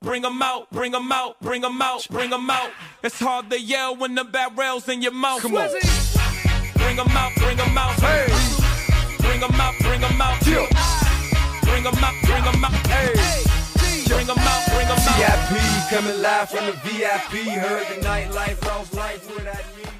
Bring 0.00 0.24
'em 0.24 0.42
out, 0.42 0.68
bring 0.70 0.94
'em 0.94 1.12
out, 1.12 1.36
bring 1.40 1.64
'em 1.64 1.80
out, 1.80 2.06
bring 2.10 2.32
'em 2.32 2.50
out. 2.50 2.70
It's 3.02 3.20
hard 3.20 3.50
to 3.50 3.60
yell 3.60 3.94
when 3.94 4.14
the 4.14 4.24
barrel's 4.24 4.88
in 4.88 5.00
your 5.00 5.12
mouth. 5.12 5.42
Come 5.42 5.56
on. 5.56 5.68
Bring 6.74 6.98
'em 6.98 7.16
out, 7.16 7.32
bring 7.36 7.60
'em 7.60 7.78
out. 7.78 7.94
Hey. 8.00 8.26
Bring 9.18 9.42
'em 9.42 9.60
out, 9.60 9.74
bring 9.80 10.02
'em 10.02 10.20
out. 10.20 10.46
Yeah. 10.46 10.66
Bring 11.62 11.86
'em 11.86 12.04
out, 12.04 12.14
bring 12.24 12.44
'em 12.44 12.64
out. 12.64 12.86
Hey. 12.86 13.14
Bring 14.08 14.28
'em 14.28 14.38
out, 14.38 14.66
bring 14.66 14.88
'em 14.88 14.98
out. 14.98 15.16
VIP 15.16 15.90
coming 15.90 16.20
live 16.20 16.50
from 16.50 16.66
the 16.66 16.72
VIP. 16.84 17.48
Heard 17.50 17.86
the 17.88 18.06
nightlife, 18.06 18.60
lost 18.66 18.94
life 18.94 19.24
without 19.34 19.76
me. 19.76 19.91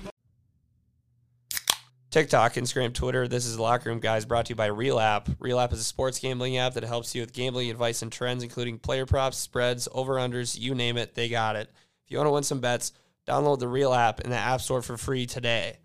TikTok, 2.13 2.57
Instagram, 2.57 2.93
Twitter. 2.93 3.27
This 3.27 3.47
is 3.47 3.59
Locker 3.59 3.89
Room 3.89 3.99
Guys 3.99 4.27
brought 4.27 4.45
to 4.45 4.51
you 4.51 4.55
by 4.55 4.67
Real 4.67 5.01
App. 5.01 5.31
Real 5.39 5.59
App 5.59 5.73
is 5.73 5.81
a 5.81 5.85
sports 5.85 6.19
gambling 6.19 6.59
app 6.59 6.75
that 6.75 6.85
helps 6.85 7.15
you 7.15 7.23
with 7.23 7.33
gambling 7.33 7.71
advice 7.71 8.03
and 8.03 8.13
trends, 8.13 8.43
including 8.43 8.79
player 8.79 9.07
props, 9.07 9.39
spreads, 9.39 9.89
over 9.93 10.17
unders, 10.17 10.61
you 10.61 10.75
name 10.75 10.99
it, 10.99 11.15
they 11.15 11.31
got 11.31 11.57
it. 11.57 11.71
If 12.05 12.11
you 12.11 12.19
want 12.19 12.27
to 12.27 12.33
win 12.33 12.43
some 12.43 12.61
bets, 12.61 12.93
download 13.27 13.61
the 13.61 13.69
Real 13.69 13.95
App 13.95 14.21
in 14.21 14.29
the 14.29 14.37
App 14.37 14.61
Store 14.61 14.83
for 14.83 14.99
free 14.99 15.25
today. 15.25 15.79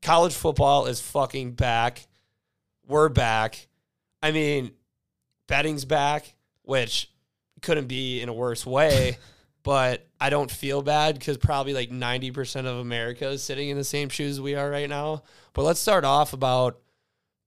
College 0.00 0.32
football 0.32 0.86
is 0.86 1.02
fucking 1.02 1.52
back. 1.52 2.06
We're 2.86 3.10
back. 3.10 3.68
I 4.22 4.32
mean, 4.32 4.70
betting's 5.48 5.84
back, 5.84 6.34
which 6.62 7.10
couldn't 7.60 7.88
be 7.88 8.22
in 8.22 8.30
a 8.30 8.34
worse 8.34 8.64
way. 8.64 9.18
but 9.66 10.06
I 10.20 10.30
don't 10.30 10.48
feel 10.48 10.80
bad 10.80 11.18
because 11.18 11.38
probably 11.38 11.74
like 11.74 11.90
90% 11.90 12.66
of 12.66 12.76
America 12.76 13.30
is 13.30 13.42
sitting 13.42 13.68
in 13.68 13.76
the 13.76 13.82
same 13.82 14.08
shoes 14.08 14.40
we 14.40 14.54
are 14.54 14.70
right 14.70 14.88
now. 14.88 15.24
But 15.54 15.64
let's 15.64 15.80
start 15.80 16.04
off 16.04 16.32
about 16.32 16.78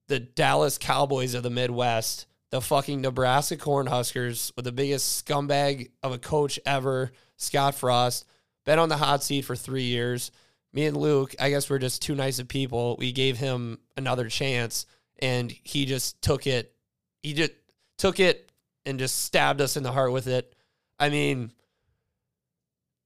the 0.10 0.20
Dallas 0.20 0.78
Cowboys 0.78 1.34
of 1.34 1.44
the 1.44 1.50
Midwest, 1.50 2.26
the 2.50 2.60
fucking 2.60 3.00
Nebraska 3.00 3.56
Cornhuskers 3.56 4.52
with 4.58 4.66
the 4.66 4.74
biggest 4.74 5.26
scumbag 5.26 5.92
of 6.04 6.12
a 6.12 6.18
coach 6.18 6.60
ever, 6.66 7.14
Scott 7.38 7.74
Frost, 7.74 8.26
been 8.66 8.80
on 8.80 8.90
the 8.90 8.98
hot 8.98 9.24
seat 9.24 9.46
for 9.46 9.56
three 9.56 9.84
years. 9.84 10.30
Me 10.74 10.88
and 10.88 10.98
Luke, 10.98 11.34
I 11.40 11.50
guess 11.50 11.70
we're 11.70 11.80
just 11.80 12.02
too 12.02 12.16
nice 12.16 12.38
of 12.38 12.50
people. 12.50 12.98
We 13.00 13.14
gave 13.14 13.38
him 13.38 13.80
another 13.96 14.28
chance 14.28 14.88
and 15.20 15.56
he 15.64 15.86
just 15.86 16.22
took 16.22 16.48
it. 16.48 16.76
He 17.24 17.32
just 17.32 17.54
took 17.98 18.20
it 18.20 18.52
and 18.86 19.00
just 19.00 19.24
stabbed 19.24 19.62
us 19.62 19.78
in 19.78 19.84
the 19.84 19.94
heart 19.94 20.12
with 20.12 20.28
it. 20.28 20.54
I 21.00 21.08
mean, 21.08 21.54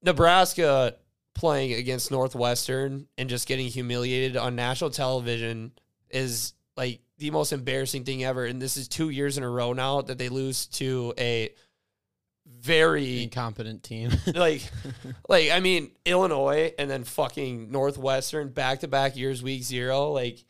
Nebraska 0.03 0.95
playing 1.33 1.73
against 1.73 2.11
Northwestern 2.11 3.07
and 3.17 3.29
just 3.29 3.47
getting 3.47 3.67
humiliated 3.67 4.37
on 4.37 4.55
national 4.55 4.91
television 4.91 5.71
is 6.09 6.53
like 6.77 7.01
the 7.17 7.31
most 7.31 7.53
embarrassing 7.53 8.03
thing 8.03 8.23
ever. 8.23 8.45
And 8.45 8.61
this 8.61 8.77
is 8.77 8.87
two 8.87 9.09
years 9.09 9.37
in 9.37 9.43
a 9.43 9.49
row 9.49 9.73
now 9.73 10.01
that 10.01 10.17
they 10.17 10.29
lose 10.29 10.67
to 10.67 11.13
a 11.17 11.49
very 12.45 13.23
incompetent 13.23 13.83
team. 13.83 14.11
like 14.35 14.61
like 15.29 15.49
I 15.51 15.59
mean 15.59 15.91
Illinois 16.05 16.73
and 16.77 16.89
then 16.89 17.03
fucking 17.03 17.71
Northwestern 17.71 18.49
back 18.49 18.81
to 18.81 18.87
back 18.87 19.15
years 19.15 19.41
week 19.41 19.63
zero 19.63 20.11
like 20.11 20.43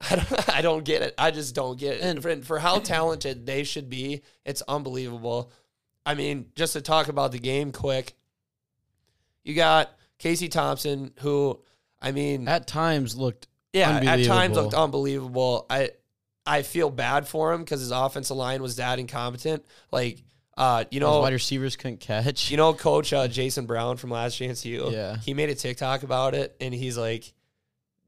I 0.10 0.16
don't 0.16 0.48
I 0.56 0.62
don't 0.62 0.84
get 0.84 1.02
it 1.02 1.14
I 1.18 1.30
just 1.30 1.54
don't 1.54 1.78
get 1.78 1.96
it 1.96 2.02
and 2.02 2.22
for, 2.22 2.36
for 2.42 2.58
how 2.58 2.78
talented 2.78 3.46
they 3.46 3.64
should 3.64 3.90
be 3.90 4.22
it's 4.44 4.62
unbelievable 4.68 5.52
I 6.06 6.14
mean 6.14 6.46
just 6.54 6.72
to 6.74 6.80
talk 6.80 7.08
about 7.08 7.32
the 7.32 7.38
game 7.38 7.72
quick 7.72 8.14
you 9.50 9.56
got 9.56 9.90
Casey 10.18 10.48
Thompson 10.48 11.12
who 11.20 11.60
I 12.00 12.12
mean 12.12 12.48
at 12.48 12.66
times 12.66 13.16
looked 13.16 13.48
yeah 13.72 13.96
at 13.98 14.24
times 14.24 14.56
looked 14.56 14.74
unbelievable 14.74 15.66
I 15.68 15.90
I 16.46 16.62
feel 16.62 16.90
bad 16.90 17.28
for 17.28 17.52
him 17.52 17.60
because 17.60 17.80
his 17.80 17.90
offensive 17.90 18.36
line 18.36 18.62
was 18.62 18.76
that 18.76 18.98
incompetent 18.98 19.64
like 19.92 20.22
uh 20.56 20.84
you 20.90 21.00
know 21.00 21.20
wide 21.20 21.32
receivers 21.32 21.76
couldn't 21.76 22.00
catch. 22.00 22.50
you 22.50 22.56
know, 22.56 22.74
Coach 22.74 23.12
uh, 23.12 23.28
Jason 23.28 23.66
Brown 23.66 23.96
from 23.96 24.10
Last 24.10 24.36
Chance 24.36 24.64
U. 24.66 24.90
Yeah. 24.90 25.16
he 25.16 25.32
made 25.34 25.48
a 25.48 25.54
TikTok 25.54 26.02
about 26.02 26.34
it, 26.34 26.54
and 26.60 26.74
he's 26.74 26.98
like, 26.98 27.32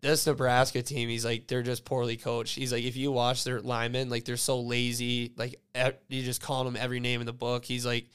"This 0.01 0.27
Nebraska 0.27 0.83
team, 0.83 1.09
he's 1.09 1.25
like, 1.25 1.47
they're 1.47 1.63
just 1.63 1.85
poorly 1.85 2.17
coached. 2.17 2.57
He's 2.57 2.73
like, 2.73 2.85
if 2.85 2.97
you 2.97 3.13
watch 3.13 3.45
their 3.45 3.61
linemen, 3.61 4.11
like 4.11 4.25
they're 4.25 4.37
so 4.37 4.61
lazy. 4.61 5.33
Like 5.37 5.61
e- 5.75 5.97
you 6.09 6.23
just 6.25 6.43
call 6.43 6.65
them 6.65 6.77
every 6.77 7.01
name 7.01 7.21
in 7.21 7.27
the 7.27 7.33
book. 7.33 7.65
He's 7.65 7.87
like." 7.87 8.09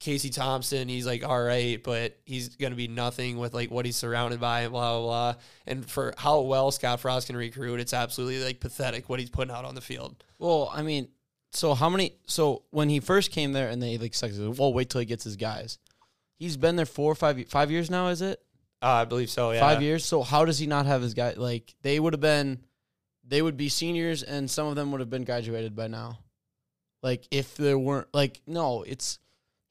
Casey 0.00 0.30
Thompson, 0.30 0.88
he's 0.88 1.06
like 1.06 1.22
all 1.24 1.42
right, 1.42 1.80
but 1.82 2.18
he's 2.24 2.56
gonna 2.56 2.74
be 2.74 2.88
nothing 2.88 3.38
with 3.38 3.54
like 3.54 3.70
what 3.70 3.84
he's 3.84 3.96
surrounded 3.96 4.40
by 4.40 4.62
and 4.62 4.72
blah 4.72 4.98
blah 4.98 5.06
blah. 5.06 5.40
And 5.66 5.88
for 5.88 6.14
how 6.18 6.40
well 6.40 6.70
Scott 6.70 7.00
Frost 7.00 7.26
can 7.28 7.36
recruit, 7.36 7.78
it's 7.80 7.94
absolutely 7.94 8.42
like 8.42 8.60
pathetic 8.60 9.08
what 9.08 9.20
he's 9.20 9.30
putting 9.30 9.54
out 9.54 9.64
on 9.64 9.74
the 9.74 9.80
field. 9.80 10.24
Well, 10.38 10.70
I 10.74 10.82
mean, 10.82 11.08
so 11.52 11.74
how 11.74 11.90
many? 11.90 12.14
So 12.26 12.62
when 12.70 12.88
he 12.88 12.98
first 13.00 13.30
came 13.30 13.52
there 13.52 13.68
and 13.68 13.82
they 13.82 13.98
like 13.98 14.14
sucked, 14.14 14.34
well, 14.38 14.72
wait 14.72 14.88
till 14.90 15.00
he 15.00 15.04
gets 15.04 15.24
his 15.24 15.36
guys. 15.36 15.78
He's 16.36 16.56
been 16.56 16.76
there 16.76 16.86
four 16.86 17.12
or 17.12 17.14
five 17.14 17.46
five 17.48 17.70
years 17.70 17.90
now. 17.90 18.08
Is 18.08 18.22
it 18.22 18.42
Uh, 18.80 18.86
I 18.86 19.04
believe 19.04 19.28
so. 19.28 19.50
Yeah, 19.50 19.60
five 19.60 19.82
years? 19.82 20.04
So 20.06 20.22
how 20.22 20.46
does 20.46 20.58
he 20.58 20.66
not 20.66 20.86
have 20.86 21.02
his 21.02 21.12
guy? 21.12 21.34
Like 21.36 21.74
they 21.82 22.00
would 22.00 22.14
have 22.14 22.20
been, 22.20 22.60
they 23.22 23.42
would 23.42 23.58
be 23.58 23.68
seniors, 23.68 24.22
and 24.22 24.50
some 24.50 24.66
of 24.66 24.76
them 24.76 24.90
would 24.92 25.00
have 25.00 25.10
been 25.10 25.24
graduated 25.24 25.76
by 25.76 25.88
now. 25.88 26.20
Like 27.02 27.26
if 27.30 27.56
there 27.56 27.78
weren't 27.78 28.08
like 28.14 28.40
no, 28.46 28.82
it's 28.82 29.18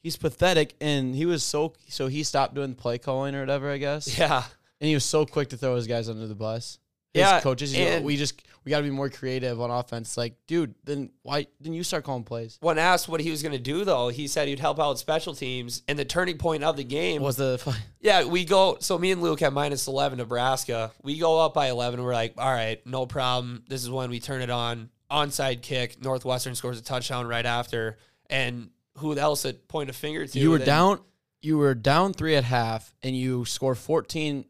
he's 0.01 0.17
pathetic, 0.17 0.75
and 0.81 1.15
he 1.15 1.25
was 1.25 1.43
so 1.43 1.73
so 1.87 2.07
he 2.07 2.23
stopped 2.23 2.53
doing 2.55 2.75
play 2.75 2.97
calling 2.97 3.35
or 3.35 3.39
whatever, 3.41 3.69
I 3.71 3.77
guess. 3.77 4.07
Yeah, 4.19 4.43
And 4.81 4.87
he 4.87 4.93
was 4.93 5.05
so 5.05 5.25
quick 5.25 5.49
to 5.49 5.57
throw 5.57 5.75
his 5.75 5.87
guys 5.87 6.09
under 6.09 6.27
the 6.27 6.35
bus. 6.35 6.79
His 7.13 7.21
Yeah, 7.21 7.41
coaches. 7.41 7.75
You 7.75 7.85
know, 7.85 8.01
we 8.01 8.17
just 8.17 8.41
we 8.63 8.69
got 8.69 8.77
to 8.79 8.83
be 8.83 8.91
more 8.91 9.09
creative 9.09 9.59
on 9.59 9.71
offense. 9.71 10.15
Like, 10.15 10.35
dude, 10.45 10.75
then 10.83 11.09
why 11.23 11.47
didn't 11.59 11.73
you 11.73 11.83
start 11.83 12.03
calling 12.03 12.23
plays? 12.23 12.57
When 12.61 12.77
asked 12.77 13.07
what 13.09 13.19
he 13.19 13.31
was 13.31 13.41
going 13.41 13.53
to 13.53 13.57
do, 13.57 13.83
though, 13.83 14.09
he 14.09 14.27
said 14.27 14.47
he'd 14.47 14.59
help 14.59 14.79
out 14.79 14.89
with 14.89 14.99
special 14.99 15.33
teams. 15.33 15.81
And 15.87 15.97
the 15.97 16.05
turning 16.05 16.37
point 16.37 16.63
of 16.63 16.77
the 16.77 16.83
game 16.83 17.21
Was 17.23 17.37
the 17.37 17.59
yeah, 17.99 18.25
we 18.25 18.45
go. 18.45 18.77
So 18.79 18.97
me 18.99 19.11
and 19.11 19.21
Luke 19.23 19.39
have 19.39 19.53
minus 19.53 19.87
eleven 19.87 20.19
Nebraska. 20.19 20.91
We 21.01 21.17
go 21.17 21.39
up 21.43 21.53
by 21.55 21.69
eleven. 21.69 22.03
We're 22.03 22.13
like, 22.13 22.35
all 22.37 22.51
right, 22.51 22.85
no 22.85 23.05
problem. 23.07 23.63
This 23.67 23.81
is 23.83 23.89
when 23.89 24.09
we 24.11 24.19
turn 24.19 24.41
it 24.43 24.51
on. 24.51 24.89
Onside 25.09 25.63
kick. 25.63 26.03
Northwestern 26.03 26.53
scores 26.53 26.77
a 26.79 26.83
touchdown 26.83 27.25
right 27.25 27.45
after. 27.45 27.97
And 28.29 28.69
who 28.99 29.17
else 29.17 29.45
at 29.45 29.67
point 29.67 29.89
a 29.89 29.93
finger 29.93 30.25
to? 30.25 30.39
you 30.39 30.51
were 30.51 30.59
down? 30.59 30.99
You 31.41 31.57
were 31.57 31.73
down 31.73 32.13
three 32.13 32.35
at 32.35 32.43
half, 32.43 32.93
and 33.01 33.15
you 33.15 33.45
score 33.45 33.75
fourteen 33.75 34.45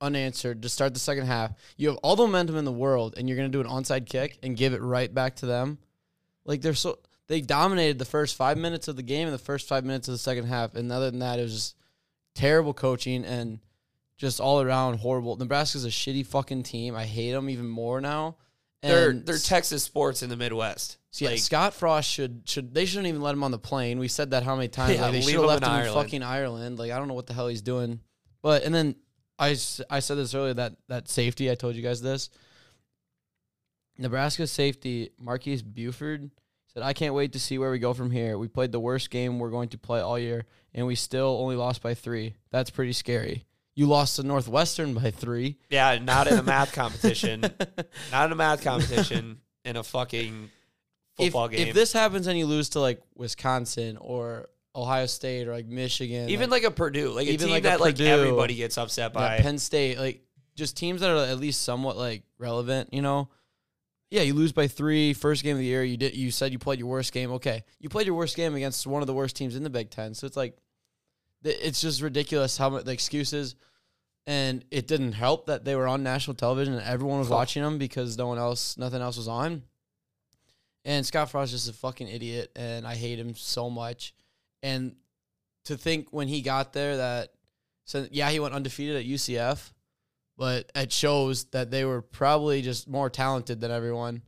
unanswered 0.00 0.62
to 0.62 0.68
start 0.68 0.94
the 0.94 1.00
second 1.00 1.26
half. 1.26 1.52
You 1.76 1.88
have 1.88 1.98
all 1.98 2.16
the 2.16 2.24
momentum 2.24 2.56
in 2.56 2.64
the 2.64 2.72
world, 2.72 3.14
and 3.16 3.28
you're 3.28 3.36
gonna 3.36 3.48
do 3.48 3.60
an 3.60 3.66
onside 3.66 4.08
kick 4.08 4.38
and 4.42 4.56
give 4.56 4.72
it 4.74 4.82
right 4.82 5.12
back 5.12 5.36
to 5.36 5.46
them. 5.46 5.78
Like 6.44 6.60
they're 6.60 6.74
so 6.74 6.98
they 7.28 7.40
dominated 7.40 7.98
the 7.98 8.04
first 8.04 8.36
five 8.36 8.58
minutes 8.58 8.88
of 8.88 8.96
the 8.96 9.02
game 9.02 9.28
and 9.28 9.34
the 9.34 9.38
first 9.38 9.68
five 9.68 9.84
minutes 9.84 10.08
of 10.08 10.12
the 10.12 10.18
second 10.18 10.46
half, 10.46 10.74
and 10.74 10.90
other 10.90 11.10
than 11.10 11.20
that, 11.20 11.38
it 11.38 11.42
was 11.42 11.54
just 11.54 11.76
terrible 12.34 12.74
coaching 12.74 13.24
and 13.24 13.60
just 14.16 14.40
all 14.40 14.60
around 14.60 14.98
horrible. 14.98 15.36
Nebraska's 15.36 15.84
a 15.84 15.88
shitty 15.88 16.26
fucking 16.26 16.62
team. 16.62 16.94
I 16.94 17.04
hate 17.04 17.32
them 17.32 17.48
even 17.48 17.68
more 17.68 18.00
now. 18.00 18.36
They're 18.82 19.12
they're 19.12 19.38
Texas 19.38 19.84
sports 19.84 20.22
in 20.22 20.30
the 20.30 20.36
Midwest. 20.36 20.98
So, 21.12 21.26
yeah, 21.26 21.32
Like, 21.32 21.40
Scott 21.40 21.74
Frost 21.74 22.10
should 22.10 22.42
should 22.46 22.72
they 22.74 22.86
shouldn't 22.86 23.06
even 23.06 23.20
let 23.20 23.34
him 23.34 23.44
on 23.44 23.50
the 23.50 23.58
plane. 23.58 23.98
We 23.98 24.08
said 24.08 24.30
that 24.30 24.42
how 24.42 24.56
many 24.56 24.68
times? 24.68 24.94
Yeah, 24.94 25.02
like 25.02 25.12
they 25.12 25.20
should 25.20 25.34
have 25.34 25.44
left 25.44 25.62
him 25.62 25.68
in 25.70 25.76
Ireland. 25.76 25.94
fucking 26.04 26.22
Ireland. 26.22 26.78
Like 26.78 26.90
I 26.90 26.98
don't 26.98 27.06
know 27.06 27.14
what 27.14 27.26
the 27.26 27.34
hell 27.34 27.48
he's 27.48 27.62
doing. 27.62 28.00
But 28.40 28.64
and 28.64 28.74
then 28.74 28.96
I, 29.38 29.50
I 29.90 30.00
said 30.00 30.16
this 30.16 30.34
earlier 30.34 30.54
that 30.54 30.72
that 30.88 31.08
safety 31.08 31.50
I 31.50 31.54
told 31.54 31.76
you 31.76 31.82
guys 31.82 32.00
this. 32.00 32.30
Nebraska 33.98 34.46
safety 34.46 35.10
Marquise 35.20 35.62
Buford 35.62 36.30
said 36.72 36.82
I 36.82 36.92
can't 36.94 37.14
wait 37.14 37.32
to 37.34 37.38
see 37.38 37.58
where 37.58 37.70
we 37.70 37.78
go 37.78 37.92
from 37.92 38.10
here. 38.10 38.38
We 38.38 38.48
played 38.48 38.72
the 38.72 38.80
worst 38.80 39.10
game 39.10 39.38
we're 39.38 39.50
going 39.50 39.68
to 39.70 39.78
play 39.78 40.00
all 40.00 40.18
year 40.18 40.44
and 40.74 40.86
we 40.86 40.94
still 40.94 41.38
only 41.40 41.56
lost 41.56 41.82
by 41.82 41.92
3. 41.94 42.34
That's 42.50 42.70
pretty 42.70 42.92
scary. 42.94 43.44
You 43.74 43.86
lost 43.86 44.16
to 44.16 44.22
Northwestern 44.22 44.94
by 44.94 45.10
3. 45.10 45.58
yeah, 45.70 45.98
not 45.98 46.26
in 46.26 46.38
a 46.38 46.42
math 46.42 46.72
competition. 46.74 47.42
not 48.10 48.26
in 48.26 48.32
a 48.32 48.36
math 48.36 48.62
competition. 48.62 49.40
In 49.64 49.76
a 49.76 49.82
fucking 49.82 50.50
if, 51.18 51.32
game. 51.32 51.68
if 51.68 51.74
this 51.74 51.92
happens 51.92 52.26
and 52.26 52.38
you 52.38 52.46
lose 52.46 52.70
to 52.70 52.80
like 52.80 53.00
Wisconsin 53.14 53.98
or 53.98 54.48
Ohio 54.74 55.06
State 55.06 55.46
or 55.48 55.52
like 55.52 55.66
Michigan, 55.66 56.28
even 56.30 56.50
like, 56.50 56.64
a 56.64 56.70
Purdue, 56.70 57.10
like 57.10 57.26
even 57.26 57.50
like 57.50 57.60
a 57.60 57.68
that 57.68 57.80
like 57.80 57.96
Purdue, 57.96 58.06
everybody 58.06 58.54
gets 58.54 58.78
upset 58.78 59.12
by. 59.12 59.38
Penn 59.38 59.58
State, 59.58 59.98
like 59.98 60.22
just 60.54 60.76
teams 60.76 61.00
that 61.00 61.10
are 61.10 61.24
at 61.24 61.38
least 61.38 61.62
somewhat 61.62 61.96
like 61.96 62.22
relevant, 62.38 62.92
you 62.92 63.02
know. 63.02 63.28
Yeah, 64.10 64.22
you 64.22 64.34
lose 64.34 64.52
by 64.52 64.68
three, 64.68 65.14
first 65.14 65.42
game 65.42 65.56
of 65.56 65.60
the 65.60 65.64
year, 65.64 65.82
you 65.82 65.96
did. 65.96 66.14
You 66.14 66.30
said 66.30 66.52
you 66.52 66.58
played 66.58 66.78
your 66.78 66.88
worst 66.88 67.12
game. 67.12 67.32
Okay, 67.32 67.64
you 67.78 67.88
played 67.88 68.06
your 68.06 68.14
worst 68.14 68.36
game 68.36 68.54
against 68.54 68.86
one 68.86 69.02
of 69.02 69.06
the 69.06 69.14
worst 69.14 69.36
teams 69.36 69.56
in 69.56 69.62
the 69.62 69.70
Big 69.70 69.90
Ten. 69.90 70.12
So 70.12 70.26
it's 70.26 70.36
like, 70.36 70.56
it's 71.44 71.80
just 71.80 72.02
ridiculous 72.02 72.58
how 72.58 72.70
much 72.70 72.84
the 72.84 72.92
excuses. 72.92 73.56
And 74.26 74.64
it 74.70 74.86
didn't 74.86 75.12
help 75.12 75.46
that 75.46 75.64
they 75.64 75.74
were 75.74 75.88
on 75.88 76.02
national 76.02 76.36
television 76.36 76.74
and 76.74 76.82
everyone 76.84 77.18
was 77.18 77.28
watching 77.28 77.62
them 77.62 77.78
because 77.78 78.16
no 78.16 78.28
one 78.28 78.38
else, 78.38 78.76
nothing 78.78 79.02
else 79.02 79.16
was 79.16 79.26
on. 79.26 79.62
And 80.84 81.06
Scott 81.06 81.30
Frost 81.30 81.52
is 81.52 81.64
just 81.64 81.76
a 81.76 81.78
fucking 81.78 82.08
idiot, 82.08 82.50
and 82.56 82.86
I 82.86 82.94
hate 82.94 83.18
him 83.18 83.34
so 83.34 83.70
much. 83.70 84.14
And 84.62 84.96
to 85.64 85.76
think 85.76 86.12
when 86.12 86.28
he 86.28 86.42
got 86.42 86.72
there 86.72 86.96
that, 86.96 87.32
so 87.84 88.06
yeah, 88.10 88.30
he 88.30 88.40
went 88.40 88.54
undefeated 88.54 88.96
at 88.96 89.04
UCF, 89.04 89.70
but 90.36 90.70
it 90.74 90.92
shows 90.92 91.44
that 91.46 91.70
they 91.70 91.84
were 91.84 92.02
probably 92.02 92.62
just 92.62 92.88
more 92.88 93.10
talented 93.10 93.60
than 93.60 93.70
everyone. 93.70 94.22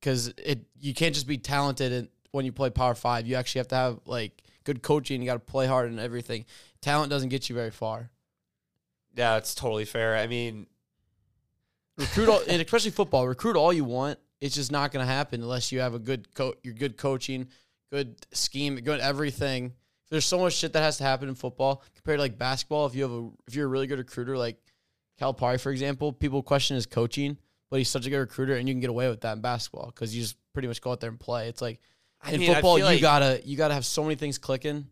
Because 0.00 0.28
it 0.38 0.64
you 0.78 0.94
can't 0.94 1.14
just 1.14 1.26
be 1.26 1.38
talented 1.38 1.92
in, 1.92 2.08
when 2.30 2.44
you 2.44 2.52
play 2.52 2.70
Power 2.70 2.94
Five. 2.94 3.26
You 3.26 3.34
actually 3.34 3.60
have 3.60 3.68
to 3.68 3.74
have 3.74 4.00
like 4.06 4.42
good 4.64 4.82
coaching. 4.82 5.20
You 5.20 5.26
got 5.26 5.34
to 5.34 5.40
play 5.40 5.66
hard 5.66 5.90
and 5.90 5.98
everything. 5.98 6.44
Talent 6.80 7.10
doesn't 7.10 7.30
get 7.30 7.48
you 7.48 7.54
very 7.54 7.72
far. 7.72 8.10
Yeah, 9.16 9.36
it's 9.36 9.54
totally 9.54 9.84
fair. 9.84 10.16
I 10.16 10.28
mean, 10.28 10.68
Recruit 11.98 12.28
all, 12.28 12.40
and 12.48 12.62
especially 12.62 12.92
football. 12.92 13.26
Recruit 13.26 13.56
all 13.56 13.72
you 13.72 13.84
want. 13.84 14.20
It's 14.40 14.54
just 14.54 14.70
not 14.70 14.92
going 14.92 15.04
to 15.04 15.12
happen 15.12 15.42
unless 15.42 15.72
you 15.72 15.80
have 15.80 15.94
a 15.94 15.98
good 15.98 16.32
coach. 16.34 16.56
Your 16.62 16.74
good 16.74 16.96
coaching, 16.96 17.48
good 17.90 18.16
scheme, 18.32 18.76
good 18.76 19.00
everything. 19.00 19.72
There's 20.10 20.24
so 20.24 20.38
much 20.38 20.54
shit 20.54 20.72
that 20.72 20.80
has 20.80 20.96
to 20.98 21.04
happen 21.04 21.28
in 21.28 21.34
football 21.34 21.82
compared 21.94 22.18
to 22.18 22.22
like 22.22 22.38
basketball. 22.38 22.86
If 22.86 22.94
you 22.94 23.02
have 23.02 23.12
a, 23.12 23.28
if 23.46 23.54
you're 23.54 23.66
a 23.66 23.68
really 23.68 23.86
good 23.86 23.98
recruiter, 23.98 24.38
like 24.38 24.56
Calipari, 25.20 25.60
for 25.60 25.70
example, 25.72 26.12
people 26.12 26.42
question 26.42 26.76
his 26.76 26.86
coaching, 26.86 27.36
but 27.70 27.76
he's 27.78 27.88
such 27.90 28.06
a 28.06 28.10
good 28.10 28.18
recruiter, 28.18 28.54
and 28.54 28.68
you 28.68 28.74
can 28.74 28.80
get 28.80 28.90
away 28.90 29.08
with 29.08 29.20
that 29.22 29.32
in 29.36 29.40
basketball 29.42 29.86
because 29.86 30.14
you 30.14 30.22
just 30.22 30.36
pretty 30.52 30.68
much 30.68 30.80
go 30.80 30.92
out 30.92 31.00
there 31.00 31.10
and 31.10 31.20
play. 31.20 31.48
It's 31.48 31.60
like 31.60 31.80
I 32.22 32.32
in 32.32 32.40
mean, 32.40 32.54
football, 32.54 32.78
you 32.78 32.84
like- 32.84 33.00
gotta 33.00 33.40
you 33.44 33.56
gotta 33.56 33.74
have 33.74 33.84
so 33.84 34.02
many 34.02 34.14
things 34.14 34.38
clicking. 34.38 34.86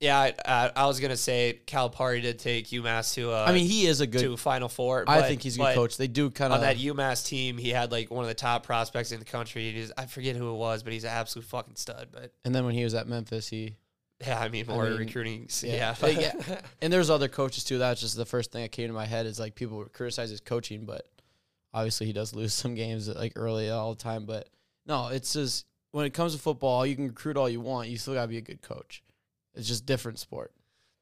Yeah, 0.00 0.18
I, 0.18 0.34
I, 0.46 0.70
I 0.76 0.86
was 0.86 0.98
gonna 0.98 1.16
say 1.16 1.60
Calipari 1.66 2.22
did 2.22 2.38
take 2.38 2.68
UMass 2.68 3.14
to 3.14 3.32
uh, 3.32 3.44
I 3.46 3.52
mean, 3.52 3.66
he 3.66 3.86
is 3.86 4.00
a 4.00 4.06
good. 4.06 4.22
to 4.22 4.36
Final 4.36 4.68
Four. 4.68 5.04
I 5.06 5.20
but- 5.20 5.28
think 5.28 5.42
he's 5.42 5.56
a 5.56 5.60
good 5.60 5.74
coach. 5.74 5.96
They 5.98 6.06
do 6.08 6.30
kind 6.30 6.52
of 6.52 6.60
On 6.60 6.64
that 6.64 6.78
UMass 6.78 7.26
team, 7.26 7.58
he 7.58 7.68
had 7.70 7.92
like 7.92 8.10
one 8.10 8.24
of 8.24 8.28
the 8.28 8.34
top 8.34 8.64
prospects 8.64 9.12
in 9.12 9.18
the 9.18 9.26
country. 9.26 9.70
He's, 9.72 9.92
I 9.98 10.06
forget 10.06 10.36
who 10.36 10.50
it 10.50 10.56
was, 10.56 10.82
but 10.82 10.92
he's 10.94 11.04
an 11.04 11.10
absolute 11.10 11.44
fucking 11.46 11.76
stud. 11.76 12.08
But 12.12 12.32
And 12.44 12.54
then 12.54 12.64
when 12.64 12.74
he 12.74 12.82
was 12.82 12.94
at 12.94 13.06
Memphis, 13.06 13.48
he 13.48 13.76
yeah, 14.26 14.38
I 14.40 14.48
mean 14.48 14.64
I 14.68 14.72
more 14.72 14.84
mean, 14.88 14.98
recruiting. 14.98 15.48
yeah. 15.62 15.94
Yeah, 16.02 16.06
Yeah. 16.08 16.60
and 16.82 16.92
there's 16.92 17.10
other 17.10 17.28
coaches 17.28 17.64
too. 17.64 17.78
That's 17.78 18.00
just 18.00 18.16
the 18.16 18.26
first 18.26 18.52
thing 18.52 18.62
that 18.62 18.72
came 18.72 18.88
to 18.88 18.94
my 18.94 19.06
head 19.06 19.26
is 19.26 19.38
like 19.38 19.54
people 19.54 19.84
criticize 19.92 20.30
his 20.30 20.40
coaching, 20.40 20.84
but 20.86 21.06
obviously 21.74 22.06
he 22.06 22.12
does 22.14 22.34
lose 22.34 22.54
some 22.62 22.74
games 22.74 23.06
like 23.08 23.34
early 23.36 23.68
all 23.70 23.94
the 23.94 24.02
time. 24.02 24.24
But 24.24 24.48
no, 24.86 25.08
it's 25.08 25.34
just 25.34 25.66
when 25.92 26.06
it 26.06 26.14
comes 26.14 26.34
to 26.34 26.40
football, 26.40 26.86
you 26.86 26.96
can 26.96 27.08
recruit 27.08 27.36
all 27.36 27.48
you 27.50 27.60
want. 27.60 27.88
You 27.88 27.98
still 27.98 28.14
gotta 28.14 28.28
be 28.28 28.38
a 28.38 28.42
good 28.42 28.62
coach. 28.62 29.02
It's 29.54 29.68
just 29.68 29.86
different 29.86 30.18
sport. 30.18 30.52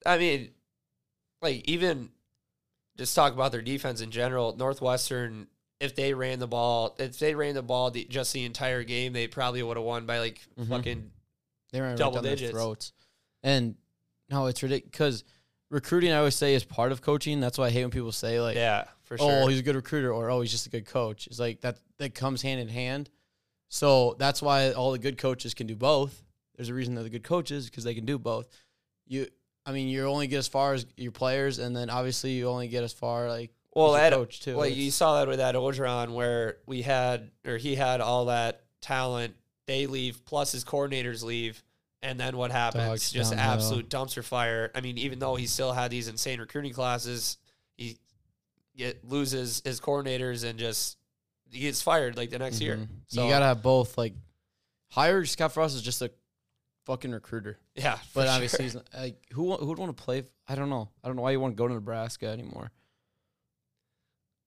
I 0.06 0.18
mean, 0.18 0.50
like 1.42 1.68
even 1.68 2.10
just 2.96 3.14
talk 3.14 3.32
about 3.32 3.52
their 3.52 3.62
defense 3.62 4.00
in 4.00 4.10
general. 4.10 4.56
Northwestern, 4.56 5.46
if 5.80 5.94
they 5.94 6.14
ran 6.14 6.38
the 6.38 6.46
ball, 6.48 6.96
if 6.98 7.18
they 7.18 7.34
ran 7.34 7.54
the 7.54 7.62
ball 7.62 7.90
the, 7.90 8.04
just 8.04 8.32
the 8.32 8.44
entire 8.44 8.82
game, 8.84 9.12
they 9.12 9.28
probably 9.28 9.62
would 9.62 9.76
have 9.76 9.84
won 9.86 10.06
by 10.06 10.18
like 10.18 10.40
Mhm. 10.58 10.68
fucking 10.68 11.10
They 11.72 11.80
ran 11.80 11.90
right 11.90 11.98
Double 11.98 12.22
their 12.22 12.34
digits. 12.36 12.52
throats. 12.52 12.92
And 13.42 13.76
no, 14.30 14.46
it's 14.46 14.62
ridiculous 14.62 14.90
because 14.90 15.24
recruiting. 15.70 16.12
I 16.12 16.16
always 16.18 16.34
say 16.34 16.54
is 16.54 16.64
part 16.64 16.90
of 16.92 17.02
coaching. 17.02 17.40
That's 17.40 17.58
why 17.58 17.66
I 17.66 17.70
hate 17.70 17.84
when 17.84 17.90
people 17.90 18.12
say 18.12 18.40
like, 18.40 18.56
yeah 18.56 18.86
for 19.04 19.16
sure. 19.18 19.42
oh, 19.44 19.46
he's 19.46 19.60
a 19.60 19.62
good 19.62 19.76
recruiter 19.76 20.12
or 20.12 20.30
oh, 20.30 20.40
he's 20.40 20.50
just 20.50 20.66
a 20.66 20.70
good 20.70 20.86
coach. 20.86 21.26
It's 21.28 21.38
like 21.38 21.60
that 21.60 21.78
that 21.98 22.14
comes 22.14 22.42
hand 22.42 22.60
in 22.60 22.68
hand. 22.68 23.10
So 23.68 24.16
that's 24.18 24.40
why 24.42 24.72
all 24.72 24.92
the 24.92 24.98
good 24.98 25.18
coaches 25.18 25.52
can 25.54 25.66
do 25.66 25.76
both. 25.76 26.22
There's 26.58 26.68
a 26.68 26.74
reason 26.74 26.94
they're 26.94 27.04
the 27.04 27.08
good 27.10 27.22
coaches 27.24 27.70
because 27.70 27.84
they 27.84 27.94
can 27.94 28.04
do 28.04 28.18
both. 28.18 28.48
You, 29.06 29.28
I 29.64 29.72
mean, 29.72 29.88
you 29.88 30.04
only 30.06 30.26
get 30.26 30.38
as 30.38 30.48
far 30.48 30.74
as 30.74 30.84
your 30.96 31.12
players, 31.12 31.58
and 31.60 31.74
then 31.74 31.88
obviously 31.88 32.32
you 32.32 32.48
only 32.48 32.68
get 32.68 32.82
as 32.84 32.92
far 32.92 33.28
like 33.28 33.52
well, 33.74 33.94
as 33.96 34.12
coach 34.12 34.40
too. 34.40 34.56
well, 34.56 34.64
It's- 34.64 34.76
you 34.76 34.90
saw 34.90 35.20
that 35.20 35.28
with 35.28 35.38
that 35.38 35.54
Orgeron 35.54 36.10
where 36.14 36.58
we 36.66 36.82
had 36.82 37.30
or 37.46 37.56
he 37.58 37.76
had 37.76 38.00
all 38.00 38.26
that 38.26 38.64
talent. 38.82 39.36
They 39.66 39.86
leave, 39.86 40.24
plus 40.24 40.50
his 40.52 40.64
coordinators 40.64 41.22
leave, 41.22 41.62
and 42.02 42.18
then 42.18 42.36
what 42.36 42.50
happens? 42.50 43.12
Just 43.12 43.32
absolute 43.34 43.88
dumpster 43.88 44.24
fire. 44.24 44.70
I 44.74 44.80
mean, 44.80 44.98
even 44.98 45.20
though 45.20 45.36
he 45.36 45.46
still 45.46 45.72
had 45.72 45.90
these 45.92 46.08
insane 46.08 46.40
recruiting 46.40 46.72
classes, 46.72 47.38
he 47.76 47.98
get, 48.76 49.04
loses 49.04 49.62
his 49.64 49.80
coordinators 49.80 50.42
and 50.42 50.58
just 50.58 50.96
he 51.50 51.60
gets 51.60 51.80
fired 51.82 52.16
like 52.16 52.30
the 52.30 52.38
next 52.38 52.60
year. 52.60 52.76
Mhm. 52.78 52.88
So 53.06 53.22
you 53.24 53.30
gotta 53.30 53.44
have 53.46 53.62
both. 53.62 53.96
Like, 53.96 54.14
hire 54.90 55.24
Scott 55.24 55.52
Frost 55.52 55.76
is 55.76 55.82
just 55.82 56.02
a 56.02 56.10
fucking 56.88 57.12
recruiter, 57.12 57.58
yeah, 57.74 57.98
but 58.14 58.24
sure. 58.24 58.32
obviously 58.32 58.64
he's 58.64 58.74
not- 58.74 58.88
like 58.98 59.22
who 59.32 59.54
who 59.54 59.66
would 59.66 59.78
want 59.78 59.96
to 59.96 60.02
play? 60.02 60.24
I 60.48 60.54
don't 60.54 60.70
know. 60.70 60.88
I 61.04 61.08
don't 61.08 61.16
know 61.16 61.22
why 61.22 61.32
you 61.32 61.40
want 61.40 61.54
to 61.54 61.60
go 61.60 61.68
to 61.68 61.74
Nebraska 61.74 62.26
anymore. 62.26 62.72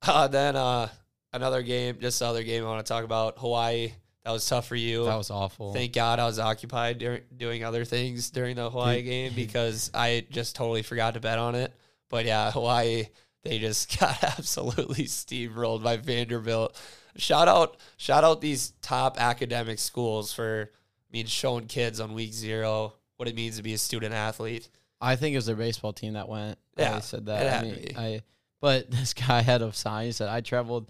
Uh, 0.02 0.28
then 0.28 0.56
uh, 0.56 0.90
another 1.32 1.62
game, 1.62 2.00
just 2.02 2.20
the 2.20 2.26
other 2.26 2.44
game 2.44 2.64
I 2.64 2.68
want 2.68 2.84
to 2.86 2.90
talk 2.92 3.04
about 3.04 3.38
Hawaii. 3.38 3.94
That 4.26 4.32
was 4.32 4.48
tough 4.48 4.68
for 4.68 4.76
you. 4.76 5.06
That 5.06 5.16
was 5.16 5.30
awful. 5.32 5.74
Thank 5.74 5.94
God 5.94 6.20
I 6.20 6.26
was 6.26 6.40
occupied 6.40 6.98
during, 7.00 7.22
doing 7.36 7.64
other 7.64 7.86
things 7.86 8.30
during 8.32 8.56
the 8.56 8.70
Hawaii 8.70 9.02
game 9.04 9.34
because 9.36 9.92
I 9.94 10.26
just 10.30 10.56
totally 10.56 10.82
forgot 10.84 11.14
to 11.14 11.20
bet 11.20 11.38
on 11.38 11.56
it. 11.56 11.74
But 12.10 12.26
yeah, 12.26 12.52
Hawaii, 12.52 13.06
they 13.44 13.60
just 13.60 14.00
got 14.00 14.24
absolutely 14.24 15.06
steamrolled 15.06 15.84
by 15.84 15.98
Vanderbilt. 15.98 16.80
Shout 17.18 17.48
out, 17.48 17.78
shout 17.98 18.24
out 18.24 18.42
these 18.42 18.74
top 18.82 19.20
academic 19.20 19.80
schools 19.80 20.34
for, 20.34 20.72
I 21.12 21.18
mean, 21.18 21.26
showing 21.26 21.68
kids 21.68 22.00
on 22.00 22.14
week 22.14 22.34
zero 22.34 22.94
what 23.18 23.28
it 23.28 23.36
means 23.36 23.58
to 23.58 23.64
be 23.64 23.74
a 23.74 23.78
student 23.78 24.14
athlete. 24.14 24.70
I 25.02 25.16
think 25.16 25.34
it 25.34 25.38
was 25.38 25.48
their 25.48 25.56
baseball 25.56 25.94
team 25.94 26.14
that 26.14 26.30
went. 26.30 26.58
Yeah, 26.78 26.96
I 26.96 27.00
said 27.00 27.26
that. 27.26 27.62
I 27.62 27.66
mean. 27.66 27.88
I 27.98 28.22
but 28.62 28.90
this 28.92 29.14
guy 29.14 29.42
had 29.42 29.62
a 29.62 29.74
sign. 29.74 30.06
He 30.06 30.12
said, 30.12 30.30
"I 30.30 30.42
traveled 30.42 30.90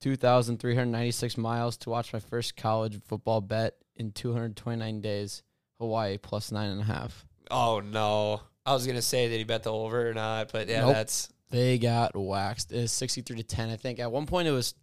two 0.00 0.16
thousand 0.16 0.58
three 0.58 0.74
hundred 0.74 0.90
ninety 0.92 1.12
six 1.12 1.36
miles 1.38 1.76
to 1.78 1.90
watch 1.90 2.12
my 2.12 2.20
first 2.20 2.56
college 2.56 3.00
football 3.06 3.40
bet 3.40 3.76
in 3.96 4.12
two 4.12 4.32
hundred 4.32 4.56
twenty 4.56 4.78
nine 4.78 5.00
days. 5.00 5.42
Hawaii 5.78 6.18
plus 6.18 6.52
nine 6.52 6.70
and 6.70 6.80
a 6.80 6.84
half. 6.84 7.24
Oh 7.50 7.80
no. 7.80 8.40
I 8.64 8.72
was 8.72 8.86
gonna 8.86 9.02
say 9.02 9.28
that 9.28 9.36
he 9.36 9.44
bet 9.44 9.62
the 9.62 9.72
over 9.72 10.10
or 10.10 10.14
not, 10.14 10.50
but 10.52 10.68
yeah, 10.68 10.80
Nope. 10.80 10.94
that's 10.94 11.28
They 11.50 11.78
got 11.78 12.16
waxed. 12.16 12.72
It 12.72 12.80
was 12.82 12.92
sixty 12.92 13.20
three 13.20 13.36
to 13.36 13.44
ten. 13.44 13.70
I 13.70 13.76
think 13.76 13.98
at 14.00 14.10
one 14.10 14.26
point 14.26 14.48
it 14.48 14.52
was 14.52 14.74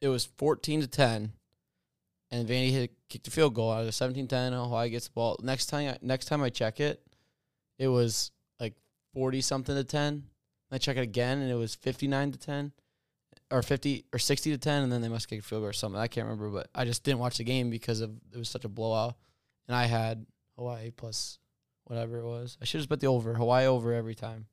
it 0.00 0.08
was 0.08 0.24
fourteen 0.24 0.80
to 0.80 0.86
ten, 0.86 1.32
and 2.30 2.48
Vandy 2.48 2.70
hit 2.70 2.92
kicked 3.08 3.28
a 3.28 3.30
field 3.30 3.54
goal 3.54 3.72
out 3.72 3.84
of 3.84 3.90
17-10. 3.90 4.52
Hawaii 4.52 4.90
gets 4.90 5.06
the 5.06 5.12
ball. 5.12 5.38
Next 5.42 5.66
time, 5.66 5.90
I, 5.90 5.98
next 6.02 6.26
time 6.26 6.42
I 6.42 6.50
check 6.50 6.80
it, 6.80 7.02
it 7.78 7.88
was 7.88 8.30
like 8.60 8.74
forty 9.14 9.40
something 9.40 9.74
to 9.74 9.84
ten. 9.84 10.24
I 10.70 10.78
check 10.78 10.96
it 10.96 11.02
again, 11.02 11.38
and 11.38 11.50
it 11.50 11.54
was 11.54 11.74
fifty 11.74 12.06
nine 12.06 12.32
to 12.32 12.38
ten, 12.38 12.72
or 13.50 13.62
fifty 13.62 14.04
or 14.12 14.18
sixty 14.18 14.50
to 14.50 14.58
ten, 14.58 14.82
and 14.82 14.92
then 14.92 15.00
they 15.00 15.08
must 15.08 15.28
kick 15.28 15.40
a 15.40 15.42
field 15.42 15.62
goal 15.62 15.70
or 15.70 15.72
something. 15.72 16.00
I 16.00 16.08
can't 16.08 16.26
remember, 16.26 16.50
but 16.50 16.68
I 16.74 16.84
just 16.84 17.04
didn't 17.04 17.20
watch 17.20 17.38
the 17.38 17.44
game 17.44 17.70
because 17.70 18.00
of 18.00 18.10
it 18.32 18.38
was 18.38 18.50
such 18.50 18.64
a 18.64 18.68
blowout, 18.68 19.14
and 19.66 19.76
I 19.76 19.86
had 19.86 20.26
Hawaii 20.56 20.90
plus 20.90 21.38
whatever 21.84 22.18
it 22.18 22.24
was. 22.24 22.58
I 22.60 22.64
should 22.64 22.80
have 22.80 22.88
bet 22.88 23.00
the 23.00 23.06
over. 23.06 23.34
Hawaii 23.34 23.66
over 23.66 23.94
every 23.94 24.14
time. 24.14 24.46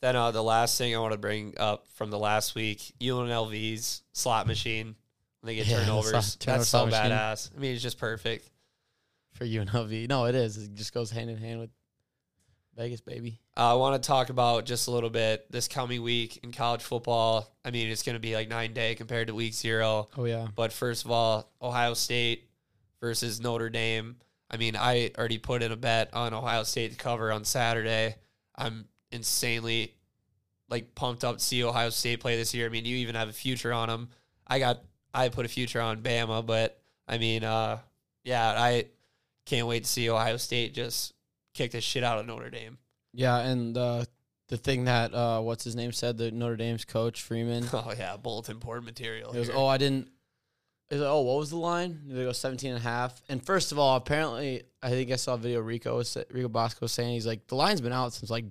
Then 0.00 0.16
uh, 0.16 0.30
the 0.30 0.42
last 0.42 0.78
thing 0.78 0.96
I 0.96 0.98
want 0.98 1.12
to 1.12 1.18
bring 1.18 1.54
up 1.58 1.86
from 1.94 2.10
the 2.10 2.18
last 2.18 2.54
week, 2.54 2.94
UNLV's 3.00 4.02
slot 4.12 4.46
machine 4.46 4.96
they 5.42 5.54
get 5.54 5.66
Yeah, 5.66 5.80
turnovers. 5.80 6.36
That's 6.36 6.68
so 6.68 6.86
badass. 6.86 7.50
I 7.56 7.60
mean, 7.60 7.74
it's 7.74 7.82
just 7.82 7.98
perfect. 7.98 8.50
for 9.32 9.44
UNLV. 9.44 10.08
No, 10.08 10.26
it 10.26 10.34
is. 10.34 10.58
It 10.58 10.74
just 10.74 10.92
goes 10.92 11.10
hand 11.10 11.30
in 11.30 11.38
hand 11.38 11.60
with 11.60 11.70
Vegas, 12.76 13.00
baby. 13.00 13.40
Uh, 13.56 13.72
I 13.72 13.74
want 13.74 14.00
to 14.00 14.06
talk 14.06 14.30
about 14.30 14.64
just 14.64 14.88
a 14.88 14.90
little 14.90 15.10
bit 15.10 15.50
this 15.50 15.68
coming 15.68 16.02
week 16.02 16.40
in 16.42 16.52
college 16.52 16.82
football. 16.82 17.48
I 17.64 17.70
mean, 17.70 17.88
it's 17.88 18.02
going 18.02 18.14
to 18.14 18.20
be 18.20 18.34
like 18.34 18.48
nine 18.48 18.72
day 18.72 18.94
compared 18.94 19.28
to 19.28 19.34
week 19.34 19.54
zero. 19.54 20.08
Oh 20.16 20.24
yeah. 20.24 20.46
But 20.54 20.72
first 20.72 21.04
of 21.04 21.10
all, 21.10 21.50
Ohio 21.60 21.94
State 21.94 22.48
versus 23.00 23.40
Notre 23.40 23.70
Dame. 23.70 24.16
I 24.50 24.56
mean, 24.56 24.76
I 24.76 25.10
already 25.16 25.38
put 25.38 25.62
in 25.62 25.72
a 25.72 25.76
bet 25.76 26.12
on 26.12 26.34
Ohio 26.34 26.64
State 26.64 26.92
to 26.92 26.96
cover 26.96 27.32
on 27.32 27.44
Saturday. 27.44 28.16
I'm 28.56 28.86
insanely 29.10 29.94
like 30.68 30.94
pumped 30.94 31.24
up 31.24 31.38
to 31.38 31.44
see 31.44 31.64
Ohio 31.64 31.90
State 31.90 32.20
play 32.20 32.36
this 32.36 32.54
year. 32.54 32.66
I 32.66 32.68
mean, 32.68 32.84
you 32.84 32.96
even 32.98 33.14
have 33.14 33.28
a 33.28 33.32
future 33.32 33.72
on 33.72 33.88
them. 33.88 34.08
I 34.46 34.58
got 34.58 34.82
I 35.14 35.28
put 35.28 35.44
a 35.46 35.48
future 35.48 35.80
on 35.80 36.02
Bama, 36.02 36.44
but 36.44 36.80
I 37.08 37.18
mean, 37.18 37.44
uh, 37.44 37.78
yeah, 38.24 38.54
I 38.56 38.86
can't 39.46 39.66
wait 39.66 39.84
to 39.84 39.90
see 39.90 40.08
Ohio 40.10 40.36
State 40.36 40.74
just 40.74 41.14
kick 41.54 41.72
the 41.72 41.80
shit 41.80 42.04
out 42.04 42.18
of 42.18 42.26
Notre 42.26 42.50
Dame. 42.50 42.78
Yeah, 43.12 43.38
and 43.38 43.76
uh, 43.76 44.04
the 44.48 44.56
thing 44.56 44.84
that 44.84 45.12
uh, 45.14 45.40
what's 45.40 45.64
his 45.64 45.74
name 45.74 45.92
said, 45.92 46.16
the 46.18 46.30
Notre 46.30 46.56
Dame's 46.56 46.84
coach 46.84 47.22
Freeman. 47.22 47.64
Oh 47.72 47.92
yeah, 47.96 48.16
bulletin 48.16 48.58
board 48.58 48.84
material. 48.84 49.32
It 49.32 49.38
was, 49.40 49.50
oh, 49.50 49.66
I 49.66 49.78
didn't. 49.78 50.08
It 50.90 50.94
was, 50.96 51.02
oh, 51.02 51.20
what 51.20 51.38
was 51.38 51.50
the 51.50 51.56
line? 51.56 52.00
They 52.08 52.24
go 52.24 52.32
17 52.32 52.70
and 52.70 52.78
a 52.78 52.82
half. 52.82 53.20
And 53.28 53.44
first 53.44 53.70
of 53.70 53.78
all, 53.78 53.96
apparently, 53.96 54.64
I 54.82 54.90
think 54.90 55.12
I 55.12 55.16
saw 55.16 55.34
a 55.34 55.38
video 55.38 55.60
Rico 55.60 55.96
was, 55.96 56.16
Rico 56.32 56.48
Bosco 56.48 56.86
saying 56.86 57.14
he's 57.14 57.26
like 57.26 57.46
the 57.46 57.54
line's 57.54 57.80
been 57.80 57.92
out 57.92 58.12
since 58.12 58.28
like 58.30 58.44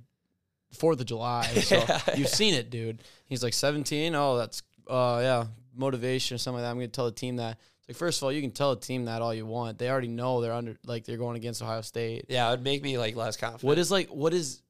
Fourth 0.74 1.00
of 1.00 1.06
July. 1.06 1.44
So 1.48 1.75
Yeah. 1.89 2.00
you've 2.16 2.30
seen 2.30 2.54
it, 2.54 2.70
dude. 2.70 3.01
He's 3.25 3.44
like 3.44 3.54
17. 3.54 4.16
Oh, 4.16 4.38
that's 4.38 4.62
uh 4.89 5.20
yeah, 5.22 5.46
motivation 5.75 6.35
or 6.35 6.38
something 6.38 6.61
like 6.61 6.67
that. 6.67 6.71
I'm 6.71 6.77
gonna 6.77 6.88
tell 6.88 7.05
the 7.05 7.11
team 7.11 7.38
that. 7.38 7.57
It's 7.79 7.89
like 7.89 7.97
first 7.97 8.19
of 8.19 8.23
all, 8.23 8.31
you 8.31 8.41
can 8.41 8.51
tell 8.51 8.71
a 8.71 8.79
team 8.79 9.05
that 9.05 9.21
all 9.21 9.33
you 9.33 9.45
want. 9.45 9.77
They 9.77 9.89
already 9.89 10.07
know 10.07 10.41
they're 10.41 10.53
under 10.53 10.77
like 10.85 11.05
they're 11.05 11.17
going 11.17 11.38
against 11.38 11.61
Ohio 11.61 11.81
State. 11.81 12.25
yeah, 12.29 12.47
it 12.47 12.51
would 12.51 12.63
make 12.63 12.83
me 12.83 12.97
like 12.97 13.15
less 13.15 13.38
confident. 13.38 13.63
What 13.63 13.77
is 13.77 13.91
like 13.91 14.09
what 14.09 14.33
is 14.33 14.61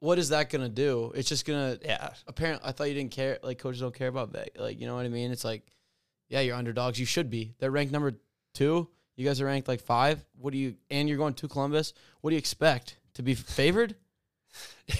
what 0.00 0.18
is 0.18 0.30
that 0.30 0.50
gonna 0.50 0.68
do? 0.68 1.12
It's 1.14 1.28
just 1.28 1.44
gonna 1.46 1.78
yeah, 1.84 2.10
apparently 2.26 2.68
I 2.68 2.72
thought 2.72 2.88
you 2.88 2.94
didn't 2.94 3.12
care 3.12 3.38
like 3.42 3.58
coaches 3.58 3.80
don't 3.80 3.94
care 3.94 4.08
about 4.08 4.32
that. 4.32 4.58
Like, 4.58 4.80
you 4.80 4.86
know 4.86 4.94
what 4.94 5.06
I 5.06 5.08
mean? 5.08 5.30
It's 5.30 5.44
like, 5.44 5.66
yeah, 6.28 6.40
you're 6.40 6.56
underdogs. 6.56 6.98
You 6.98 7.06
should 7.06 7.30
be. 7.30 7.54
They're 7.58 7.70
ranked 7.70 7.92
number 7.92 8.14
two. 8.54 8.88
You 9.16 9.26
guys 9.26 9.40
are 9.40 9.44
ranked 9.46 9.68
like 9.68 9.80
five. 9.80 10.24
What 10.38 10.52
do 10.52 10.58
you 10.58 10.74
and 10.90 11.08
you're 11.08 11.18
going 11.18 11.34
to 11.34 11.48
Columbus? 11.48 11.92
What 12.20 12.30
do 12.30 12.34
you 12.34 12.38
expect? 12.38 12.96
To 13.14 13.22
be 13.22 13.34
favored? 13.34 13.96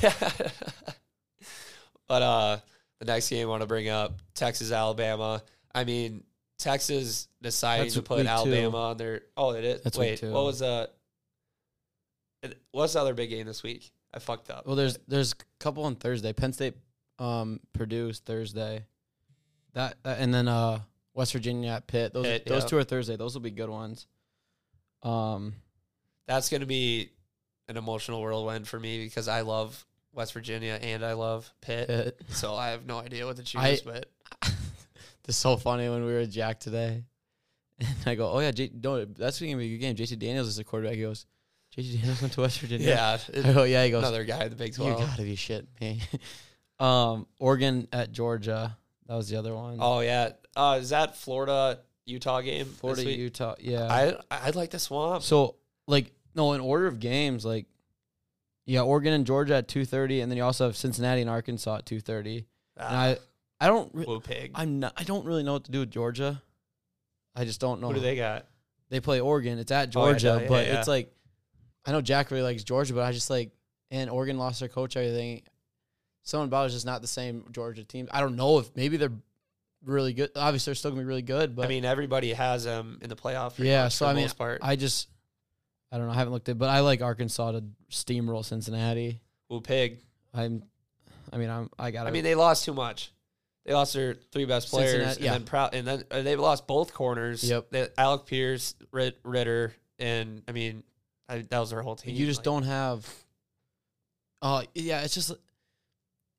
Yeah. 0.02 0.14
but 2.08 2.22
uh 2.22 2.58
the 3.02 3.12
next 3.12 3.28
game 3.30 3.48
I 3.48 3.50
want 3.50 3.62
to 3.62 3.66
bring 3.66 3.88
up, 3.88 4.22
Texas 4.32 4.70
Alabama. 4.70 5.42
I 5.74 5.82
mean, 5.82 6.22
Texas 6.56 7.26
deciding 7.42 7.86
That's 7.86 7.94
to 7.94 8.02
put 8.02 8.18
week 8.18 8.26
two. 8.26 8.30
Alabama 8.30 8.76
on 8.76 8.96
their 8.96 9.22
Oh, 9.36 9.50
it 9.50 9.64
is. 9.64 9.82
That's 9.82 9.98
Wait, 9.98 10.22
what 10.22 10.44
was 10.44 10.62
uh 10.62 10.86
What's 12.70 12.92
the 12.92 13.00
other 13.00 13.14
big 13.14 13.30
game 13.30 13.46
this 13.46 13.64
week? 13.64 13.90
I 14.14 14.20
fucked 14.20 14.50
up. 14.50 14.66
Well, 14.66 14.76
there's 14.76 15.00
there's 15.08 15.32
a 15.32 15.36
couple 15.58 15.84
on 15.84 15.96
Thursday. 15.96 16.32
Penn 16.32 16.52
State, 16.52 16.74
um, 17.18 17.58
Purdue's 17.72 18.20
Thursday. 18.20 18.84
That, 19.74 19.96
that 20.04 20.20
and 20.20 20.32
then 20.32 20.46
uh 20.46 20.80
West 21.12 21.32
Virginia 21.32 21.70
at 21.72 21.88
Pitt. 21.88 22.12
Those 22.12 22.24
Pitt, 22.24 22.46
those 22.46 22.62
yeah. 22.62 22.68
two 22.68 22.78
are 22.78 22.84
Thursday. 22.84 23.16
Those 23.16 23.34
will 23.34 23.42
be 23.42 23.50
good 23.50 23.70
ones. 23.70 24.06
Um, 25.02 25.54
That's 26.28 26.48
going 26.48 26.60
to 26.60 26.66
be 26.66 27.10
an 27.68 27.76
emotional 27.76 28.22
whirlwind 28.22 28.68
for 28.68 28.78
me 28.78 29.02
because 29.02 29.26
I 29.26 29.40
love 29.40 29.84
West 30.14 30.32
Virginia 30.32 30.78
and 30.80 31.04
I 31.04 31.14
love 31.14 31.52
Pitt. 31.60 31.88
Pitt. 31.88 32.20
So 32.28 32.54
I 32.54 32.70
have 32.70 32.86
no 32.86 32.98
idea 32.98 33.26
what 33.26 33.36
to 33.36 33.42
choose. 33.42 33.60
I- 33.62 33.78
but 33.84 34.06
This 35.24 35.36
is 35.36 35.40
so 35.40 35.56
funny 35.56 35.88
when 35.88 36.04
we 36.04 36.12
were 36.12 36.18
at 36.20 36.30
Jack 36.30 36.58
today, 36.58 37.04
and 37.78 37.88
I 38.06 38.16
go, 38.16 38.28
"Oh 38.32 38.40
yeah, 38.40 38.50
J- 38.50 38.72
no, 38.74 39.04
that's 39.04 39.38
gonna 39.38 39.56
be 39.56 39.66
a 39.66 39.78
good 39.78 39.78
game." 39.78 39.94
JT 39.94 40.18
Daniels 40.18 40.48
is 40.48 40.56
the 40.56 40.64
quarterback. 40.64 40.96
He 40.96 41.02
goes, 41.02 41.26
"JT 41.76 41.92
Daniels 42.00 42.20
went 42.20 42.32
to 42.34 42.40
West 42.40 42.58
Virginia." 42.58 42.88
yeah, 42.88 43.18
I 43.48 43.52
go, 43.52 43.62
"Yeah." 43.62 43.84
He 43.84 43.92
goes, 43.92 44.02
another 44.02 44.24
guy 44.24 44.42
in 44.42 44.50
the 44.50 44.56
Big 44.56 44.76
"You 44.76 44.84
gotta 44.84 45.22
be 45.22 45.36
shit 45.36 45.68
me." 45.80 46.00
um, 46.80 47.28
Oregon 47.38 47.86
at 47.92 48.10
Georgia. 48.10 48.76
That 49.06 49.14
was 49.14 49.28
the 49.28 49.36
other 49.36 49.54
one. 49.54 49.78
Oh 49.80 50.00
yeah, 50.00 50.30
uh, 50.56 50.78
is 50.80 50.90
that 50.90 51.16
Florida 51.16 51.78
Utah 52.04 52.40
game? 52.40 52.66
Florida. 52.66 53.04
Utah. 53.04 53.54
Yeah. 53.60 53.86
I 53.86 54.16
I'd 54.48 54.56
like 54.56 54.70
the 54.70 54.80
swamp. 54.80 55.22
So 55.22 55.54
like 55.86 56.12
no, 56.34 56.52
in 56.54 56.60
order 56.60 56.88
of 56.88 56.98
games, 56.98 57.44
like 57.44 57.66
yeah, 58.64 58.82
Oregon 58.82 59.12
and 59.12 59.26
Georgia 59.26 59.56
at 59.56 59.68
two 59.68 59.84
thirty, 59.84 60.20
and 60.20 60.30
then 60.30 60.36
you 60.36 60.44
also 60.44 60.66
have 60.66 60.76
Cincinnati 60.76 61.20
and 61.20 61.30
Arkansas 61.30 61.76
at 61.78 61.86
two 61.86 62.00
thirty. 62.00 62.46
And 62.76 62.86
Ah, 62.88 63.00
I 63.02 63.18
I 63.60 63.66
don't 63.68 63.90
re- 63.94 64.20
pig. 64.22 64.52
I'm 64.54 64.80
not 64.80 64.92
I 64.96 65.04
don't 65.04 65.24
really 65.24 65.42
know 65.42 65.54
what 65.54 65.64
to 65.64 65.70
do 65.72 65.80
with 65.80 65.90
Georgia. 65.90 66.42
I 67.34 67.44
just 67.44 67.60
don't 67.60 67.80
know. 67.80 67.88
Who 67.88 67.94
do 67.94 68.00
they 68.00 68.16
got? 68.16 68.46
They 68.90 69.00
play 69.00 69.20
Oregon. 69.20 69.58
It's 69.58 69.72
at 69.72 69.94
Oh, 69.96 70.06
yeah, 70.06 70.12
Georgia, 70.12 70.38
yeah, 70.42 70.48
but 70.48 70.66
yeah. 70.66 70.78
it's 70.78 70.88
like 70.88 71.12
I 71.86 71.92
know 71.92 72.00
Jack 72.00 72.30
really 72.30 72.42
likes 72.44 72.62
Georgia, 72.64 72.94
but 72.94 73.02
I 73.02 73.12
just 73.12 73.30
like 73.30 73.50
and 73.90 74.08
Oregon 74.10 74.38
lost 74.38 74.60
their 74.60 74.68
coach. 74.68 74.96
Everything. 74.96 75.42
Someone 76.24 76.46
about 76.48 76.66
is 76.66 76.72
just 76.74 76.86
not 76.86 77.00
the 77.02 77.08
same 77.08 77.44
Georgia 77.50 77.82
team. 77.84 78.06
I 78.12 78.20
don't 78.20 78.36
know 78.36 78.58
if 78.60 78.70
maybe 78.76 78.96
they're 78.96 79.10
really 79.84 80.12
good. 80.12 80.30
Obviously, 80.36 80.70
they're 80.70 80.76
still 80.76 80.92
gonna 80.92 81.02
be 81.02 81.06
really 81.06 81.22
good, 81.22 81.56
but 81.56 81.64
I 81.64 81.68
mean, 81.68 81.84
everybody 81.84 82.32
has 82.32 82.62
them 82.64 82.98
in 83.02 83.08
the 83.08 83.16
playoff. 83.16 83.54
Yeah, 83.58 83.88
so 83.88 84.04
for 84.04 84.10
I 84.10 84.12
the 84.12 84.16
mean, 84.16 84.24
most 84.24 84.38
part. 84.38 84.60
I 84.62 84.76
just 84.76 85.08
I 85.92 85.98
don't 85.98 86.06
know. 86.06 86.12
I 86.12 86.16
haven't 86.16 86.32
looked 86.32 86.48
at, 86.48 86.56
but 86.58 86.70
I 86.70 86.80
like 86.80 87.02
Arkansas 87.02 87.52
to 87.52 87.64
steamroll 87.90 88.44
Cincinnati. 88.44 89.20
Woo 89.50 89.60
pig. 89.60 89.98
I'm, 90.32 90.62
I 91.30 91.36
mean, 91.36 91.50
I'm, 91.50 91.68
I 91.78 91.90
got. 91.90 92.06
I 92.06 92.10
mean, 92.10 92.24
they 92.24 92.34
lost 92.34 92.64
too 92.64 92.72
much. 92.72 93.12
They 93.66 93.74
lost 93.74 93.92
their 93.92 94.14
three 94.32 94.46
best 94.46 94.70
players, 94.70 94.90
Cincinnati- 94.92 95.16
and 95.18 95.24
yeah. 95.24 95.32
then 95.32 95.44
proud, 95.44 95.74
and 95.74 95.86
then 95.86 96.04
uh, 96.10 96.22
they've 96.22 96.40
lost 96.40 96.66
both 96.66 96.94
corners. 96.94 97.44
Yep. 97.44 97.66
They, 97.70 97.88
Alec 97.98 98.26
Pierce, 98.26 98.74
Rit, 98.90 99.20
Ridder, 99.22 99.74
and 99.98 100.42
I 100.48 100.52
mean, 100.52 100.82
I, 101.28 101.44
that 101.48 101.58
was 101.58 101.70
their 101.70 101.82
whole 101.82 101.94
team. 101.94 102.16
you 102.16 102.26
just 102.26 102.38
Like, 102.38 102.44
don't 102.44 102.62
have. 102.64 103.06
Oh 104.40 104.62
yeah, 104.74 105.02
it's 105.02 105.14
just 105.14 105.32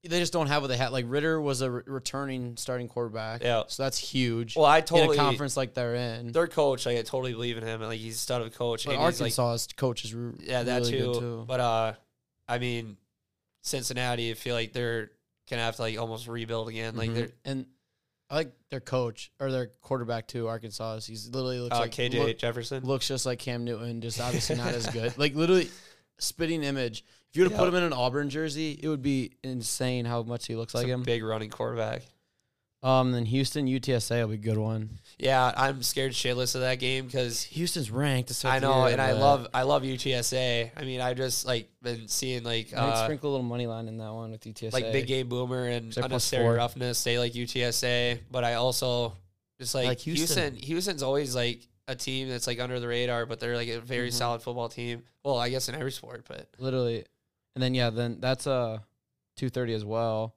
they 0.04 0.20
just 0.20 0.34
don't 0.34 0.48
have 0.48 0.62
what 0.62 0.68
they 0.68 0.78
had. 0.78 0.92
Like 0.92 1.06
Ridder 1.08 1.40
was 1.40 1.62
a 1.62 1.72
re- 1.72 1.84
returning 1.86 2.58
starting 2.58 2.88
quarterback. 2.90 3.42
Yeah. 3.42 3.64
so 3.68 3.84
that's 3.84 3.98
huge. 3.98 4.56
Well, 4.56 4.66
I 4.66 4.80
in 4.80 4.84
totally 4.84 5.18
a 5.18 5.20
conference 5.20 5.56
like 5.56 5.74
they're 5.74 5.96
in. 5.96 6.32
their 6.34 6.48
coach. 6.48 6.86
Like, 6.86 6.98
I 6.98 7.02
totally 7.04 7.32
believe 7.34 7.58
in 7.58 7.64
him. 7.64 7.82
and 7.82 7.90
Like 7.90 8.00
he's 8.00 8.16
a 8.16 8.20
stud 8.20 8.42
of 8.42 8.48
a 8.48 8.50
coach. 8.50 8.86
but 8.86 8.96
and 8.96 9.02
he's, 9.06 9.22
like, 9.22 9.32
Arkansas's 9.40 9.68
coach 9.78 10.04
is 10.04 10.14
re- 10.14 10.34
yeah, 10.42 10.64
that 10.64 10.80
really 10.80 10.92
too. 10.92 10.98
good 11.14 11.20
too. 11.20 11.46
But 11.48 11.60
uh, 11.62 11.94
I 12.48 12.58
mean, 12.60 12.98
Cincinnati. 13.62 14.32
I 14.32 14.34
feel 14.34 14.56
like 14.56 14.74
they're 14.74 15.12
gonna 15.50 15.62
have 15.62 15.76
to 15.78 15.82
like 15.84 15.98
almost 15.98 16.28
rebuild 16.28 16.68
again. 16.70 16.96
Like 16.96 17.10
Mhm. 17.12 17.16
they're 17.16 17.30
and 17.46 17.66
I 18.30 18.36
like 18.36 18.54
their 18.72 18.80
coach 18.82 19.32
or 19.40 19.52
their 19.52 19.68
quarterback 19.82 20.28
too. 20.28 20.48
Arkansas. 20.48 21.02
He's 21.02 21.28
literally 21.30 21.60
looks 21.60 21.76
uh, 21.78 21.82
like 21.82 21.92
KJ 21.92 22.20
look- 22.20 22.38
Jefferson. 22.38 22.84
looks 22.84 23.08
just 23.08 23.26
like 23.26 23.40
Cam 23.40 23.64
Newton, 23.64 24.02
just 24.02 24.20
obviously 24.20 24.56
not 24.58 24.74
as 24.74 24.88
good. 24.88 25.18
Like 25.18 25.36
literally 25.36 25.70
spitting 26.20 26.64
image. 26.64 27.06
If 27.34 27.38
you 27.38 27.44
were 27.46 27.50
to 27.50 27.56
put 27.56 27.68
him 27.68 27.74
in 27.74 27.82
an 27.82 27.94
Auburn 27.94 28.30
jersey, 28.30 28.80
it 28.80 28.88
would 28.88 29.02
be 29.02 29.32
insane 29.44 30.06
how 30.06 30.22
much 30.22 30.46
he 30.46 30.56
looks 30.56 30.76
It's 30.76 30.84
like 30.84 30.86
a 30.88 30.94
him. 30.94 31.02
big 31.02 31.24
running 31.24 31.50
quarterback. 31.50 32.04
Um, 32.84 33.12
then 33.12 33.26
Houston 33.26 33.66
UTSA 33.66 34.22
will 34.22 34.28
be 34.28 34.34
a 34.36 34.38
good 34.38 34.58
one. 34.60 35.00
Yeah, 35.18 35.52
I'm 35.58 35.82
scared 35.82 36.12
shitless 36.12 36.54
of 36.54 36.62
that 36.62 36.80
game 36.80 37.06
because 37.06 37.42
Houston's 37.44 37.90
ranked. 37.90 38.32
I 38.46 38.60
know, 38.60 38.86
and 38.86 39.02
I 39.02 39.14
love 39.14 39.48
I 39.52 39.64
love 39.64 39.82
UTSA. 39.84 40.70
I 40.78 40.84
mean, 40.84 41.00
I've 41.02 41.18
just 41.18 41.46
like 41.46 41.70
been 41.82 42.08
seeing 42.08 42.44
like 42.44 42.72
uh, 42.76 43.04
sprinkle 43.06 43.30
a 43.30 43.32
little 43.32 43.46
money 43.48 43.66
line 43.66 43.88
in 43.88 43.98
that 43.98 44.14
one 44.14 44.30
with 44.32 44.42
UTSA. 44.44 44.74
like 44.74 44.92
big 44.92 45.08
game 45.08 45.28
boomer 45.30 45.66
and 45.66 45.96
unnecessary 45.98 46.56
roughness. 46.56 47.00
Stay 47.00 47.18
like 47.18 47.32
UTSA, 47.34 48.20
but 48.30 48.44
I 48.44 48.56
also 48.56 49.14
just 49.60 49.74
like, 49.74 49.88
like 49.88 50.00
Houston. 50.02 50.44
Houston. 50.54 50.68
Houston's 50.68 51.04
always 51.04 51.34
like 51.36 51.66
a 51.88 51.96
team 51.96 52.28
that's 52.30 52.48
like 52.48 52.60
under 52.60 52.80
the 52.82 52.88
radar, 52.88 53.26
but 53.26 53.40
they're 53.40 53.56
like 53.56 53.70
a 53.70 53.80
very 53.80 54.10
Mhm. 54.10 54.14
solid 54.14 54.42
football 54.42 54.68
team. 54.70 55.04
Well, 55.24 55.38
I 55.38 55.50
guess 55.50 55.70
in 55.70 55.76
every 55.76 55.92
sport, 55.94 56.26
but 56.28 56.50
literally, 56.60 57.06
and 57.56 57.62
then 57.64 57.74
yeah, 57.74 57.90
then 57.90 58.18
that's 58.20 58.48
uh 58.48 58.80
two 59.36 59.50
thirty 59.50 59.74
as 59.74 59.86
well. 59.86 60.36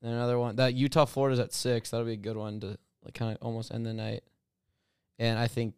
Then 0.00 0.12
another 0.12 0.38
one 0.38 0.56
that 0.56 0.74
Utah 0.74 1.04
Florida's 1.04 1.38
at 1.40 1.52
six. 1.52 1.90
That'll 1.90 2.06
be 2.06 2.12
a 2.12 2.16
good 2.16 2.36
one 2.36 2.60
to 2.60 2.78
like 3.04 3.14
kind 3.14 3.32
of 3.32 3.38
almost 3.42 3.72
end 3.72 3.86
the 3.86 3.92
night. 3.94 4.22
And 5.18 5.38
I 5.38 5.46
think, 5.46 5.74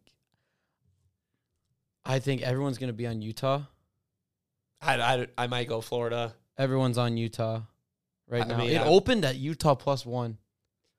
I 2.05 2.19
think 2.19 2.41
everyone's 2.41 2.77
gonna 2.77 2.93
be 2.93 3.07
on 3.07 3.21
Utah. 3.21 3.63
I, 4.81 4.95
I, 4.99 5.27
I 5.37 5.47
might 5.47 5.67
go 5.67 5.81
Florida. 5.81 6.33
Everyone's 6.57 6.97
on 6.97 7.17
Utah 7.17 7.61
right 8.29 8.43
I 8.43 8.47
now. 8.47 8.57
mean, 8.57 8.71
it 8.71 8.81
I- 8.81 8.85
opened 8.87 9.25
at 9.25 9.35
Utah 9.35 9.75
plus 9.75 10.05
one. 10.05 10.37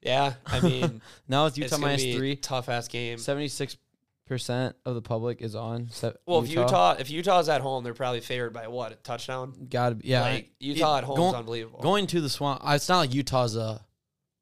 Yeah, 0.03 0.35
I 0.47 0.61
mean, 0.61 1.01
Now 1.29 1.47
it's 1.47 1.57
it's 1.59 1.65
Utah 1.73 1.77
gonna 1.77 1.87
minus 1.87 2.03
three. 2.17 2.37
tough 2.37 2.69
ass 2.69 2.87
game. 2.87 3.19
Seventy 3.19 3.49
six 3.49 3.77
percent 4.26 4.76
of 4.85 4.95
the 4.95 5.02
public 5.02 5.40
is 5.40 5.54
on. 5.54 5.88
Se- 5.90 6.12
Well, 6.26 6.42
if 6.42 6.50
Utah 6.50 6.97
if 6.99 7.11
Utah's 7.11 7.49
at 7.49 7.61
home, 7.61 7.85
they're 7.85 7.95
probably 7.95 8.21
favored 8.21 8.52
by 8.52 8.68
what 8.68 8.92
a 8.92 8.97
touchdown. 8.97 9.66
gotta 9.71 9.95
be 9.95 10.09
yeah. 10.09 10.21
like 10.23 10.50
Utah 10.61 10.97
it- 10.97 10.99
at 10.99 11.04
home 11.04 11.16
go- 11.16 11.28
is 11.28 11.35
unbelievable. 11.35 11.80
Going 11.80 12.06
to 12.09 12.21
the 12.21 12.28
swamp, 12.28 12.61
it's 12.66 12.88
not 12.88 12.99
like 12.99 13.14
Utah's 13.14 13.56
a 13.56 13.80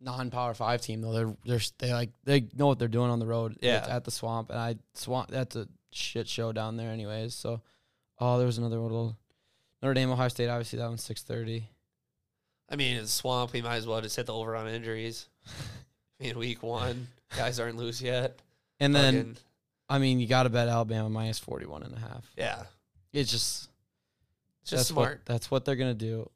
non-power 0.01 0.55
five 0.55 0.81
team 0.83 1.01
though. 1.01 1.13
They're 1.13 1.37
they're 1.47 1.61
they 1.79 1.93
like 1.93 2.11
they 2.25 2.49
know 2.57 2.67
what 2.67 2.79
they're 2.79 2.89
doing 2.89 3.11
on 3.11 3.19
the 3.21 3.27
road. 3.27 3.57
Yeah. 3.61 3.79
It's 3.79 3.89
at 3.89 4.05
the 4.05 4.11
swamp, 4.11 4.51
and 4.51 4.59
I 4.59 4.77
swamp. 4.95 5.31
That's 5.31 5.57
a 5.57 5.69
shit 5.93 6.29
show 6.29 6.53
down 6.53 6.77
there, 6.77 6.91
anyways. 6.91 7.35
So, 7.35 7.61
oh, 8.19 8.37
there 8.39 8.47
was 8.47 8.59
another 8.59 8.79
little 8.79 9.17
Notre 9.83 9.95
Dame, 9.95 10.11
Ohio 10.11 10.29
State. 10.29 10.49
Obviously, 10.49 10.79
that 10.79 10.89
one's 10.89 11.03
six 11.05 11.23
thirty. 11.23 11.69
I 12.69 12.77
mean, 12.77 12.97
it's 12.97 13.13
swamp. 13.13 13.53
We 13.53 13.63
might 13.63 13.77
as 13.77 13.87
well 13.87 14.01
just 14.01 14.17
hit 14.17 14.27
the 14.27 14.35
over 14.35 14.57
on 14.57 14.67
injuries. 14.69 15.27
I 16.21 16.25
mean, 16.25 16.39
week 16.39 16.63
one, 16.63 17.09
guys 17.37 17.61
aren't 17.61 17.77
loose 17.77 18.01
yet. 18.01 18.39
And 18.81 18.95
then, 18.95 19.15
Fucking- 19.15 19.37
I 19.95 19.99
mean, 19.99 20.21
you 20.21 20.27
got 20.27 20.43
to 20.45 20.51
bet 20.51 20.69
Alabama 20.69 21.09
minus 21.09 21.39
41 21.39 21.83
and 21.85 21.95
a 21.97 22.01
half. 22.01 22.25
yeah, 22.37 22.63
It's 23.13 23.31
just 23.31 23.69
it's 24.63 24.71
just 24.71 24.81
that's 24.81 24.89
smart. 24.89 25.09
What, 25.19 25.27
that's 25.27 25.51
what 25.51 25.65
they're 25.65 25.77
gonna 25.77 25.95
do, 25.95 26.31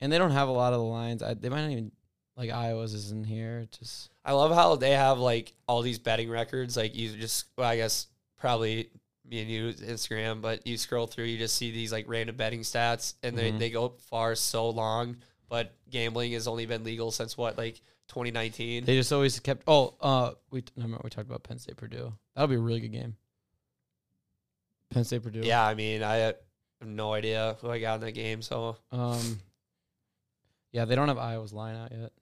and 0.00 0.10
they 0.12 0.18
don't 0.18 0.30
have 0.30 0.48
a 0.48 0.52
lot 0.52 0.72
of 0.72 0.78
the 0.80 0.84
lines. 0.86 1.22
I, 1.22 1.34
they 1.34 1.48
might 1.48 1.62
not 1.62 1.70
even 1.70 1.92
like 2.36 2.50
Iowa's 2.50 2.94
is 2.94 3.10
in 3.10 3.24
here. 3.24 3.60
It 3.60 3.76
Just 3.78 4.10
I 4.24 4.32
love 4.32 4.52
how 4.54 4.76
they 4.76 4.92
have 4.92 5.18
like 5.18 5.52
all 5.66 5.82
these 5.82 5.98
betting 5.98 6.30
records. 6.30 6.76
Like 6.76 6.94
you 6.96 7.10
just, 7.16 7.46
well, 7.56 7.68
I 7.68 7.76
guess 7.76 8.06
probably 8.38 8.90
me 9.28 9.40
and 9.42 9.50
you 9.50 9.68
Instagram, 9.74 10.40
but 10.40 10.66
you 10.66 10.78
scroll 10.78 11.06
through, 11.06 11.24
you 11.24 11.36
just 11.36 11.56
see 11.56 11.70
these 11.70 11.92
like 11.92 12.06
random 12.08 12.36
betting 12.36 12.60
stats, 12.60 13.14
and 13.22 13.36
they 13.36 13.52
Mhm. 13.52 13.58
they 13.58 13.70
go 13.70 13.94
far 14.10 14.34
so 14.34 14.70
long. 14.70 15.16
But 15.50 15.74
gambling 15.90 16.32
has 16.32 16.46
only 16.48 16.66
been 16.66 16.84
legal 16.84 17.10
since 17.10 17.36
what, 17.36 17.56
like 17.58 17.80
2019. 18.08 18.84
they 18.84 18.96
just 18.96 19.12
always 19.12 19.38
kept. 19.40 19.62
Oh, 19.66 19.94
uh, 20.00 20.32
we 20.50 20.64
never 20.76 20.98
we 21.02 21.10
talked 21.10 21.28
about 21.28 21.42
Penn 21.42 21.58
State 21.58 21.76
Purdue. 21.76 22.12
That'll 22.34 22.48
be 22.48 22.56
a 22.56 22.60
really 22.60 22.80
good 22.80 22.92
game. 22.92 23.16
Penn 24.90 25.04
State 25.04 25.22
Purdue. 25.22 25.40
yeah, 25.40 25.64
I 25.64 25.74
mean, 25.74 26.02
I 26.02 26.16
have 26.16 26.36
no 26.82 27.12
idea 27.12 27.56
who 27.60 27.70
I 27.70 27.78
got 27.78 27.96
in 27.96 28.00
that 28.02 28.12
game, 28.12 28.42
so 28.42 28.76
Um. 28.92 29.40
Yeah, 30.70 30.84
they 30.84 30.94
don't 30.94 31.08
have 31.08 31.18
Iowa's 31.18 31.52
line 31.54 31.76
out 31.76 31.92
yet. 31.92 32.12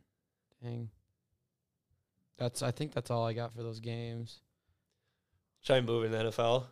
Dang. 0.63 0.89
That's. 2.39 2.63
I 2.63 2.71
think 2.71 2.93
that's 2.93 3.11
all 3.11 3.27
I 3.27 3.33
got 3.33 3.55
for 3.55 3.63
those 3.63 3.81
games. 3.81 4.41
Should 5.63 5.75
I 5.77 5.81
move 5.81 6.05
in 6.05 6.13
the 6.13 6.19
NFL? 6.19 6.67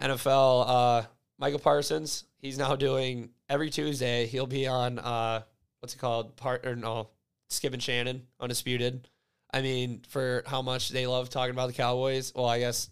NFL, 0.00 0.64
uh, 0.68 1.02
Micah 1.38 1.58
Parsons, 1.58 2.24
he's 2.38 2.58
now 2.58 2.76
doing 2.76 3.30
every 3.48 3.70
Tuesday, 3.70 4.26
he'll 4.26 4.46
be 4.46 4.66
on 4.66 4.98
uh 4.98 5.42
what's 5.80 5.94
it 5.94 5.98
called? 5.98 6.36
Part 6.36 6.66
or 6.66 6.76
no, 6.76 7.08
Skip 7.52 7.72
and 7.72 7.82
Shannon, 7.82 8.26
Undisputed. 8.40 9.08
I 9.52 9.60
mean, 9.60 10.02
for 10.08 10.42
how 10.46 10.62
much 10.62 10.88
they 10.88 11.06
love 11.06 11.28
talking 11.28 11.50
about 11.52 11.66
the 11.66 11.74
Cowboys, 11.74 12.32
well, 12.34 12.46
I 12.46 12.58
guess 12.58 12.88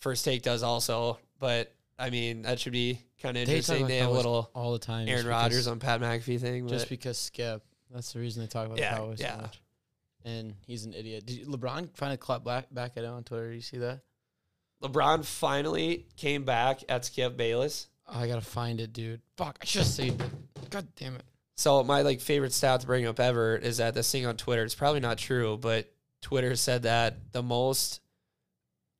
First 0.00 0.24
Take 0.24 0.42
does 0.42 0.62
also, 0.62 1.18
but 1.38 1.74
I 1.98 2.08
mean, 2.10 2.42
that 2.42 2.58
should 2.58 2.72
be 2.72 3.00
kind 3.20 3.36
of 3.36 3.42
interesting. 3.48 3.86
They 3.86 3.98
have 3.98 4.08
a 4.08 4.12
little 4.12 4.50
all 4.54 4.72
the 4.72 4.78
time. 4.78 5.08
Aaron 5.08 5.26
Rodgers 5.26 5.66
on 5.66 5.78
Pat 5.78 6.00
McAfee 6.00 6.40
thing. 6.40 6.68
just 6.68 6.88
because 6.88 7.18
Skip. 7.18 7.62
That's 7.92 8.12
the 8.12 8.20
reason 8.20 8.42
they 8.42 8.46
talk 8.46 8.66
about 8.66 8.78
Yeah, 8.78 8.94
the 8.94 9.00
Cowboys 9.00 9.20
yeah. 9.20 9.34
so 9.36 9.40
much. 9.42 9.62
And 10.24 10.54
he's 10.66 10.84
an 10.84 10.94
idiot. 10.94 11.26
Did 11.26 11.46
LeBron 11.46 11.90
finally 11.94 12.16
clap 12.16 12.44
back 12.44 12.72
back 12.72 12.92
at 12.96 13.04
him 13.04 13.12
on 13.14 13.24
Twitter? 13.24 13.48
Did 13.48 13.56
you 13.56 13.62
see 13.62 13.78
that? 13.78 14.00
LeBron 14.82 15.24
finally 15.24 16.06
came 16.16 16.44
back 16.44 16.80
at 16.88 17.04
Skip 17.04 17.36
Bayless. 17.36 17.88
I 18.08 18.26
gotta 18.26 18.40
find 18.40 18.80
it, 18.80 18.92
dude. 18.92 19.20
Fuck, 19.36 19.58
I 19.60 19.64
should 19.64 19.82
have 19.82 19.90
saved 19.90 20.20
it. 20.22 20.70
God 20.70 20.86
damn 20.96 21.16
it. 21.16 21.24
So 21.60 21.84
my 21.84 22.00
like 22.00 22.22
favorite 22.22 22.54
stat 22.54 22.80
to 22.80 22.86
bring 22.86 23.04
up 23.04 23.20
ever 23.20 23.54
is 23.54 23.76
that 23.76 23.92
this 23.92 24.10
thing 24.10 24.24
on 24.24 24.38
Twitter. 24.38 24.64
It's 24.64 24.74
probably 24.74 25.00
not 25.00 25.18
true, 25.18 25.58
but 25.58 25.92
Twitter 26.22 26.56
said 26.56 26.84
that 26.84 27.32
the 27.32 27.42
most 27.42 28.00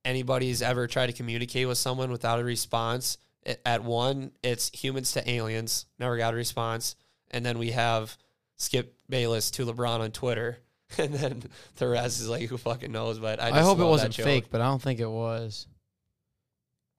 anybody's 0.05 0.61
ever 0.61 0.85
tried 0.85 1.07
to 1.07 1.13
communicate 1.13 1.67
with 1.67 1.79
someone 1.79 2.11
without 2.11 2.39
a 2.39 2.43
response 2.43 3.17
At 3.65 3.83
one, 3.83 4.33
it's 4.43 4.69
humans 4.75 5.13
to 5.13 5.27
aliens. 5.27 5.87
Never 5.97 6.17
got 6.17 6.35
a 6.35 6.37
response. 6.37 6.95
And 7.31 7.43
then 7.43 7.57
we 7.57 7.71
have 7.71 8.15
Skip 8.57 8.95
Bayless 9.09 9.49
to 9.51 9.65
LeBron 9.65 9.99
on 9.99 10.11
Twitter. 10.11 10.59
And 10.97 11.13
then 11.13 11.43
the 11.77 11.87
rest 11.87 12.19
is 12.19 12.27
like, 12.27 12.49
who 12.49 12.57
fucking 12.57 12.91
knows? 12.91 13.17
But 13.17 13.41
I, 13.41 13.59
I, 13.59 13.61
hope 13.61 13.79
it 13.79 13.85
wasn't 13.85 14.13
fake, 14.13 14.47
but 14.51 14.59
I 14.59 14.65
don't 14.65 14.81
think 14.81 14.99
it 14.99 15.09
was. 15.09 15.65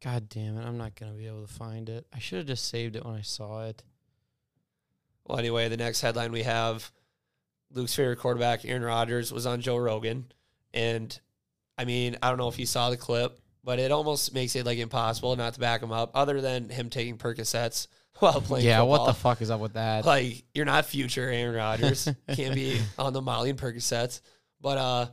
God 0.03 0.31
damn 0.31 0.57
it! 0.57 0.65
I'm 0.65 0.79
not 0.79 0.97
gonna 0.97 1.13
be 1.13 1.27
able 1.27 1.47
to 1.47 1.53
find 1.53 1.91
it. 1.91 2.07
I 2.11 2.19
should 2.19 2.39
have 2.39 2.47
just 2.47 2.69
saved 2.69 2.97
it 2.97 3.05
when 3.05 3.15
I 3.15 3.21
saw 3.21 3.67
it. 3.67 3.83
Well, 5.33 5.39
anyway, 5.39 5.69
the 5.71 5.79
next 5.79 6.03
headline 6.03 6.31
we 6.31 6.43
have 6.43 6.93
Luke's 7.73 7.95
favorite 7.95 8.19
quarterback, 8.19 8.67
Aaron 8.67 8.83
Rodgers, 8.83 9.33
was 9.33 9.47
on 9.47 9.63
Joe 9.63 9.79
Rogan. 9.79 10.27
And 10.75 11.19
I 11.79 11.87
mean, 11.87 12.19
I 12.23 12.29
don't 12.29 12.37
know 12.37 12.49
if 12.49 12.59
you 12.59 12.67
saw 12.67 12.91
the 12.91 12.99
clip, 12.99 13.39
but 13.65 13.79
it 13.79 13.93
almost 13.93 14.35
makes 14.35 14.55
it 14.57 14.67
like 14.67 14.77
impossible 14.79 15.35
not 15.37 15.55
to 15.55 15.61
back 15.61 15.83
him 15.83 15.91
up, 15.91 16.11
other 16.15 16.43
than 16.43 16.69
him 16.69 16.91
taking 16.91 17.17
Percocets 17.17 17.87
while 18.19 18.43
playing. 18.43 18.67
yeah, 18.67 18.83
what 18.83 19.07
the 19.07 19.15
fuck 19.15 19.41
is 19.41 19.51
up 19.51 19.61
with 19.61 19.73
that? 19.73 20.05
like 20.05 20.45
you're 20.53 20.67
not 20.67 20.85
future 20.85 21.31
Aaron 21.31 21.55
Rodgers. 21.57 22.09
Can't 22.35 22.55
be 22.55 22.79
on 22.99 23.15
the 23.15 23.23
Molly 23.23 23.49
and 23.49 23.59
Percocets. 23.59 24.21
But 24.61 24.77
uh 24.77 25.07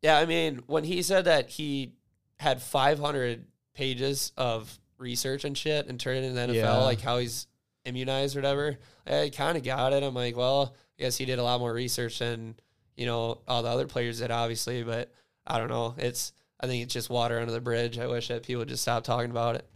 yeah, 0.00 0.16
I 0.16 0.26
mean, 0.26 0.62
when 0.68 0.84
he 0.84 1.02
said 1.02 1.24
that 1.24 1.48
he 1.48 1.94
had 2.38 2.62
500 2.62 3.46
pages 3.74 4.32
of 4.36 4.78
research 4.98 5.44
and 5.44 5.58
shit 5.58 5.88
and 5.88 5.98
turned 5.98 6.18
it 6.18 6.28
into 6.28 6.34
the 6.34 6.52
NFL, 6.52 6.54
Yeah. 6.54 6.76
like 6.76 7.00
how 7.00 7.18
he's 7.18 7.48
immunized 7.84 8.36
or 8.36 8.40
whatever, 8.40 8.78
I 9.06 9.30
kind 9.34 9.56
of 9.56 9.64
got 9.64 9.92
it. 9.92 10.02
I'm 10.02 10.14
like, 10.14 10.36
well, 10.36 10.74
I 10.98 11.02
guess 11.02 11.16
he 11.16 11.24
did 11.24 11.38
a 11.38 11.42
lot 11.42 11.60
more 11.60 11.72
research 11.72 12.18
than 12.18 12.56
you 12.96 13.06
know 13.06 13.40
all 13.48 13.62
the 13.62 13.68
other 13.68 13.86
players 13.86 14.20
did, 14.20 14.30
obviously. 14.30 14.82
But 14.82 15.12
I 15.46 15.58
don't 15.58 15.68
know. 15.68 15.94
It's 15.98 16.32
I 16.60 16.66
think 16.66 16.82
it's 16.82 16.94
just 16.94 17.10
water 17.10 17.38
under 17.40 17.52
the 17.52 17.60
bridge. 17.60 17.98
I 17.98 18.06
wish 18.06 18.28
that 18.28 18.42
people 18.44 18.60
would 18.60 18.68
just 18.68 18.82
stop 18.82 19.04
talking 19.04 19.30
about 19.30 19.56
it. 19.56 19.68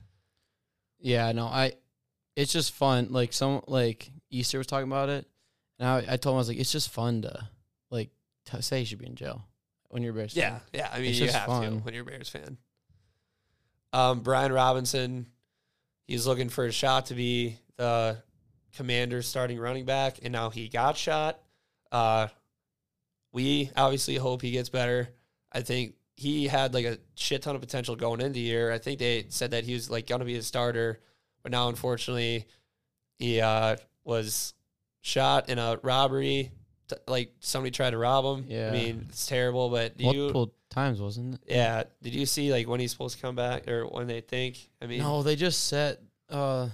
Yeah, 1.00 1.32
no, 1.32 1.46
I. 1.46 1.72
It's 2.36 2.52
just 2.52 2.72
fun. 2.72 3.08
Like 3.10 3.32
some 3.32 3.62
like 3.66 4.10
Easter 4.30 4.58
was 4.58 4.66
talking 4.68 4.86
about 4.88 5.08
it, 5.08 5.26
and 5.78 5.88
I, 5.88 5.96
I 6.12 6.16
told 6.16 6.34
him 6.34 6.36
I 6.36 6.38
was 6.38 6.48
like, 6.48 6.58
it's 6.58 6.70
just 6.72 6.90
fun 6.90 7.22
to 7.22 7.48
like 7.90 8.10
say 8.60 8.80
you 8.80 8.86
should 8.86 8.98
be 9.00 9.06
in 9.06 9.16
jail 9.16 9.44
when 9.88 10.02
you're 10.02 10.12
a 10.12 10.14
Bears. 10.14 10.34
fan. 10.34 10.60
Yeah, 10.72 10.80
yeah. 10.80 10.88
I 10.92 11.00
mean, 11.00 11.10
It's 11.10 11.18
you 11.18 11.26
just 11.26 11.36
have 11.36 11.46
to 11.62 11.70
when 11.82 11.94
you're 11.94 12.04
a 12.04 12.06
Bears 12.06 12.28
fan. 12.28 12.58
Um, 13.92 14.20
Brian 14.20 14.52
Robinson, 14.52 15.26
he's 16.06 16.26
looking 16.26 16.48
for 16.48 16.66
a 16.66 16.72
shot 16.72 17.06
to 17.06 17.14
be 17.14 17.58
the 17.78 18.18
Commander's 18.76 19.26
starting 19.26 19.58
running 19.58 19.86
back, 19.86 20.18
and 20.22 20.32
now 20.32 20.50
he 20.50 20.68
got 20.68 20.96
shot. 20.96 21.40
Uh, 21.90 22.28
we 23.32 23.70
obviously 23.76 24.16
hope 24.16 24.42
he 24.42 24.50
gets 24.50 24.68
better. 24.68 25.08
I 25.52 25.62
think 25.62 25.94
he 26.16 26.46
had 26.48 26.74
like 26.74 26.84
a 26.84 26.98
shit 27.14 27.42
ton 27.42 27.54
of 27.54 27.60
potential 27.62 27.96
going 27.96 28.20
into 28.20 28.34
the 28.34 28.40
year. 28.40 28.70
I 28.70 28.78
think 28.78 28.98
they 28.98 29.24
said 29.30 29.52
that 29.52 29.64
he 29.64 29.72
was 29.74 29.88
like 29.90 30.06
going 30.06 30.18
to 30.18 30.24
be 30.24 30.36
a 30.36 30.42
starter, 30.42 31.00
but 31.42 31.52
now 31.52 31.68
unfortunately, 31.68 32.44
he 33.18 33.40
uh, 33.40 33.76
was 34.04 34.52
shot 35.00 35.48
in 35.48 35.58
a 35.58 35.78
robbery. 35.82 36.50
T- 36.88 36.96
Like 37.06 37.32
somebody 37.40 37.70
tried 37.70 37.90
to 37.90 37.98
rob 37.98 38.24
him. 38.38 38.44
Yeah. 38.48 38.68
I 38.68 38.72
mean 38.72 39.06
it's 39.08 39.26
terrible. 39.26 39.70
But 39.70 39.96
do 39.96 40.04
you? 40.04 40.50
times 40.70 41.00
wasn't 41.00 41.34
it? 41.34 41.40
Yeah. 41.46 41.84
Did 42.02 42.14
you 42.14 42.26
see 42.26 42.52
like 42.52 42.68
when 42.68 42.80
he's 42.80 42.90
supposed 42.90 43.16
to 43.16 43.22
come 43.22 43.34
back 43.36 43.68
or 43.68 43.86
when 43.86 44.06
they 44.06 44.20
think? 44.20 44.68
I 44.82 44.86
mean, 44.86 45.00
No, 45.00 45.22
they 45.22 45.36
just 45.36 45.66
said 45.66 45.98
uh, 46.28 46.68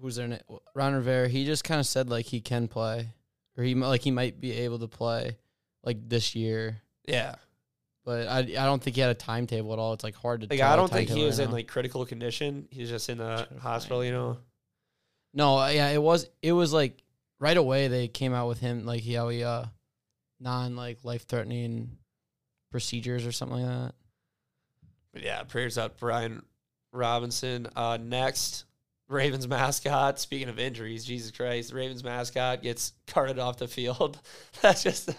who's 0.00 0.16
their 0.16 0.28
name? 0.28 0.40
Ron 0.74 0.94
Rivera. 0.94 1.28
He 1.28 1.44
just 1.44 1.64
kind 1.64 1.80
of 1.80 1.86
said 1.86 2.08
like 2.08 2.26
he 2.26 2.40
can 2.40 2.68
play, 2.68 3.08
or 3.56 3.64
he 3.64 3.74
like 3.74 4.02
he 4.02 4.10
might 4.10 4.40
be 4.40 4.52
able 4.52 4.78
to 4.80 4.88
play, 4.88 5.36
like 5.82 6.08
this 6.08 6.34
year. 6.34 6.82
yeah. 7.06 7.36
But 8.04 8.28
I 8.28 8.38
I 8.38 8.44
don't 8.44 8.80
think 8.80 8.94
he 8.94 9.02
had 9.02 9.10
a 9.10 9.14
timetable 9.14 9.72
at 9.72 9.80
all. 9.80 9.92
It's 9.92 10.04
like 10.04 10.14
hard 10.14 10.42
to. 10.42 10.46
Like 10.48 10.60
tell 10.60 10.72
I 10.72 10.76
don't 10.76 10.92
think 10.92 11.10
he 11.10 11.24
was 11.24 11.38
right 11.38 11.44
in 11.46 11.50
now. 11.50 11.56
like 11.56 11.66
critical 11.66 12.06
condition. 12.06 12.68
He's 12.70 12.88
just 12.88 13.08
in 13.08 13.18
the 13.18 13.48
hospital, 13.60 14.04
you 14.04 14.12
know. 14.12 14.38
No, 15.34 15.58
uh, 15.58 15.68
yeah, 15.68 15.88
it 15.88 16.00
was 16.00 16.28
it 16.40 16.52
was 16.52 16.72
like 16.72 17.02
right 17.40 17.56
away 17.56 17.88
they 17.88 18.06
came 18.06 18.32
out 18.32 18.46
with 18.46 18.60
him 18.60 18.86
like 18.86 19.00
he 19.02 19.14
how 19.14 19.28
he 19.28 19.42
uh 19.42 19.64
non 20.38 20.76
like 20.76 21.02
life 21.02 21.26
threatening 21.26 21.98
procedures 22.70 23.26
or 23.26 23.32
something 23.32 23.58
like 23.58 23.66
that. 23.66 23.94
But 25.12 25.22
yeah, 25.22 25.42
prayers 25.42 25.76
up, 25.76 25.98
Brian 25.98 26.44
Robinson. 26.92 27.66
Uh, 27.74 27.98
next, 28.00 28.66
Ravens 29.08 29.46
mascot. 29.46 30.18
Speaking 30.18 30.48
of 30.48 30.58
injuries, 30.58 31.04
Jesus 31.04 31.30
Christ, 31.30 31.70
the 31.70 31.76
Ravens 31.76 32.02
mascot 32.02 32.62
gets 32.62 32.92
carted 33.06 33.38
off 33.38 33.58
the 33.58 33.68
field. 33.68 34.18
That's 34.62 34.82
just, 34.82 35.10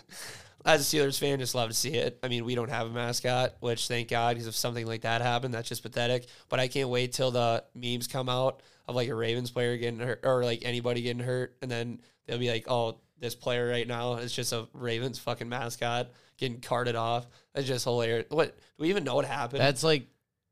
as 0.65 0.93
a 0.93 0.97
Steelers 0.97 1.19
fan, 1.19 1.39
just 1.39 1.55
love 1.55 1.69
to 1.69 1.75
see 1.75 1.93
it. 1.93 2.19
I 2.21 2.27
mean, 2.27 2.45
we 2.45 2.55
don't 2.55 2.69
have 2.69 2.87
a 2.87 2.91
mascot, 2.91 3.55
which 3.59 3.87
thank 3.87 4.09
God, 4.09 4.35
because 4.35 4.47
if 4.47 4.55
something 4.55 4.85
like 4.85 5.01
that 5.01 5.21
happened, 5.21 5.53
that's 5.53 5.69
just 5.69 5.83
pathetic. 5.83 6.27
But 6.49 6.59
I 6.59 6.67
can't 6.67 6.89
wait 6.89 7.13
till 7.13 7.31
the 7.31 7.63
memes 7.73 8.07
come 8.07 8.29
out 8.29 8.61
of 8.87 8.95
like 8.95 9.09
a 9.09 9.15
Ravens 9.15 9.51
player 9.51 9.77
getting 9.77 9.99
hurt 9.99 10.21
or 10.23 10.43
like 10.43 10.63
anybody 10.63 11.01
getting 11.01 11.23
hurt, 11.23 11.55
and 11.61 11.71
then 11.71 12.01
they'll 12.25 12.39
be 12.39 12.49
like, 12.49 12.65
oh. 12.69 12.99
This 13.19 13.33
player 13.33 13.67
right 13.67 13.87
now 13.87 14.17
is 14.17 14.31
just 14.31 14.53
a 14.53 14.67
Ravens 14.73 15.17
fucking 15.17 15.49
mascot 15.49 16.11
getting 16.37 16.61
carted 16.61 16.95
off. 16.95 17.25
It's 17.55 17.67
just 17.67 17.83
hilarious. 17.83 18.27
What 18.29 18.55
do 18.55 18.63
we 18.77 18.89
even 18.89 19.03
know 19.03 19.15
what 19.15 19.25
happened? 19.25 19.59
That's 19.59 19.83
like 19.83 20.05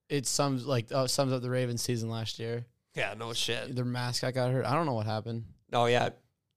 it 0.09 0.25
sums 0.25 0.65
like 0.65 0.91
uh, 0.91 1.07
sums 1.07 1.31
up 1.31 1.41
the 1.41 1.49
Ravens 1.49 1.81
season 1.81 2.09
last 2.09 2.39
year. 2.39 2.65
Yeah, 2.95 3.13
no 3.17 3.33
shit. 3.33 3.75
Their 3.75 3.85
mascot 3.85 4.33
got 4.33 4.51
hurt. 4.51 4.65
I 4.65 4.73
don't 4.73 4.85
know 4.85 4.93
what 4.93 5.05
happened. 5.05 5.43
Oh 5.73 5.85
yeah, 5.85 6.09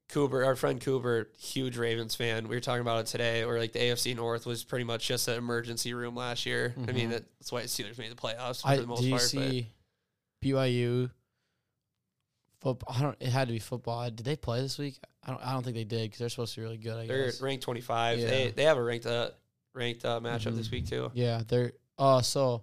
Cooper, 0.08 0.44
our 0.44 0.54
friend 0.56 0.80
Cooper, 0.80 1.30
huge 1.38 1.76
Ravens 1.76 2.14
fan. 2.14 2.46
We 2.48 2.56
were 2.56 2.60
talking 2.60 2.80
about 2.80 3.00
it 3.00 3.06
today, 3.06 3.44
where 3.44 3.58
like 3.58 3.72
the 3.72 3.80
AFC 3.80 4.14
North 4.14 4.46
was 4.46 4.62
pretty 4.64 4.84
much 4.84 5.06
just 5.08 5.26
an 5.28 5.34
emergency 5.36 5.92
room 5.94 6.14
last 6.14 6.46
year. 6.46 6.74
I 6.86 6.92
mean, 6.92 7.08
Mhm. 7.10 7.24
that's 7.40 7.50
why 7.52 7.62
the 7.62 7.68
Steelers 7.68 7.98
made 7.98 8.10
the 8.10 8.14
playoffs 8.16 8.62
for 8.62 8.68
I 8.68 8.76
the 8.76 8.86
most 8.86 9.00
did 9.00 9.06
you 9.08 9.12
part. 9.12 9.22
but- 9.22 9.28
see 9.50 9.70
BYU 10.42 11.10
football? 12.60 12.94
I 12.96 13.02
don't. 13.02 13.16
It 13.20 13.28
had 13.30 13.48
to 13.48 13.52
be 13.54 13.58
football. 13.58 14.04
Did 14.10 14.24
they 14.24 14.36
play 14.36 14.60
this 14.60 14.78
week? 14.78 14.98
I 15.24 15.30
don't. 15.30 15.44
I 15.44 15.52
don't 15.52 15.62
think 15.64 15.76
they 15.76 15.84
did 15.84 16.02
because 16.04 16.18
they're 16.20 16.28
supposed 16.28 16.54
to 16.54 16.60
be 16.60 16.64
really 16.64 16.78
good. 16.78 16.96
I 16.96 17.06
They're 17.06 17.26
guess. 17.26 17.40
ranked 17.40 17.64
twenty 17.64 17.80
five. 17.80 18.18
Yeah. 18.18 18.30
They 18.30 18.50
they 18.52 18.64
have 18.64 18.76
a 18.78 18.82
ranked 18.82 19.06
uh, 19.06 19.30
ranked 19.74 20.04
uh, 20.04 20.20
matchup 20.20 20.54
this 20.56 20.68
Mhm. 20.68 20.72
week 20.72 20.88
too. 20.88 21.10
Yeah, 21.14 21.42
they're 21.46 21.72
uh 21.98 22.22
so 22.22 22.62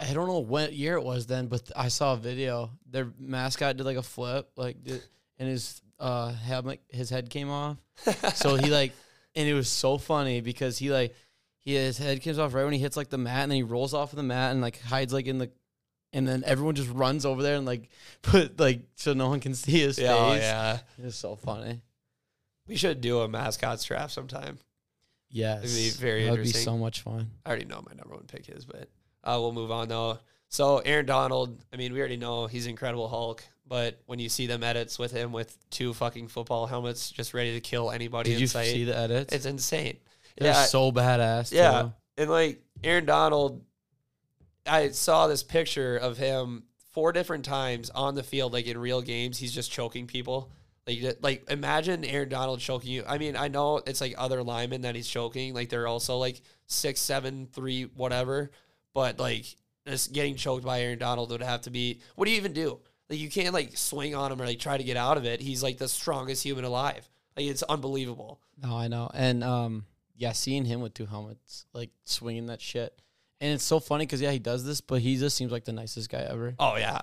I 0.00 0.12
don't 0.12 0.28
know 0.28 0.38
what 0.38 0.72
year 0.72 0.94
it 0.94 1.02
was 1.02 1.26
then, 1.26 1.46
but 1.48 1.70
I 1.76 1.88
saw 1.88 2.14
a 2.14 2.16
video. 2.16 2.70
Their 2.88 3.12
mascot 3.18 3.76
did 3.76 3.84
like 3.84 3.96
a 3.96 4.02
flip, 4.02 4.50
like 4.56 4.82
did, 4.82 5.02
and 5.38 5.48
his 5.48 5.82
uh 5.98 6.32
helmet 6.32 6.80
his 6.88 7.10
head 7.10 7.30
came 7.30 7.50
off. 7.50 7.76
So 8.34 8.54
he 8.54 8.70
like 8.70 8.92
and 9.34 9.48
it 9.48 9.54
was 9.54 9.68
so 9.68 9.98
funny 9.98 10.40
because 10.40 10.78
he 10.78 10.90
like 10.90 11.14
he 11.58 11.74
his 11.74 11.98
head 11.98 12.22
comes 12.22 12.38
off 12.38 12.54
right 12.54 12.64
when 12.64 12.72
he 12.72 12.78
hits 12.78 12.96
like 12.96 13.10
the 13.10 13.18
mat 13.18 13.42
and 13.42 13.50
then 13.50 13.56
he 13.56 13.62
rolls 13.62 13.94
off 13.94 14.12
of 14.12 14.16
the 14.16 14.22
mat 14.22 14.52
and 14.52 14.60
like 14.60 14.80
hides 14.80 15.12
like 15.12 15.26
in 15.26 15.38
the 15.38 15.50
and 16.12 16.26
then 16.26 16.42
everyone 16.46 16.74
just 16.74 16.90
runs 16.90 17.26
over 17.26 17.42
there 17.42 17.56
and 17.56 17.66
like 17.66 17.88
put 18.22 18.58
like 18.58 18.82
so 18.94 19.12
no 19.12 19.28
one 19.28 19.40
can 19.40 19.54
see 19.54 19.80
his 19.80 19.98
yeah, 19.98 20.14
oh, 20.14 20.32
face. 20.32 20.42
yeah. 20.42 20.78
It's 21.02 21.16
so 21.16 21.36
funny. 21.36 21.82
We 22.66 22.76
should 22.76 23.00
do 23.00 23.20
a 23.20 23.28
mascots 23.28 23.84
draft 23.84 24.12
sometime. 24.12 24.58
Yes. 25.30 25.74
be 25.74 25.90
very 25.90 26.24
That 26.24 26.30
would 26.30 26.36
be 26.36 26.42
interesting. 26.42 26.64
so 26.64 26.78
much 26.78 27.02
fun. 27.02 27.30
I 27.44 27.50
already 27.50 27.64
know 27.64 27.82
my 27.86 27.94
number 27.94 28.14
one 28.14 28.24
pick 28.24 28.48
is, 28.48 28.64
but 28.64 28.88
uh, 29.24 29.36
we'll 29.40 29.52
move 29.52 29.70
on 29.70 29.88
though. 29.88 30.18
So 30.48 30.78
Aaron 30.78 31.06
Donald, 31.06 31.58
I 31.72 31.76
mean, 31.76 31.92
we 31.92 31.98
already 31.98 32.16
know 32.16 32.46
he's 32.46 32.66
Incredible 32.66 33.08
Hulk, 33.08 33.44
but 33.66 34.00
when 34.06 34.18
you 34.18 34.28
see 34.28 34.46
them 34.46 34.62
edits 34.62 34.98
with 34.98 35.12
him 35.12 35.30
with 35.32 35.56
two 35.70 35.92
fucking 35.92 36.28
football 36.28 36.66
helmets, 36.66 37.10
just 37.10 37.34
ready 37.34 37.52
to 37.54 37.60
kill 37.60 37.90
anybody 37.90 38.30
Did 38.30 38.36
in 38.36 38.40
you 38.40 38.46
sight, 38.46 38.68
see 38.68 38.84
the 38.84 38.96
edits? 38.96 39.34
it's 39.34 39.44
insane. 39.46 39.98
They're 40.38 40.52
yeah, 40.52 40.64
so 40.64 40.90
badass. 40.92 41.52
yeah, 41.52 41.82
too. 41.82 41.92
and 42.16 42.30
like 42.30 42.62
Aaron 42.82 43.04
Donald, 43.04 43.62
I 44.66 44.90
saw 44.90 45.26
this 45.26 45.42
picture 45.42 45.96
of 45.96 46.16
him 46.16 46.64
four 46.92 47.12
different 47.12 47.44
times 47.44 47.90
on 47.90 48.14
the 48.14 48.22
field, 48.22 48.52
like 48.52 48.66
in 48.66 48.78
real 48.78 49.02
games. 49.02 49.38
He's 49.38 49.52
just 49.52 49.70
choking 49.70 50.06
people. 50.06 50.50
Like, 50.86 51.18
like 51.20 51.50
imagine 51.50 52.04
Aaron 52.04 52.28
Donald 52.28 52.60
choking 52.60 52.90
you. 52.90 53.04
I 53.06 53.18
mean, 53.18 53.36
I 53.36 53.48
know 53.48 53.82
it's 53.86 54.00
like 54.00 54.14
other 54.16 54.42
linemen 54.42 54.82
that 54.82 54.94
he's 54.94 55.06
choking. 55.08 55.52
Like 55.52 55.68
they're 55.68 55.86
also 55.86 56.16
like 56.16 56.40
six, 56.66 57.00
seven, 57.00 57.48
three, 57.52 57.84
whatever. 57.94 58.50
But 58.98 59.20
like 59.20 59.44
just 59.86 60.12
getting 60.12 60.34
choked 60.34 60.64
by 60.64 60.80
Aaron 60.80 60.98
Donald 60.98 61.30
would 61.30 61.40
have 61.40 61.60
to 61.62 61.70
be. 61.70 62.00
What 62.16 62.24
do 62.24 62.32
you 62.32 62.36
even 62.36 62.52
do? 62.52 62.80
Like 63.08 63.20
you 63.20 63.30
can't 63.30 63.54
like 63.54 63.76
swing 63.78 64.16
on 64.16 64.32
him 64.32 64.42
or 64.42 64.44
like 64.46 64.58
try 64.58 64.76
to 64.76 64.82
get 64.82 64.96
out 64.96 65.16
of 65.16 65.24
it. 65.24 65.40
He's 65.40 65.62
like 65.62 65.78
the 65.78 65.86
strongest 65.86 66.42
human 66.42 66.64
alive. 66.64 67.08
Like 67.36 67.46
it's 67.46 67.62
unbelievable. 67.62 68.40
No, 68.60 68.76
I 68.76 68.88
know. 68.88 69.08
And 69.14 69.44
um, 69.44 69.84
yeah, 70.16 70.32
seeing 70.32 70.64
him 70.64 70.80
with 70.80 70.94
two 70.94 71.06
helmets, 71.06 71.64
like 71.72 71.90
swinging 72.06 72.46
that 72.46 72.60
shit, 72.60 73.00
and 73.40 73.52
it's 73.52 73.62
so 73.62 73.78
funny 73.78 74.04
because 74.04 74.20
yeah, 74.20 74.32
he 74.32 74.40
does 74.40 74.64
this, 74.64 74.80
but 74.80 75.00
he 75.00 75.16
just 75.16 75.36
seems 75.36 75.52
like 75.52 75.64
the 75.64 75.72
nicest 75.72 76.10
guy 76.10 76.26
ever, 76.28 76.56
Oh 76.58 76.74
yeah. 76.76 77.02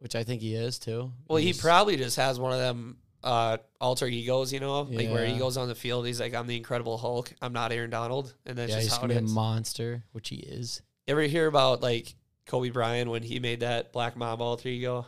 which 0.00 0.16
I 0.16 0.24
think 0.24 0.42
he 0.42 0.56
is 0.56 0.80
too. 0.80 1.12
Well, 1.28 1.38
he 1.38 1.52
probably 1.52 1.96
just 1.96 2.16
has 2.16 2.40
one 2.40 2.52
of 2.52 2.58
them 2.58 2.96
uh, 3.22 3.58
alter 3.80 4.08
egos, 4.08 4.52
you 4.52 4.58
know, 4.58 4.80
like 4.82 5.08
where 5.08 5.24
he 5.24 5.38
goes 5.38 5.56
on 5.56 5.68
the 5.68 5.76
field. 5.76 6.04
He's 6.04 6.20
like, 6.20 6.34
"I'm 6.34 6.48
the 6.48 6.56
Incredible 6.56 6.98
Hulk. 6.98 7.32
I'm 7.40 7.52
not 7.52 7.70
Aaron 7.70 7.90
Donald," 7.90 8.34
and 8.44 8.58
that's 8.58 8.70
yeah, 8.70 8.76
just 8.80 8.88
he's 8.88 8.96
how 8.96 9.04
it 9.04 9.08
be 9.08 9.14
a 9.14 9.22
monster, 9.22 10.02
which 10.10 10.28
he 10.30 10.36
is. 10.36 10.82
Ever 11.08 11.22
hear 11.22 11.46
about 11.46 11.82
like 11.82 12.14
Kobe 12.46 12.70
Bryant 12.70 13.10
when 13.10 13.22
he 13.22 13.40
made 13.40 13.60
that 13.60 13.92
Black 13.92 14.16
Mamba 14.16 14.44
alter 14.44 14.68
ego? 14.68 15.06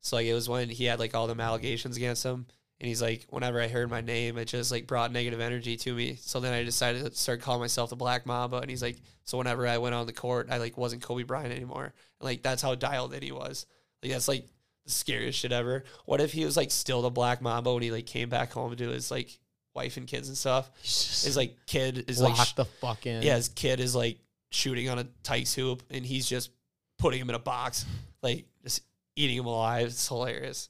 So 0.00 0.16
like 0.16 0.26
it 0.26 0.34
was 0.34 0.48
when 0.48 0.68
he 0.68 0.84
had 0.84 0.98
like 0.98 1.14
all 1.14 1.26
them 1.26 1.40
allegations 1.40 1.96
against 1.96 2.22
him, 2.24 2.46
and 2.80 2.86
he's 2.86 3.02
like, 3.02 3.26
whenever 3.30 3.60
I 3.60 3.66
heard 3.68 3.90
my 3.90 4.00
name, 4.00 4.38
it 4.38 4.44
just 4.44 4.70
like 4.70 4.86
brought 4.86 5.10
negative 5.10 5.40
energy 5.40 5.76
to 5.78 5.92
me. 5.92 6.18
So 6.20 6.38
then 6.38 6.52
I 6.52 6.62
decided 6.62 7.04
to 7.04 7.14
start 7.14 7.40
calling 7.40 7.60
myself 7.60 7.90
the 7.90 7.96
Black 7.96 8.26
Mamba, 8.26 8.58
and 8.58 8.70
he's 8.70 8.82
like, 8.82 8.98
so 9.24 9.36
whenever 9.38 9.66
I 9.66 9.78
went 9.78 9.94
on 9.94 10.06
the 10.06 10.12
court, 10.12 10.48
I 10.50 10.58
like 10.58 10.78
wasn't 10.78 11.02
Kobe 11.02 11.24
Bryant 11.24 11.52
anymore. 11.52 11.84
And, 12.20 12.26
like 12.26 12.42
that's 12.42 12.62
how 12.62 12.74
dialed 12.74 13.14
in 13.14 13.22
he 13.22 13.32
was. 13.32 13.66
Like 14.02 14.12
that's 14.12 14.28
like 14.28 14.46
the 14.84 14.92
scariest 14.92 15.38
shit 15.40 15.52
ever. 15.52 15.84
What 16.04 16.20
if 16.20 16.32
he 16.32 16.44
was 16.44 16.56
like 16.56 16.70
still 16.70 17.02
the 17.02 17.10
Black 17.10 17.42
Mamba 17.42 17.72
when 17.74 17.82
he 17.82 17.90
like 17.90 18.06
came 18.06 18.28
back 18.28 18.52
home 18.52 18.76
to 18.76 18.88
his 18.88 19.10
like 19.10 19.38
wife 19.74 19.96
and 19.96 20.06
kids 20.06 20.28
and 20.28 20.36
stuff? 20.36 20.70
His 20.82 21.36
like 21.36 21.56
kid 21.66 22.04
is 22.08 22.20
like 22.20 22.36
sh- 22.36 22.52
the 22.52 22.64
fuck 22.64 23.06
in. 23.06 23.22
yeah, 23.22 23.36
his 23.36 23.48
kid 23.48 23.80
is 23.80 23.96
like 23.96 24.18
shooting 24.50 24.88
on 24.88 24.98
a 24.98 25.04
Tikes 25.22 25.54
hoop 25.54 25.82
and 25.90 26.04
he's 26.04 26.26
just 26.28 26.50
putting 26.98 27.20
him 27.20 27.28
in 27.28 27.34
a 27.34 27.40
box, 27.40 27.84
like 28.22 28.46
just 28.62 28.82
eating 29.16 29.36
him 29.36 29.46
alive. 29.46 29.86
It's 29.88 30.08
hilarious. 30.08 30.68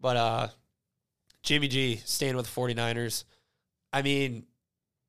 But 0.00 0.16
uh 0.16 0.48
Jimmy 1.42 1.68
G 1.68 2.00
staying 2.04 2.36
with 2.36 2.52
the 2.52 2.60
49ers. 2.60 3.24
I 3.92 4.02
mean, 4.02 4.46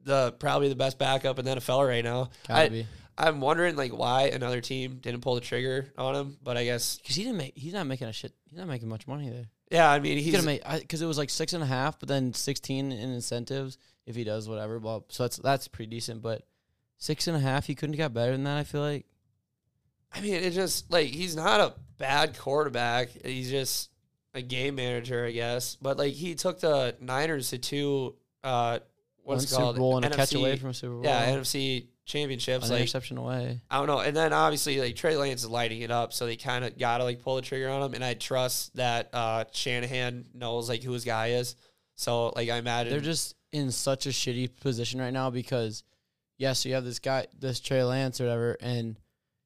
the 0.04 0.34
probably 0.40 0.70
the 0.70 0.76
best 0.76 0.98
backup 0.98 1.40
in 1.40 1.46
the 1.46 1.56
NFL 1.56 1.88
right 1.88 2.04
now. 2.04 2.30
gotta 2.48 2.62
I, 2.62 2.70
be 2.70 2.88
I'm 3.18 3.42
wondering 3.42 3.76
like 3.76 3.92
why 3.98 4.26
another 4.28 4.62
team 4.62 5.00
didn't 5.02 5.22
pull 5.22 5.36
the 5.36 5.42
trigger 5.42 5.92
on 5.98 6.16
him, 6.16 6.38
but 6.44 6.56
I 6.56 6.64
guess 6.64 6.98
because 6.98 7.16
he 7.16 7.24
didn't 7.24 7.38
make. 7.38 7.58
He's 7.58 7.74
not 7.74 7.88
making 7.88 8.08
a 8.08 8.14
shit. 8.14 8.32
He's 8.46 8.60
not 8.60 8.68
making 8.68 8.88
much 8.88 9.08
money 9.08 9.30
there. 9.30 9.46
yeah, 9.72 9.90
I 9.90 10.00
mean 10.00 10.18
He's 10.18 10.26
he's 10.26 10.36
gonna 10.36 10.46
make 10.46 10.62
because 10.82 11.02
it 11.02 11.08
was 11.08 11.18
like 11.18 11.32
six 11.32 11.54
and 11.54 11.64
a 11.64 11.66
half, 11.66 12.00
but 12.00 12.08
then 12.08 12.34
sixteen 12.34 12.92
in 12.92 13.12
incentives 13.12 13.80
if 14.06 14.16
he 14.16 14.24
does 14.24 14.48
whatever. 14.48 14.78
Well, 14.78 15.06
so 15.10 15.24
that's 15.24 15.38
that's 15.38 15.68
pretty 15.68 15.90
decent. 15.90 16.22
But 16.22 16.44
six 16.98 17.28
and 17.28 17.38
a 17.38 17.40
half, 17.40 17.66
he 17.66 17.76
couldn't 17.76 17.94
have 17.94 18.12
got 18.12 18.14
better 18.14 18.32
than 18.32 18.44
that. 18.44 18.58
I 18.58 18.64
feel 18.64 18.82
like 18.82 19.06
I 20.14 20.22
mean, 20.22 20.36
it 20.36 20.52
just 20.52 20.92
like 20.92 21.08
he's 21.08 21.36
not 21.36 21.60
a 21.60 21.74
bad 21.98 22.38
quarterback. 22.38 23.10
He's 23.10 23.50
just 23.50 23.90
a 24.34 24.42
game 24.42 24.76
manager, 24.76 25.26
I 25.26 25.32
guess. 25.32 25.76
But 25.76 25.98
like 25.98 26.14
he 26.14 26.36
took 26.36 26.60
the 26.60 26.96
Niners 27.00 27.50
to 27.52 27.58
two 27.58 28.16
uh 28.44 28.80
what's 29.24 29.26
one 29.26 29.38
it 29.38 29.48
Super 29.50 29.62
called? 29.62 29.78
Bowl 29.78 29.98
and 29.98 30.06
a 30.06 30.10
catch 30.10 30.34
away 30.34 30.56
from 30.56 30.70
a 30.70 30.74
Super 30.74 30.94
Bowl. 30.94 31.04
Yeah, 31.04 31.28
NFC 31.28 31.88
championships. 32.06 32.66
an 32.66 32.72
Like 32.72 32.82
interception 32.82 33.18
away. 33.18 33.62
I 33.70 33.78
don't 33.78 33.88
know. 33.88 34.00
And 34.00 34.16
then 34.16 34.32
obviously 34.34 34.80
like 34.80 34.96
Trey 34.96 35.18
Lance 35.18 35.44
is 35.44 35.50
lighting 35.50 35.82
it 35.82 35.92
up, 35.92 36.14
so 36.14 36.26
they 36.26 36.38
kind 36.38 36.64
of 36.64 36.78
gotta 36.78 37.04
like 37.04 37.22
pull 37.22 37.36
the 37.36 37.42
trigger 37.42 37.70
on 37.70 37.82
him. 37.82 37.94
And 37.94 38.04
I 38.04 38.14
trust 38.14 38.76
that 38.78 39.10
uh 39.14 39.46
Shanahan 39.52 40.26
knows 40.34 40.70
like 40.70 40.84
who 40.84 40.94
his 40.94 41.04
guy 41.04 41.30
is. 41.32 41.56
So 41.96 42.30
like 42.30 42.50
I 42.50 42.58
imagine 42.58 42.92
They're 42.94 43.02
just 43.02 43.36
in 43.52 43.72
such 43.72 44.06
a 44.06 44.10
shitty 44.10 44.60
position 44.62 45.00
right 45.02 45.14
now 45.14 45.30
because 45.30 45.84
yes, 46.38 46.66
you 46.66 46.74
have 46.74 46.86
this 46.86 47.00
guy, 47.00 47.28
this 47.40 47.60
Trey 47.60 47.84
Lance 47.84 48.22
or 48.22 48.26
whatever, 48.26 48.58
and 48.62 48.98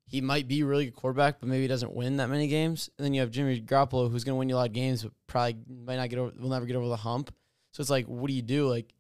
he 0.06 0.22
might 0.22 0.48
be 0.48 0.62
a 0.62 0.66
really 0.66 0.86
good 0.86 0.96
quarterback, 0.96 1.40
but 1.40 1.48
maybe 1.48 1.62
he 1.62 1.68
doesn't 1.68 1.94
win 1.94 2.18
that 2.18 2.30
many 2.30 2.48
games. 2.48 2.90
And 2.98 3.06
then 3.06 3.14
you 3.14 3.22
have 3.22 3.32
Jimmy 3.32 3.62
Garoppolo, 3.62 4.12
who's 4.12 4.24
going 4.24 4.36
to 4.36 4.40
win 4.40 4.50
you 4.50 4.56
a 4.56 4.58
lot 4.58 4.68
of 4.68 4.74
games, 4.74 5.04
but 5.04 5.14
probably 5.26 5.58
might 5.86 5.96
not 5.96 6.10
get 6.10 6.20
over, 6.20 6.34
will 6.38 6.50
never 6.50 6.66
get 6.66 6.76
over 6.76 6.88
the 6.88 6.98
hump. 6.98 7.34
So 7.72 7.82
it's 7.82 7.90
like, 7.90 8.06
what 8.08 8.28
do 8.28 8.34
you 8.34 8.42
do? 8.42 8.68
Like, 8.68 8.94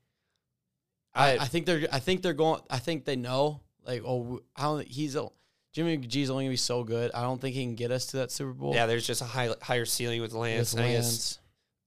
I, 1.13 1.37
I, 1.37 1.45
think 1.45 1.65
they're, 1.65 1.85
I 1.91 1.99
think 1.99 2.21
they're 2.21 2.33
going, 2.33 2.61
I 2.69 2.79
think 2.79 3.03
they 3.03 3.17
know, 3.17 3.59
like, 3.85 4.03
oh, 4.05 4.41
I 4.55 4.63
don't, 4.63 4.87
he's 4.87 5.15
a, 5.15 5.27
Jimmy 5.73 5.97
G's 5.97 6.29
only 6.29 6.45
gonna 6.45 6.53
be 6.53 6.57
so 6.57 6.83
good. 6.83 7.11
I 7.13 7.23
don't 7.23 7.39
think 7.39 7.55
he 7.55 7.63
can 7.63 7.75
get 7.75 7.91
us 7.91 8.07
to 8.07 8.17
that 8.17 8.31
Super 8.31 8.51
Bowl. 8.51 8.73
yeah, 8.73 8.85
there's 8.85 9.07
just 9.07 9.21
a 9.21 9.25
high, 9.25 9.49
higher 9.61 9.85
ceiling 9.85 10.21
with 10.21 10.33
Lance. 10.33 10.73
with 10.73 10.83
guess 10.83 11.03
Lance. 11.03 11.39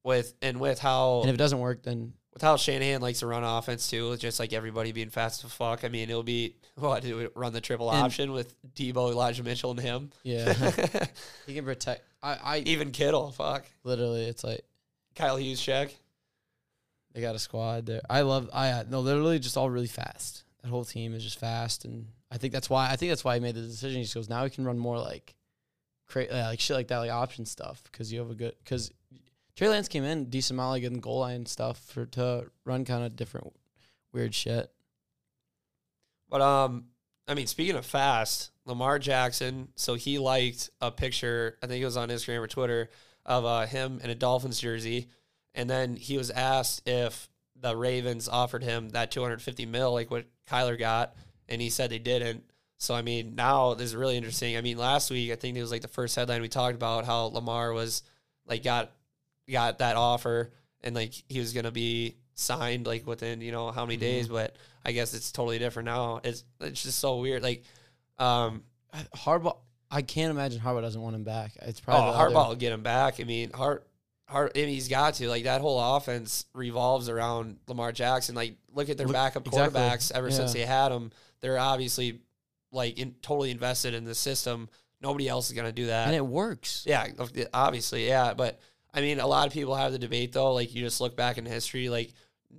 with 0.05 0.35
and 0.41 0.59
with 0.59 0.79
how 0.79 1.21
And 1.21 1.29
if 1.29 1.35
it 1.35 1.39
doesn't 1.39 1.59
work, 1.61 1.83
then 1.83 2.15
with 2.35 2.43
how 2.43 2.57
Shanahan 2.57 3.01
likes 3.01 3.21
to 3.21 3.27
run 3.27 3.45
offense 3.45 3.89
too, 3.89 4.11
with 4.11 4.21
just 4.21 4.39
like 4.41 4.53
everybody 4.53 4.93
being 4.93 5.09
fast 5.11 5.45
as 5.45 5.53
fuck. 5.53 5.85
I 5.85 5.89
mean, 5.89 6.11
it'll 6.11 6.23
be 6.23 6.57
what 6.75 7.03
do 7.03 7.17
we 7.17 7.29
run 7.35 7.53
the 7.53 7.61
triple 7.61 7.91
And- 7.91 8.03
option 8.03 8.33
with 8.33 8.55
Deebo, 8.75 9.11
Elijah 9.13 9.43
Mitchell, 9.43 9.71
and 9.71 9.81
him. 9.81 10.11
yeah, 10.23 10.53
he 11.47 11.55
can 11.55 11.65
protect. 11.65 12.03
I, 12.23 12.39
I 12.43 12.59
Even 12.61 12.91
Kittle, 12.91 13.31
fuck. 13.33 13.65
literally, 13.85 14.25
it's 14.27 14.45
like. 14.45 14.65
Kyle 15.15 15.37
Juszczyk. 15.39 15.93
They 17.13 17.21
got 17.21 17.37
a 17.37 17.39
squad 17.39 17.87
there. 17.87 18.01
I 18.11 18.23
love. 18.23 18.51
I 18.53 18.71
uh, 18.71 18.85
no, 18.91 19.03
they're 19.05 19.15
literally 19.15 19.39
just 19.39 19.57
all 19.57 19.71
really 19.71 19.87
fast. 19.87 20.43
That 20.63 20.69
whole 20.71 20.85
team 20.85 21.15
is 21.15 21.23
just 21.23 21.39
fast, 21.39 21.85
and 21.85 22.07
I 22.33 22.39
think 22.39 22.53
that's 22.53 22.69
why. 22.69 22.91
I 22.91 22.97
think 22.97 23.11
that's 23.13 23.23
why 23.23 23.35
he 23.35 23.41
made 23.41 23.55
the 23.55 23.61
decision. 23.61 23.99
He 23.99 24.03
just 24.05 24.15
goes 24.17 24.29
now 24.29 24.43
we 24.43 24.51
can 24.51 24.65
run 24.65 24.77
more 24.79 24.99
like, 24.99 25.35
cra- 26.09 26.25
uh, 26.27 26.47
like 26.51 26.59
shit 26.59 26.75
like 26.77 26.89
that, 26.89 26.99
like 26.99 27.13
option 27.13 27.47
stuff, 27.47 27.81
because 27.85 28.13
you 28.13 28.19
have 28.19 28.31
a 28.31 28.35
good. 28.35 28.55
Because 28.65 28.91
Trey 29.57 29.69
Lance 29.69 29.89
came 29.89 30.05
in 30.05 30.27
decent 30.27 30.57
amount, 30.59 30.71
like 30.71 30.83
getting 30.83 31.01
goal 31.01 31.21
line 31.21 31.47
stuff 31.47 31.79
for 31.79 32.07
to 32.07 32.51
run 32.65 32.85
kind 32.85 33.05
of 33.05 33.17
different, 33.17 33.53
weird 34.13 34.35
shit. 34.35 34.71
But 36.29 36.41
um, 36.41 36.87
I 37.29 37.35
mean, 37.35 37.47
speaking 37.47 37.77
of 37.77 37.87
fast, 37.87 38.51
Lamar 38.67 38.99
Jackson. 38.99 39.69
So 39.77 39.95
he 39.95 40.19
liked 40.19 40.71
a 40.81 40.91
picture. 40.91 41.59
I 41.63 41.67
think 41.67 41.83
it 41.83 41.85
was 41.85 41.97
on 41.97 42.09
Instagram 42.09 42.41
or 42.41 42.47
Twitter 42.47 42.91
of 43.25 43.45
uh, 43.45 43.67
him 43.67 44.01
in 44.03 44.11
a 44.11 44.15
Dolphins 44.15 44.61
jersey, 44.61 45.09
and 45.55 45.69
then 45.69 45.97
he 45.97 46.17
was 46.17 46.31
asked 46.31 46.87
if 46.89 47.29
the 47.61 47.77
Ravens 47.77 48.29
offered 48.29 48.63
him 48.63 48.91
that 48.91 49.11
250 49.11 49.67
mil, 49.67 49.93
like 49.93 50.11
what 50.11 50.27
Kyler 50.49 50.79
got, 50.79 51.15
and 51.49 51.61
he 51.61 51.71
said 51.71 51.91
they 51.91 51.99
didn't. 51.99 52.45
So 52.79 52.95
I 52.95 53.03
mean, 53.03 53.35
now 53.35 53.75
this 53.75 53.87
is 53.87 53.97
really 53.97 54.17
interesting. 54.17 54.57
I 54.57 54.61
mean, 54.61 54.77
last 54.77 55.11
week 55.11 55.31
I 55.31 55.37
think 55.37 55.57
it 55.57 55.63
was 55.63 55.71
like 55.71 55.83
the 55.83 55.89
first 55.89 56.17
headline 56.17 56.43
we 56.43 56.49
talked 56.49 56.75
about 56.75 57.07
how 57.07 57.27
Lamar 57.27 57.73
was 57.73 58.03
like 58.47 58.63
got 58.63 58.91
got 59.51 59.79
that 59.79 59.97
offer 59.97 60.53
and 60.83 60.95
like 60.95 61.13
he 61.29 61.39
was 61.39 61.53
gonna 61.53 61.71
be 61.71 62.17
signed 62.35 62.87
like 62.87 63.07
within 63.07 63.41
you 63.41 63.53
know 63.53 63.71
how 63.71 63.85
many 63.85 63.97
days, 63.97 64.29
but 64.29 64.57
I 64.85 64.93
guess 64.93 65.15
it's 65.15 65.33
totally 65.33 65.59
different 65.59 65.87
now. 65.87 66.21
It's 66.25 66.45
it's 66.61 66.83
just 66.83 66.99
so 66.99 67.19
weird. 67.19 67.43
Like, 67.43 67.65
um, 68.19 68.63
Harbaugh, 69.17 69.59
I 69.91 70.03
can't 70.03 70.31
imagine 70.31 70.61
Harbaugh 70.61 70.83
doesn't 70.83 71.01
want 71.01 71.17
him 71.17 71.25
back. 71.25 71.53
It's 71.63 71.81
oh, 71.81 71.85
probably 71.85 72.15
other- 72.15 72.35
Harbaugh 72.35 72.49
will 72.49 72.57
get 72.57 72.73
him 72.73 72.83
back. 72.83 73.21
I 73.21 73.25
mean, 73.25 73.51
Hart. 73.53 73.87
Hart, 74.27 74.53
I 74.57 74.61
mean, 74.61 74.69
he's 74.71 74.89
got 74.89 75.15
to 75.15 75.29
like 75.29 75.45
that 75.45 75.61
whole 75.61 75.79
offense 75.97 76.47
revolves 76.55 77.11
around 77.11 77.59
Lamar 77.69 77.93
Jackson. 77.93 78.35
Like, 78.35 78.57
look 78.73 78.89
at 78.89 78.97
their 78.97 79.07
Look- 79.07 79.13
backup 79.15 79.47
exactly. 79.47 79.79
quarterbacks 79.79 80.11
ever 80.13 80.31
since 80.31 80.55
they 80.55 80.65
had 80.65 80.91
him. 80.93 81.13
They're 81.41 81.59
obviously 81.59 82.21
like 82.73 82.99
in, 82.99 83.15
totally 83.21 83.51
invested 83.51 83.93
in 83.93 84.05
the 84.05 84.15
system. 84.15 84.71
Nobody 85.03 85.29
else 85.29 85.51
is 85.51 85.57
gonna 85.57 85.73
do 85.73 85.87
that. 85.87 86.07
and 86.07 86.17
it 86.17 86.27
works. 86.27 86.85
Yeah, 86.87 87.07
obviously, 87.53 88.09
yeah. 88.09 88.33
But 88.33 88.59
I 88.95 89.01
mean, 89.01 89.19
a 89.21 89.27
lot 89.27 89.47
of 89.47 89.53
people 89.53 89.75
have 89.75 89.93
the 89.93 89.99
debate 89.99 90.33
though. 90.33 90.53
Like 90.55 90.75
you 90.75 90.83
just 90.83 91.01
look 91.01 91.17
back 91.17 91.37
in 91.39 91.45
history, 91.47 91.89
like 91.89 92.13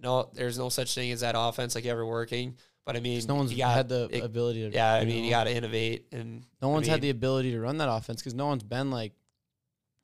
no, 0.03 0.29
there's 0.33 0.57
no 0.57 0.69
such 0.69 0.93
thing 0.93 1.11
as 1.11 1.21
that 1.21 1.35
offense 1.37 1.73
like 1.75 1.85
ever 1.85 2.05
working. 2.05 2.57
But 2.85 2.95
I 2.95 2.99
mean, 2.99 3.19
no 3.27 3.33
one's 3.35 3.51
got, 3.55 3.73
had 3.73 3.89
the 3.89 4.09
it- 4.11 4.23
ability 4.23 4.69
to. 4.69 4.75
yeah. 4.75 4.93
I 4.93 5.05
mean, 5.05 5.23
you 5.23 5.29
got 5.31 5.45
to 5.45 5.55
innovate, 5.55 6.07
and 6.11 6.45
No 6.61 6.69
I 6.69 6.73
one's 6.73 6.87
had 6.87 7.01
the 7.01 7.09
ability 7.09 7.51
to 7.53 7.59
run 7.59 7.77
that 7.79 7.89
offense 7.89 8.21
because 8.21 8.35
no 8.35 8.45
one's 8.45 8.61
been 8.63 8.91
like 8.91 9.13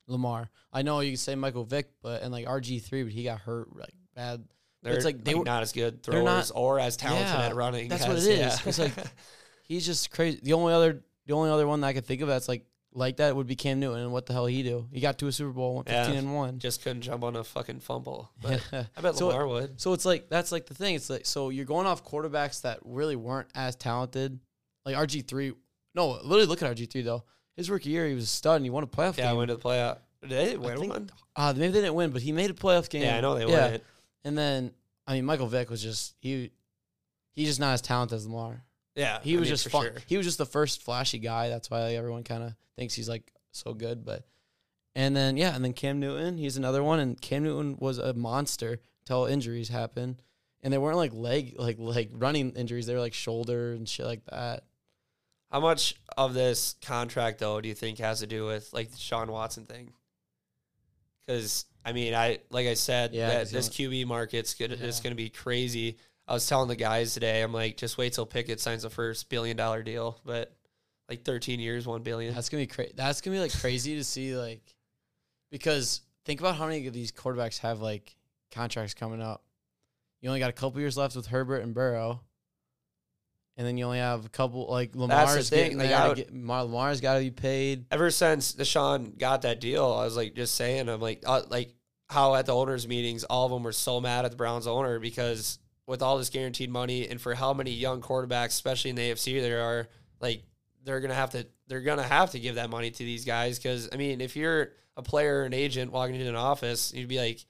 Lamar. 0.08 0.50
I 0.72 0.82
know 0.82 1.00
you 1.00 1.12
can 1.12 1.16
say 1.18 1.34
Michael 1.34 1.64
Vick, 1.64 1.90
but 2.02 2.22
and 2.22 2.32
like 2.32 2.46
RG 2.46 2.82
three, 2.82 3.02
but 3.04 3.12
he 3.12 3.22
got 3.24 3.38
hurt 3.40 3.74
like 3.76 3.94
bad. 4.14 4.44
They're 4.82 4.94
it's 4.94 5.04
like 5.04 5.16
like 5.16 5.24
they 5.24 5.34
were- 5.34 5.44
not 5.44 5.62
as 5.62 5.72
good 5.72 6.02
throwers 6.02 6.24
not- 6.24 6.50
or 6.54 6.80
as 6.80 6.96
talented 6.96 7.28
Yeah, 7.28 7.46
at 7.46 7.54
running. 7.54 7.88
that's 7.88 8.06
what 8.06 8.16
it 8.16 8.24
is. 8.24 8.38
yeah. 8.38 8.56
It's 8.66 8.78
like 8.80 8.92
he's 9.62 9.86
just 9.86 10.10
crazy. 10.10 10.40
The 10.42 10.54
only 10.54 10.72
other, 10.72 11.02
the 11.26 11.34
only 11.34 11.50
other 11.50 11.68
one 11.68 11.82
that 11.82 11.86
I 11.88 11.92
could 11.92 12.04
think 12.06 12.20
of 12.20 12.26
that's 12.28 12.48
like 12.48 12.64
like 12.94 13.16
that 13.18 13.34
would 13.34 13.46
be 13.46 13.56
Cam 13.56 13.80
Newton. 13.80 14.00
And 14.00 14.12
what 14.12 14.26
the 14.26 14.32
hell 14.32 14.46
he 14.46 14.62
do? 14.62 14.86
He 14.92 15.00
got 15.00 15.18
to 15.18 15.26
a 15.26 15.32
Super 15.32 15.52
Bowl, 15.52 15.76
went 15.76 15.88
Yeah. 15.88 16.04
fifteen 16.04 16.18
and 16.20 16.34
one. 16.34 16.58
just 16.58 16.82
couldn't 16.82 17.02
jump 17.02 17.24
on 17.24 17.36
a 17.36 17.44
fucking 17.44 17.80
fumble. 17.80 18.30
But. 18.42 18.62
I 18.72 19.00
bet 19.00 19.16
So- 19.16 19.28
Lamar 19.28 19.46
would. 19.48 19.80
So 19.80 19.92
it's 19.92 20.04
like 20.04 20.28
that's 20.28 20.52
like 20.52 20.66
the 20.66 20.74
thing. 20.74 20.94
It's 20.94 21.08
like 21.10 21.26
so 21.26 21.48
you're 21.50 21.64
going 21.64 21.86
off 21.86 22.04
quarterbacks 22.04 22.62
that 22.62 22.78
really 22.84 23.16
weren't 23.16 23.48
as 23.54 23.76
talented. 23.76 24.38
Like 24.84 24.96
RG 24.96 25.26
three. 25.26 25.52
No, 25.94 26.10
literally 26.12 26.46
look 26.46 26.62
at 26.62 26.74
RG 26.76 26.90
three 26.90 27.02
though. 27.02 27.24
His 27.56 27.68
rookie 27.70 27.90
year, 27.90 28.08
he 28.08 28.14
was 28.14 28.24
a 28.24 28.28
stud 28.28 28.56
and 28.56 28.64
he 28.64 28.70
won 28.70 28.82
a 28.82 28.86
playoff 28.86 29.16
game. 29.16 29.24
Yeah, 29.26 29.30
I 29.30 29.34
went 29.34 29.48
to 29.50 29.56
the 29.56 29.62
playoff. 29.62 29.98
Did 30.22 30.30
they 30.30 30.56
win 30.56 30.78
think- 30.78 30.92
one? 30.92 31.10
Uh, 31.36 31.52
maybe 31.56 31.72
they 31.72 31.80
didn't 31.80 31.94
win, 31.94 32.10
but 32.10 32.22
he 32.22 32.32
made 32.32 32.50
a 32.50 32.54
playoff 32.54 32.88
game. 32.88 33.02
Yeah, 33.02 33.16
I 33.16 33.20
know 33.20 33.34
they 33.34 33.46
yeah. 33.46 33.70
won. 33.72 33.80
And 34.24 34.38
then 34.38 34.72
I 35.06 35.14
mean, 35.14 35.24
Michael 35.24 35.46
Vick 35.48 35.68
was 35.70 35.82
just 35.82 36.14
he. 36.20 36.50
He's 37.34 37.48
just 37.48 37.60
not 37.60 37.72
as 37.72 37.80
talented 37.80 38.16
as 38.16 38.26
Lamar. 38.26 38.62
Yeah, 38.94 39.20
He 39.22 39.36
I 39.36 39.40
was 39.40 39.48
mean, 39.48 39.52
just 39.56 39.68
fun. 39.70 39.82
sure. 39.84 39.94
He 40.06 40.16
was 40.16 40.26
just 40.26 40.38
the 40.38 40.46
first 40.46 40.82
flashy 40.82 41.18
guy. 41.18 41.48
That's 41.48 41.70
why 41.70 41.82
like, 41.84 41.96
everyone 41.96 42.24
kind 42.24 42.42
of 42.42 42.54
thinks 42.76 42.94
he's 42.94 43.08
like 43.08 43.32
so 43.52 43.72
good. 43.74 44.04
But 44.04 44.26
and 44.94 45.16
then 45.16 45.36
yeah, 45.36 45.54
and 45.54 45.64
then 45.64 45.72
Cam 45.72 45.98
Newton, 46.00 46.36
he's 46.36 46.56
another 46.58 46.82
one. 46.82 46.98
And 47.00 47.20
Cam 47.20 47.42
Newton 47.44 47.76
was 47.80 47.98
a 47.98 48.12
monster 48.12 48.80
till 49.06 49.24
injuries 49.24 49.68
happened, 49.70 50.22
and 50.62 50.72
they 50.72 50.78
weren't 50.78 50.98
like 50.98 51.14
leg 51.14 51.54
like 51.58 51.76
like 51.78 52.10
running 52.12 52.50
injuries. 52.52 52.86
They 52.86 52.92
were 52.94 53.00
like 53.00 53.14
shoulder 53.14 53.72
and 53.72 53.88
shit 53.88 54.04
like 54.06 54.24
that. 54.26 54.64
How 55.50 55.60
much 55.60 55.94
of 56.16 56.34
this 56.34 56.76
contract 56.82 57.38
though 57.38 57.60
do 57.62 57.68
you 57.68 57.74
think 57.74 57.98
has 57.98 58.20
to 58.20 58.26
do 58.26 58.44
with 58.46 58.70
like 58.74 58.90
the 58.90 58.98
Sean 58.98 59.32
Watson 59.32 59.64
thing? 59.64 59.92
Because 61.26 61.64
I 61.84 61.92
mean, 61.92 62.14
I 62.14 62.40
like 62.50 62.66
I 62.66 62.74
said, 62.74 63.14
Yeah, 63.14 63.28
that 63.28 63.50
this 63.50 63.68
QB 63.68 64.06
market's 64.06 64.54
good. 64.54 64.72
It's 64.72 64.98
Yeah. 64.98 65.02
going 65.02 65.12
to 65.12 65.16
be 65.16 65.30
crazy. 65.30 65.96
I 66.28 66.34
was 66.34 66.46
telling 66.46 66.68
the 66.68 66.76
guys 66.76 67.14
today, 67.14 67.42
I'm 67.42 67.52
like, 67.52 67.76
just 67.76 67.98
wait 67.98 68.12
till 68.12 68.26
Pickett 68.26 68.60
signs 68.60 68.82
the 68.82 68.90
first 68.90 69.28
billion 69.28 69.56
dollar 69.56 69.82
deal, 69.82 70.20
but 70.24 70.54
like 71.08 71.24
13 71.24 71.58
years, 71.60 71.86
one 71.86 72.02
billion. 72.02 72.34
That's 72.34 72.48
gonna 72.48 72.62
be 72.62 72.66
crazy. 72.68 72.92
That's 72.96 73.20
gonna 73.20 73.36
be 73.36 73.40
like 73.40 73.58
crazy 73.60 73.96
to 73.96 74.04
see 74.04 74.36
like 74.36 74.62
because 75.50 76.00
think 76.24 76.40
about 76.40 76.56
how 76.56 76.66
many 76.66 76.86
of 76.86 76.94
these 76.94 77.12
quarterbacks 77.12 77.58
have 77.58 77.80
like 77.80 78.14
contracts 78.52 78.94
coming 78.94 79.20
up. 79.20 79.42
You 80.20 80.28
only 80.28 80.40
got 80.40 80.50
a 80.50 80.54
couple 80.54 80.80
years 80.80 80.96
left 80.96 81.16
with 81.16 81.26
Herbert 81.26 81.62
and 81.62 81.74
Burrow. 81.74 82.20
And 83.58 83.66
then 83.66 83.76
you 83.76 83.84
only 83.84 83.98
have 83.98 84.24
a 84.24 84.28
couple 84.30 84.66
like 84.70 84.94
Lamar's 84.94 85.50
thing, 85.50 85.58
getting 85.72 85.78
like, 85.78 85.88
there 85.88 85.98
I 85.98 86.02
to 86.04 86.08
would- 86.08 86.16
get, 86.16 86.32
Lamar's 86.34 87.00
got 87.02 87.14
to 87.14 87.20
be 87.20 87.30
paid. 87.30 87.84
Ever 87.90 88.10
since 88.10 88.54
Deshaun 88.54 89.18
got 89.18 89.42
that 89.42 89.60
deal, 89.60 89.84
I 89.84 90.04
was 90.04 90.16
like, 90.16 90.34
just 90.34 90.54
saying, 90.54 90.88
I'm 90.88 91.00
like, 91.02 91.22
uh, 91.26 91.42
like 91.50 91.74
how 92.08 92.34
at 92.34 92.46
the 92.46 92.54
owners' 92.54 92.88
meetings, 92.88 93.24
all 93.24 93.44
of 93.46 93.52
them 93.52 93.62
were 93.62 93.72
so 93.72 94.00
mad 94.00 94.24
at 94.24 94.30
the 94.30 94.36
Browns 94.38 94.66
owner 94.66 94.98
because 94.98 95.58
with 95.86 96.02
all 96.02 96.18
this 96.18 96.30
guaranteed 96.30 96.70
money 96.70 97.08
and 97.08 97.20
for 97.20 97.34
how 97.34 97.52
many 97.52 97.70
young 97.72 98.00
quarterbacks, 98.00 98.48
especially 98.48 98.90
in 98.90 98.96
the 98.96 99.10
AFC, 99.10 99.40
there 99.40 99.62
are 99.62 99.88
like 100.20 100.42
they're 100.84 101.00
gonna 101.00 101.14
have 101.14 101.30
to 101.30 101.46
they're 101.68 101.80
gonna 101.80 102.02
have 102.02 102.30
to 102.32 102.40
give 102.40 102.54
that 102.56 102.70
money 102.70 102.90
to 102.90 102.98
these 102.98 103.24
guys 103.24 103.58
because 103.58 103.88
I 103.92 103.96
mean, 103.96 104.20
if 104.20 104.36
you're 104.36 104.70
a 104.96 105.02
player 105.02 105.40
or 105.40 105.44
an 105.44 105.54
agent 105.54 105.90
walking 105.92 106.14
into 106.16 106.28
an 106.28 106.36
office, 106.36 106.92
you'd 106.94 107.08
be 107.08 107.18
like, 107.18 107.44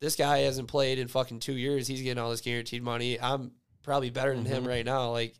this 0.00 0.16
guy 0.16 0.38
hasn't 0.38 0.68
played 0.68 0.98
in 0.98 1.08
fucking 1.08 1.40
two 1.40 1.52
years. 1.54 1.86
He's 1.86 2.02
getting 2.02 2.22
all 2.22 2.30
this 2.30 2.40
guaranteed 2.40 2.82
money. 2.82 3.20
I'm 3.20 3.52
probably 3.82 4.10
better 4.10 4.34
than 4.34 4.44
him 4.44 4.64
Mhm. 4.64 4.68
right 4.68 4.84
now. 4.84 5.10
Like, 5.10 5.34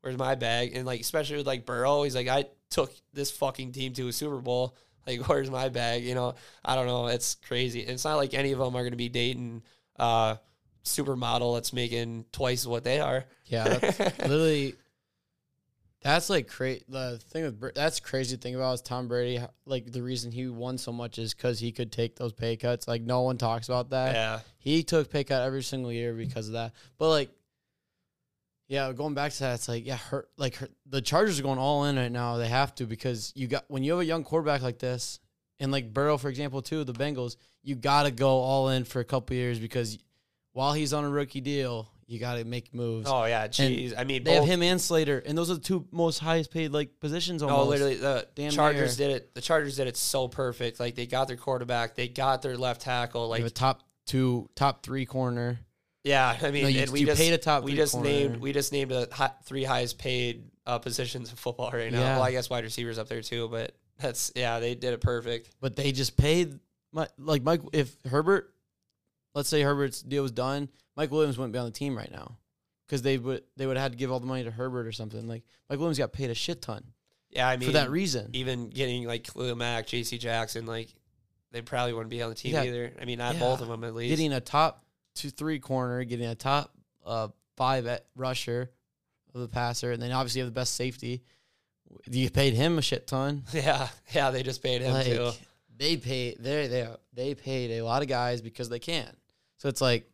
where's 0.00 0.16
my 0.16 0.34
bag? 0.34 0.74
And 0.76 0.86
like, 0.86 1.00
especially 1.00 1.36
with 1.36 1.46
like 1.46 1.66
Burrow, 1.66 2.02
he's 2.04 2.14
like, 2.14 2.28
I 2.28 2.46
took 2.70 2.92
this 3.12 3.30
fucking 3.30 3.72
team 3.72 3.92
to 3.94 4.08
a 4.08 4.12
Super 4.12 4.38
Bowl. 4.38 4.76
Like, 5.06 5.28
where's 5.28 5.50
my 5.50 5.68
bag? 5.68 6.02
You 6.02 6.14
know, 6.14 6.34
I 6.64 6.74
don't 6.74 6.86
know. 6.86 7.08
It's 7.08 7.34
crazy. 7.46 7.80
It's 7.80 8.04
not 8.06 8.16
like 8.16 8.32
any 8.32 8.52
of 8.52 8.58
them 8.58 8.74
are 8.74 8.82
gonna 8.82 8.96
be 8.96 9.10
dating 9.10 9.62
uh 9.98 10.36
supermodel 10.84 11.56
that's 11.56 11.72
making 11.72 12.26
twice 12.32 12.66
what 12.66 12.84
they 12.84 13.00
are. 13.00 13.24
Yeah, 13.46 13.78
that's 13.78 13.98
literally. 14.20 14.74
That's 16.02 16.28
like 16.28 16.48
crazy. 16.48 16.84
The 16.86 17.18
thing 17.30 17.44
with 17.44 17.74
that's 17.74 17.98
crazy 17.98 18.36
thing 18.36 18.54
about 18.54 18.74
is 18.74 18.82
Tom 18.82 19.08
Brady. 19.08 19.42
Like 19.64 19.90
the 19.90 20.02
reason 20.02 20.32
he 20.32 20.46
won 20.48 20.76
so 20.76 20.92
much 20.92 21.18
is 21.18 21.32
because 21.32 21.58
he 21.58 21.72
could 21.72 21.90
take 21.90 22.16
those 22.16 22.34
pay 22.34 22.56
cuts. 22.56 22.86
Like 22.86 23.00
no 23.00 23.22
one 23.22 23.38
talks 23.38 23.68
about 23.68 23.90
that. 23.90 24.14
yeah. 24.14 24.40
He 24.58 24.82
took 24.82 25.10
pay 25.10 25.24
cut 25.24 25.42
every 25.42 25.62
single 25.62 25.90
year 25.90 26.12
because 26.12 26.48
of 26.48 26.52
that. 26.54 26.72
But 26.98 27.08
like, 27.08 27.30
yeah, 28.68 28.92
going 28.92 29.14
back 29.14 29.32
to 29.32 29.40
that, 29.40 29.54
it's 29.54 29.68
like 29.68 29.86
yeah, 29.86 29.96
her 30.10 30.26
like 30.36 30.56
her, 30.56 30.68
the 30.84 31.00
Chargers 31.00 31.40
are 31.40 31.42
going 31.42 31.58
all 31.58 31.84
in 31.86 31.96
right 31.96 32.12
now. 32.12 32.36
They 32.36 32.48
have 32.48 32.74
to 32.74 32.84
because 32.84 33.32
you 33.34 33.46
got 33.46 33.64
when 33.68 33.82
you 33.82 33.92
have 33.92 34.00
a 34.00 34.04
young 34.04 34.24
quarterback 34.24 34.60
like 34.60 34.78
this, 34.78 35.20
and 35.58 35.72
like 35.72 35.94
Burrow, 35.94 36.18
for 36.18 36.28
example, 36.28 36.60
too, 36.60 36.84
the 36.84 36.92
Bengals, 36.92 37.36
you 37.62 37.76
got 37.76 38.02
to 38.02 38.10
go 38.10 38.28
all 38.28 38.68
in 38.68 38.84
for 38.84 39.00
a 39.00 39.04
couple 39.04 39.36
years 39.36 39.58
because 39.58 39.98
while 40.54 40.72
he's 40.72 40.92
on 40.94 41.04
a 41.04 41.10
rookie 41.10 41.40
deal, 41.42 41.88
you 42.06 42.18
got 42.18 42.36
to 42.36 42.44
make 42.44 42.72
moves. 42.74 43.06
Oh 43.10 43.24
yeah, 43.26 43.46
jeez. 43.48 43.92
I 43.96 44.04
mean, 44.04 44.24
They 44.24 44.34
have 44.34 44.44
him 44.44 44.62
and 44.62 44.80
Slater, 44.80 45.18
and 45.24 45.36
those 45.36 45.50
are 45.50 45.54
the 45.54 45.60
two 45.60 45.86
most 45.92 46.18
highest 46.18 46.50
paid 46.50 46.72
like 46.72 46.98
positions. 47.00 47.42
Almost. 47.42 47.58
No, 47.58 47.68
literally, 47.68 47.96
the 47.96 48.26
Damn 48.34 48.50
Chargers 48.52 48.96
did 48.96 49.10
it. 49.10 49.34
The 49.34 49.40
Chargers 49.42 49.76
did 49.76 49.86
it 49.86 49.96
so 49.96 50.26
perfect. 50.28 50.80
Like 50.80 50.94
they 50.94 51.06
got 51.06 51.28
their 51.28 51.36
quarterback, 51.36 51.94
they 51.94 52.08
got 52.08 52.40
their 52.42 52.56
left 52.56 52.80
tackle. 52.82 53.24
You 53.24 53.28
Like 53.28 53.40
have 53.42 53.50
a 53.50 53.54
top 53.54 53.82
two, 54.06 54.48
top 54.54 54.82
three 54.82 55.06
corner. 55.06 55.58
yeah, 56.04 56.36
I 56.42 56.50
mean, 56.50 56.62
No, 56.62 56.68
you- 56.68 56.80
and 56.82 56.90
we 56.90 57.00
you 57.00 57.06
just 57.06 57.20
paid 57.20 57.32
a 57.32 57.38
top 57.38 57.64
we 57.64 57.72
three 57.72 57.76
just 57.78 57.92
corner. 57.94 58.08
named 58.08 58.36
we 58.38 58.52
just 58.52 58.72
named 58.72 58.90
the 58.90 59.08
hi- 59.12 59.32
three 59.44 59.64
highest 59.64 59.98
paid 59.98 60.44
uh, 60.66 60.78
positions 60.78 61.30
in 61.30 61.36
football 61.36 61.70
right 61.72 61.90
now. 61.92 62.00
Yeah. 62.00 62.14
Well, 62.16 62.22
I 62.22 62.30
guess 62.32 62.48
wide 62.48 62.64
receivers 62.64 62.98
up 62.98 63.08
there 63.08 63.22
too, 63.22 63.48
but 63.48 63.74
that's 63.98 64.30
yeah, 64.36 64.60
they 64.60 64.74
did 64.74 64.92
it 64.94 65.00
perfect. 65.00 65.50
but 65.60 65.74
they 65.76 65.90
just 65.92 66.16
paid 66.16 66.58
my 66.92 67.08
like 67.18 67.42
Mike. 67.42 67.62
If 67.72 67.96
Herbert, 68.06 68.53
let's 69.34 69.48
say 69.48 69.62
Herbert's 69.62 70.02
deal 70.02 70.22
was 70.22 70.32
done, 70.32 70.68
Mike 70.96 71.10
Williams 71.10 71.36
wouldn't 71.38 71.52
be 71.52 71.58
on 71.58 71.64
the 71.66 71.70
team 71.72 71.96
right 71.96 72.10
now 72.10 72.38
because 72.86 73.02
they 73.02 73.18
would 73.18 73.42
they 73.56 73.66
would 73.66 73.76
have 73.76 73.82
had 73.84 73.92
to 73.92 73.98
give 73.98 74.10
all 74.12 74.20
the 74.20 74.26
money 74.26 74.44
to 74.44 74.50
Herbert 74.50 74.86
or 74.86 74.92
something. 74.92 75.26
Like 75.26 75.42
Mike 75.68 75.78
Williams 75.78 75.98
got 75.98 76.12
paid 76.12 76.30
a 76.30 76.34
shit 76.34 76.62
ton 76.62 76.84
Yeah, 77.30 77.48
I 77.48 77.56
mean 77.56 77.68
for 77.68 77.72
that 77.74 77.90
reason. 77.90 78.30
even 78.32 78.68
getting 78.70 79.06
like 79.06 79.24
Khalil 79.24 79.56
Mack, 79.56 79.86
J.C. 79.86 80.18
Jackson, 80.18 80.66
like 80.66 80.94
they 81.52 81.62
probably 81.62 81.92
wouldn't 81.92 82.10
be 82.10 82.22
on 82.22 82.30
the 82.30 82.34
team 82.34 82.52
Yeah. 82.54 82.64
either. 82.64 82.92
I 83.00 83.04
mean, 83.04 83.18
not 83.18 83.34
Yeah. 83.34 83.40
both 83.40 83.60
of 83.60 83.68
them 83.68 83.84
at 83.84 83.94
least. 83.94 84.10
Getting 84.10 84.32
a 84.32 84.40
top 84.40 84.84
two 85.14 85.30
three 85.30 85.58
corner, 85.58 86.02
getting 86.04 86.26
a 86.26 86.34
top 86.34 86.72
uh, 87.06 87.28
five 87.56 87.86
at 87.86 88.06
rusher 88.16 88.70
of 89.34 89.40
the 89.40 89.48
passer, 89.48 89.92
and 89.92 90.00
then 90.02 90.10
obviously 90.12 90.40
have 90.40 90.48
the 90.48 90.52
best 90.54 90.74
safety. 90.74 91.22
You 92.10 92.28
paid 92.30 92.54
him 92.54 92.78
a 92.78 92.82
shit 92.82 93.06
ton. 93.06 93.44
yeah, 93.52 93.88
yeah, 94.12 94.30
they 94.30 94.42
just 94.42 94.62
paid 94.62 94.82
him 94.82 94.92
like 94.92 95.06
too. 95.06 95.30
they 95.76 95.96
pay 95.96 96.34
they 96.38 96.66
they 96.66 96.88
they 97.12 97.34
paid 97.34 97.70
a 97.78 97.82
lot 97.82 98.02
of 98.02 98.08
guys 98.08 98.40
because 98.42 98.68
they 98.68 98.78
can. 98.80 99.08
So 99.64 99.70
it's 99.70 99.80
like, 99.80 100.06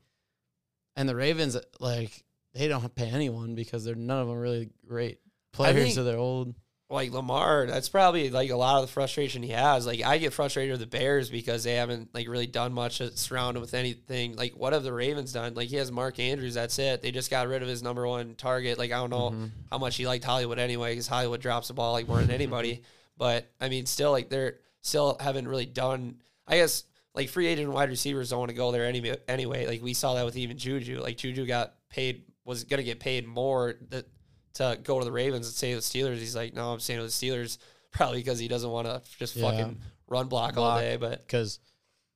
and 0.95 1.09
the 1.09 1.17
Ravens 1.17 1.57
like 1.81 2.23
they 2.55 2.69
don't 2.69 2.95
pay 2.95 3.09
anyone 3.11 3.57
because 3.57 3.85
they're 3.85 3.97
none 3.97 4.23
of 4.23 4.29
them 4.29 4.37
really 4.39 4.71
great 4.87 5.19
players 5.53 5.75
think- 5.95 5.99
or 5.99 6.05
they're 6.05 6.19
old. 6.19 6.55
like 6.89 7.11
Lamar, 7.11 7.67
that's 7.67 7.89
probably 7.89 8.31
like 8.31 8.51
a 8.51 8.57
lot 8.57 8.77
of 8.81 8.87
the 8.87 8.93
frustration 8.93 9.43
he 9.43 9.51
has. 9.51 9.87
Like 9.89 10.05
I 10.05 10.19
get 10.19 10.33
frustrated 10.33 10.71
with 10.73 10.81
the 10.81 10.87
Bears 10.87 11.31
because 11.31 11.65
they 11.65 11.75
haven't 11.75 12.15
like 12.15 12.29
really 12.29 12.47
done 12.47 12.73
much 12.73 12.99
to 12.99 13.17
surround 13.17 13.57
him 13.57 13.61
with 13.61 13.75
anything. 13.75 14.37
Like 14.37 14.53
what 14.55 14.73
have 14.73 14.85
the 14.85 14.93
Ravens 14.93 15.33
done? 15.33 15.55
Like 15.55 15.69
he 15.69 15.77
has 15.77 15.91
Mark 15.91 16.21
Andrews, 16.21 16.55
that's 16.55 16.79
it. 16.79 17.03
They 17.03 17.11
just 17.11 17.29
got 17.31 17.49
rid 17.49 17.63
of 17.63 17.69
his 17.69 17.83
number 17.83 18.07
one 18.07 18.37
target. 18.37 18.79
Like 18.79 18.93
I 18.93 18.99
don't 18.99 19.11
know 19.11 19.31
Mm-hmm. 19.31 19.47
how 19.73 19.79
much 19.79 19.97
he 19.97 20.07
liked 20.07 20.23
Hollywood 20.25 20.61
anyway, 20.61 20.93
because 20.93 21.09
Hollywood 21.09 21.41
drops 21.41 21.67
the 21.69 21.75
ball 21.75 21.93
like 21.93 22.07
more 22.07 22.21
than 22.21 22.31
anybody. 22.31 22.83
but 23.19 23.51
I 23.61 23.69
mean, 23.69 23.87
still 23.87 24.13
like 24.13 24.29
they're 24.29 24.59
still 24.81 25.17
haven't 25.19 25.49
really 25.49 25.67
done. 25.67 26.23
I 26.47 26.57
guess 26.57 26.85
like 27.15 27.29
free 27.29 27.47
agent 27.47 27.71
wide 27.73 27.89
receivers 27.89 28.31
don't 28.31 28.39
want 28.39 28.51
to 28.51 28.57
go 28.57 28.71
there 28.73 28.85
any, 28.87 29.13
anyway. 29.29 29.67
Like 29.67 29.83
we 29.83 29.95
saw 29.95 30.15
that 30.15 30.25
with 30.25 30.37
even 30.37 30.57
Juju. 30.59 31.01
Like 31.01 31.17
Juju 31.17 31.47
got 31.47 31.75
paid 31.89 32.25
was 32.45 32.65
gonna 32.65 32.83
get 32.83 33.01
paid 33.01 33.27
more 33.27 33.75
that 33.91 34.07
to 34.55 34.79
go 34.83 34.99
to 34.99 35.05
the 35.05 35.13
Ravens 35.13 35.47
and 35.47 35.55
say 35.55 35.75
the 35.75 35.81
Steelers. 35.81 36.19
He's 36.19 36.35
like, 36.37 36.55
no, 36.55 36.73
I'm 36.73 36.81
staying 36.81 37.01
with 37.01 37.17
the 37.19 37.27
Steelers 37.29 37.59
probably 37.93 38.19
because 38.19 38.39
he 38.39 38.49
doesn't 38.49 38.71
want 38.71 38.87
to 38.87 39.03
just 39.19 39.37
Yeah. 39.37 39.51
fucking 39.51 39.81
run 40.09 40.27
block, 40.29 40.57
all 40.57 40.79
day. 40.79 40.97
But 40.97 41.21
because 41.21 41.59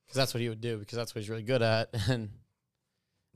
because 0.05 0.15
that's 0.17 0.33
what 0.33 0.41
he 0.41 0.49
would 0.49 0.61
do 0.61 0.77
because 0.77 0.97
that's 0.97 1.13
what 1.15 1.21
he's 1.21 1.29
really 1.29 1.43
good 1.43 1.61
at. 1.61 1.89
And 2.09 2.29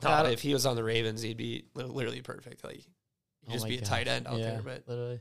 no, 0.02 0.24
don't- 0.24 0.32
if 0.32 0.42
he 0.42 0.54
was 0.54 0.66
on 0.66 0.78
the 0.78 0.84
Ravens, 0.84 1.22
he'd 1.22 1.36
be 1.36 1.66
literally 1.74 2.22
perfect. 2.22 2.64
Like 2.64 2.78
he'd 2.78 2.86
Oh 3.50 3.52
just 3.54 3.68
be 3.68 3.78
a 3.78 3.82
tight 3.82 4.08
end 4.08 4.28
out 4.28 4.38
Yeah, 4.40 4.52
there. 4.52 4.62
But 4.64 4.84
literally, 4.88 5.20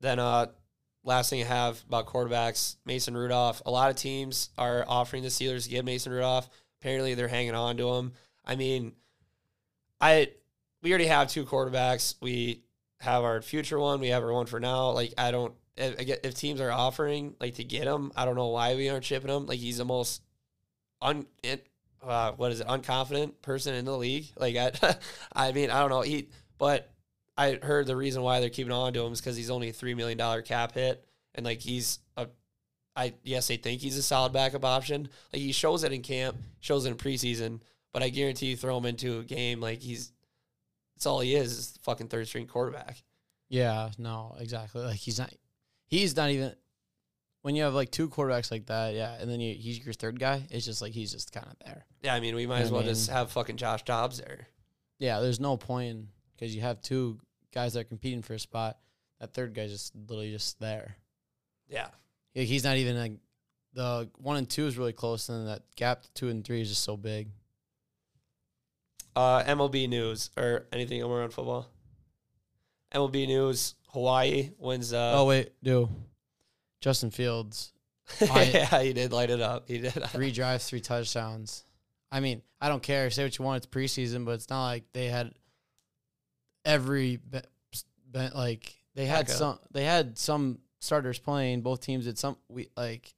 then 0.00 0.18
uh 0.18 0.46
last 1.06 1.30
thing 1.30 1.40
I 1.40 1.46
have 1.46 1.82
about 1.88 2.06
quarterbacks, 2.06 2.76
Mason 2.84 3.16
Rudolph. 3.16 3.62
A 3.64 3.70
lot 3.70 3.90
of 3.90 3.96
teams 3.96 4.50
are 4.58 4.84
offering 4.86 5.22
the 5.22 5.28
Steelers 5.28 5.64
to 5.64 5.70
get 5.70 5.84
Mason 5.84 6.12
Rudolph. 6.12 6.50
Apparently 6.80 7.14
they're 7.14 7.28
hanging 7.28 7.54
on 7.54 7.76
to 7.78 7.94
him. 7.94 8.12
I 8.44 8.56
mean, 8.56 8.92
I 10.00 10.32
we 10.82 10.90
already 10.90 11.06
have 11.06 11.28
two 11.28 11.46
quarterbacks. 11.46 12.16
We 12.20 12.64
have 13.00 13.24
our 13.24 13.40
future 13.40 13.78
one. 13.78 14.00
We 14.00 14.08
have 14.08 14.22
our 14.22 14.32
one 14.32 14.46
for 14.46 14.60
now. 14.60 14.90
Like 14.90 15.14
I 15.16 15.30
don't 15.30 15.54
if, 15.76 16.18
if 16.24 16.34
teams 16.34 16.60
are 16.60 16.70
offering 16.70 17.34
like 17.40 17.54
to 17.54 17.64
get 17.64 17.86
him, 17.86 18.12
I 18.16 18.24
don't 18.24 18.36
know 18.36 18.48
why 18.48 18.74
we 18.74 18.88
aren't 18.88 19.04
shipping 19.04 19.30
him. 19.30 19.46
Like 19.46 19.58
he's 19.58 19.78
the 19.78 19.84
most 19.84 20.22
un 21.00 21.26
uh, 22.02 22.32
what 22.32 22.52
is 22.52 22.60
it 22.60 22.66
unconfident 22.66 23.42
person 23.42 23.74
in 23.74 23.84
the 23.84 23.96
league. 23.96 24.26
Like 24.36 24.56
I 24.56 24.96
I 25.32 25.52
mean 25.52 25.70
I 25.70 25.80
don't 25.80 25.90
know 25.90 26.02
he 26.02 26.28
but 26.58 26.90
I 27.36 27.58
heard 27.62 27.86
the 27.86 27.96
reason 27.96 28.22
why 28.22 28.40
they're 28.40 28.48
keeping 28.48 28.72
on 28.72 28.92
to 28.94 29.04
him 29.04 29.12
is 29.12 29.20
because 29.20 29.36
he's 29.36 29.50
only 29.50 29.68
a 29.68 29.72
three 29.72 29.94
million 29.94 30.16
dollar 30.18 30.42
cap 30.42 30.72
hit, 30.72 31.04
and 31.34 31.44
like 31.44 31.60
he's 31.60 31.98
a, 32.16 32.28
I 32.94 33.14
yes 33.22 33.48
they 33.48 33.56
think 33.56 33.80
he's 33.82 33.98
a 33.98 34.02
solid 34.02 34.32
backup 34.32 34.64
option. 34.64 35.08
Like 35.32 35.42
he 35.42 35.52
shows 35.52 35.84
it 35.84 35.92
in 35.92 36.02
camp, 36.02 36.36
shows 36.60 36.86
it 36.86 36.90
in 36.90 36.96
preseason, 36.96 37.60
but 37.92 38.02
I 38.02 38.08
guarantee 38.08 38.46
you 38.46 38.56
throw 38.56 38.78
him 38.78 38.86
into 38.86 39.18
a 39.18 39.22
game 39.24 39.60
like 39.60 39.82
he's, 39.82 40.12
that's 40.94 41.04
all 41.06 41.20
he 41.20 41.34
is 41.34 41.52
is 41.52 41.78
fucking 41.82 42.08
third 42.08 42.26
string 42.26 42.46
quarterback. 42.46 43.02
yeah, 43.48 43.90
no, 43.98 44.34
exactly. 44.40 44.82
Like 44.82 44.96
he's 44.96 45.18
not, 45.18 45.32
he's 45.86 46.16
not 46.16 46.30
even. 46.30 46.54
When 47.42 47.54
you 47.54 47.62
have 47.62 47.74
like 47.74 47.92
two 47.92 48.08
quarterbacks 48.08 48.50
like 48.50 48.66
that, 48.66 48.94
yeah, 48.94 49.14
and 49.20 49.30
then 49.30 49.38
you, 49.40 49.54
he's 49.54 49.84
your 49.84 49.94
third 49.94 50.18
guy, 50.18 50.42
it's 50.50 50.64
just 50.66 50.82
like 50.82 50.92
he's 50.92 51.12
just 51.12 51.30
kind 51.32 51.46
of 51.46 51.56
there. 51.64 51.84
Yeah, 52.02 52.14
I 52.14 52.20
mean 52.20 52.34
we 52.34 52.46
might 52.46 52.62
as 52.62 52.70
I 52.70 52.74
well 52.74 52.82
just 52.82 53.08
have 53.10 53.30
fucking 53.30 53.56
Josh 53.56 53.84
Dobbs 53.84 54.18
there. 54.18 54.48
Yeah, 54.98 55.20
there's 55.20 55.38
no 55.38 55.56
point 55.56 56.06
because 56.34 56.56
you 56.56 56.62
have 56.62 56.80
two 56.80 57.20
guys 57.56 57.72
that 57.72 57.80
are 57.80 57.84
competing 57.84 58.20
for 58.20 58.34
a 58.34 58.38
spot. 58.38 58.76
That 59.18 59.32
third 59.32 59.54
guy's 59.54 59.70
just 59.72 59.96
literally 59.96 60.30
just 60.30 60.60
there. 60.60 60.96
Yeah, 61.70 61.88
Like, 62.34 62.46
he's 62.48 62.64
not 62.64 62.76
even 62.76 62.98
like 62.98 63.12
the 63.72 64.10
one 64.18 64.36
and 64.36 64.48
two 64.48 64.66
is 64.66 64.76
really 64.76 64.92
close, 64.92 65.30
and 65.30 65.38
then 65.40 65.46
that 65.46 65.62
gap 65.74 66.02
to 66.02 66.12
two 66.12 66.28
and 66.28 66.44
three 66.44 66.60
is 66.60 66.68
just 66.68 66.84
so 66.84 66.98
big. 66.98 67.28
uh, 69.16 69.42
MLB 69.44 69.88
news 69.88 70.28
or 70.36 70.66
anything 70.70 71.02
around 71.02 71.30
football. 71.32 71.66
MLB 72.94 73.26
news: 73.26 73.74
Hawaii 73.88 74.50
wins. 74.58 74.92
Uh, 74.92 75.12
oh 75.16 75.24
wait, 75.24 75.52
do 75.62 75.88
Justin 76.82 77.10
Fields 77.10 77.72
yeah, 78.20 78.82
he 78.82 78.92
did 78.92 79.12
light 79.12 79.30
it 79.30 79.40
up. 79.40 79.66
He 79.66 79.78
did. 79.78 79.92
three 79.92 80.30
drives, 80.30 80.68
three 80.68 80.80
touchdowns. 80.80 81.64
I 82.12 82.20
mean, 82.20 82.42
I 82.60 82.68
don't 82.68 82.82
care. 82.82 83.10
Say 83.10 83.24
what 83.24 83.36
you 83.38 83.44
want. 83.44 83.64
It's 83.64 83.66
preseason, 83.66 84.24
but 84.24 84.32
it's 84.32 84.48
not 84.50 84.66
like 84.66 84.84
they 84.92 85.06
had 85.06 85.32
every 86.66 87.16
be, 87.16 87.40
be, 88.12 88.28
like 88.34 88.74
they 88.94 89.06
had 89.06 89.30
some. 89.30 89.58
They 89.70 89.84
had 89.84 90.18
some 90.18 90.58
starters 90.80 91.18
playing. 91.18 91.62
Both 91.62 91.80
teams 91.80 92.04
did 92.04 92.18
some. 92.18 92.36
We 92.48 92.68
like 92.76 93.14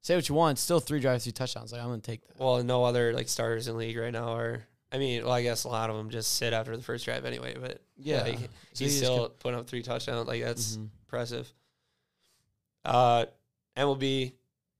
say 0.00 0.14
what 0.14 0.26
you 0.28 0.34
want. 0.34 0.58
Still 0.58 0.80
three 0.80 1.00
drives, 1.00 1.24
three 1.24 1.32
touchdowns. 1.32 1.72
Like 1.72 1.82
I'm 1.82 1.88
gonna 1.88 2.00
take 2.00 2.26
that. 2.26 2.38
Well, 2.38 2.62
no 2.62 2.84
other 2.84 3.12
like 3.12 3.28
starters 3.28 3.68
in 3.68 3.76
league 3.76 3.98
right 3.98 4.12
now 4.12 4.32
are. 4.32 4.62
I 4.90 4.96
mean, 4.96 5.22
well, 5.24 5.32
I 5.32 5.42
guess 5.42 5.64
a 5.64 5.68
lot 5.68 5.90
of 5.90 5.96
them 5.96 6.08
just 6.08 6.36
sit 6.36 6.54
after 6.54 6.74
the 6.74 6.82
first 6.82 7.04
drive 7.04 7.26
anyway. 7.26 7.54
But 7.60 7.82
Yeah, 7.98 8.22
like, 8.22 8.38
So 8.72 8.84
he's 8.84 8.96
still 8.96 9.28
putting 9.28 9.60
up 9.60 9.66
three 9.68 9.82
touchdowns. 9.82 10.26
Like 10.26 10.42
that's 10.42 10.76
Mhm. 10.76 10.88
impressive. 11.04 11.52
Uh, 12.86 13.26
MLB, 13.76 14.32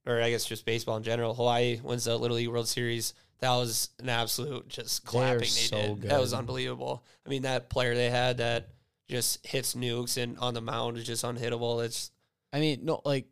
or 0.06 0.22
I 0.22 0.30
guess 0.30 0.46
just 0.46 0.64
baseball 0.64 0.96
in 0.96 1.02
general. 1.02 1.34
Hawaii 1.34 1.78
wins 1.82 2.04
the 2.04 2.16
Little 2.16 2.38
League 2.38 2.48
World 2.48 2.68
Series. 2.68 3.12
That 3.40 3.54
was 3.54 3.90
an 4.00 4.08
absolute 4.08 4.68
just 4.68 5.04
clapping. 5.04 5.40
They, 5.40 5.46
so 5.46 5.94
did. 5.94 6.10
That 6.10 6.20
was 6.20 6.34
unbelievable. 6.34 7.04
I 7.24 7.28
mean, 7.28 7.42
that 7.42 7.70
player 7.70 7.94
they 7.94 8.10
had 8.10 8.38
that 8.38 8.68
just 9.08 9.46
hits 9.46 9.74
nukes 9.74 10.20
and 10.22 10.36
on 10.38 10.54
the 10.54 10.60
mound 10.60 10.98
is 10.98 11.04
just 11.04 11.24
unhittable. 11.24 11.84
It's 11.84 12.10
I 12.52 12.60
mean, 12.60 12.80
no, 12.84 13.00
like 13.04 13.26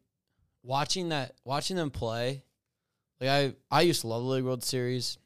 watching 0.63 1.09
that, 1.11 1.35
watching 1.45 1.77
them 1.77 1.91
play. 1.91 2.43
Like 3.21 3.31
I, 3.31 3.55
I 3.71 3.81
used 3.83 4.03
to 4.03 4.09
love 4.09 4.23
the 4.23 4.29
League 4.29 4.45
World 4.45 4.63
Series. 4.63 5.19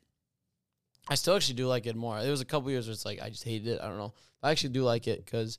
I 1.09 1.15
still 1.15 1.35
actually 1.35 1.57
do 1.57 1.67
like 1.67 1.87
it 1.87 1.97
more. 1.97 2.21
There 2.21 2.31
was 2.31 2.41
a 2.41 2.47
couple 2.47 2.71
years 2.71 2.87
where 2.87 2.93
it's 2.93 3.05
like 3.05 3.21
I 3.21 3.31
just 3.31 3.45
hated 3.45 3.69
it. 3.69 3.81
I 3.81 3.89
don't 3.89 3.99
know. 3.99 4.15
I 4.43 4.51
actually 4.51 4.71
do 4.71 4.83
like 4.83 5.09
it 5.09 5.25
because 5.25 5.59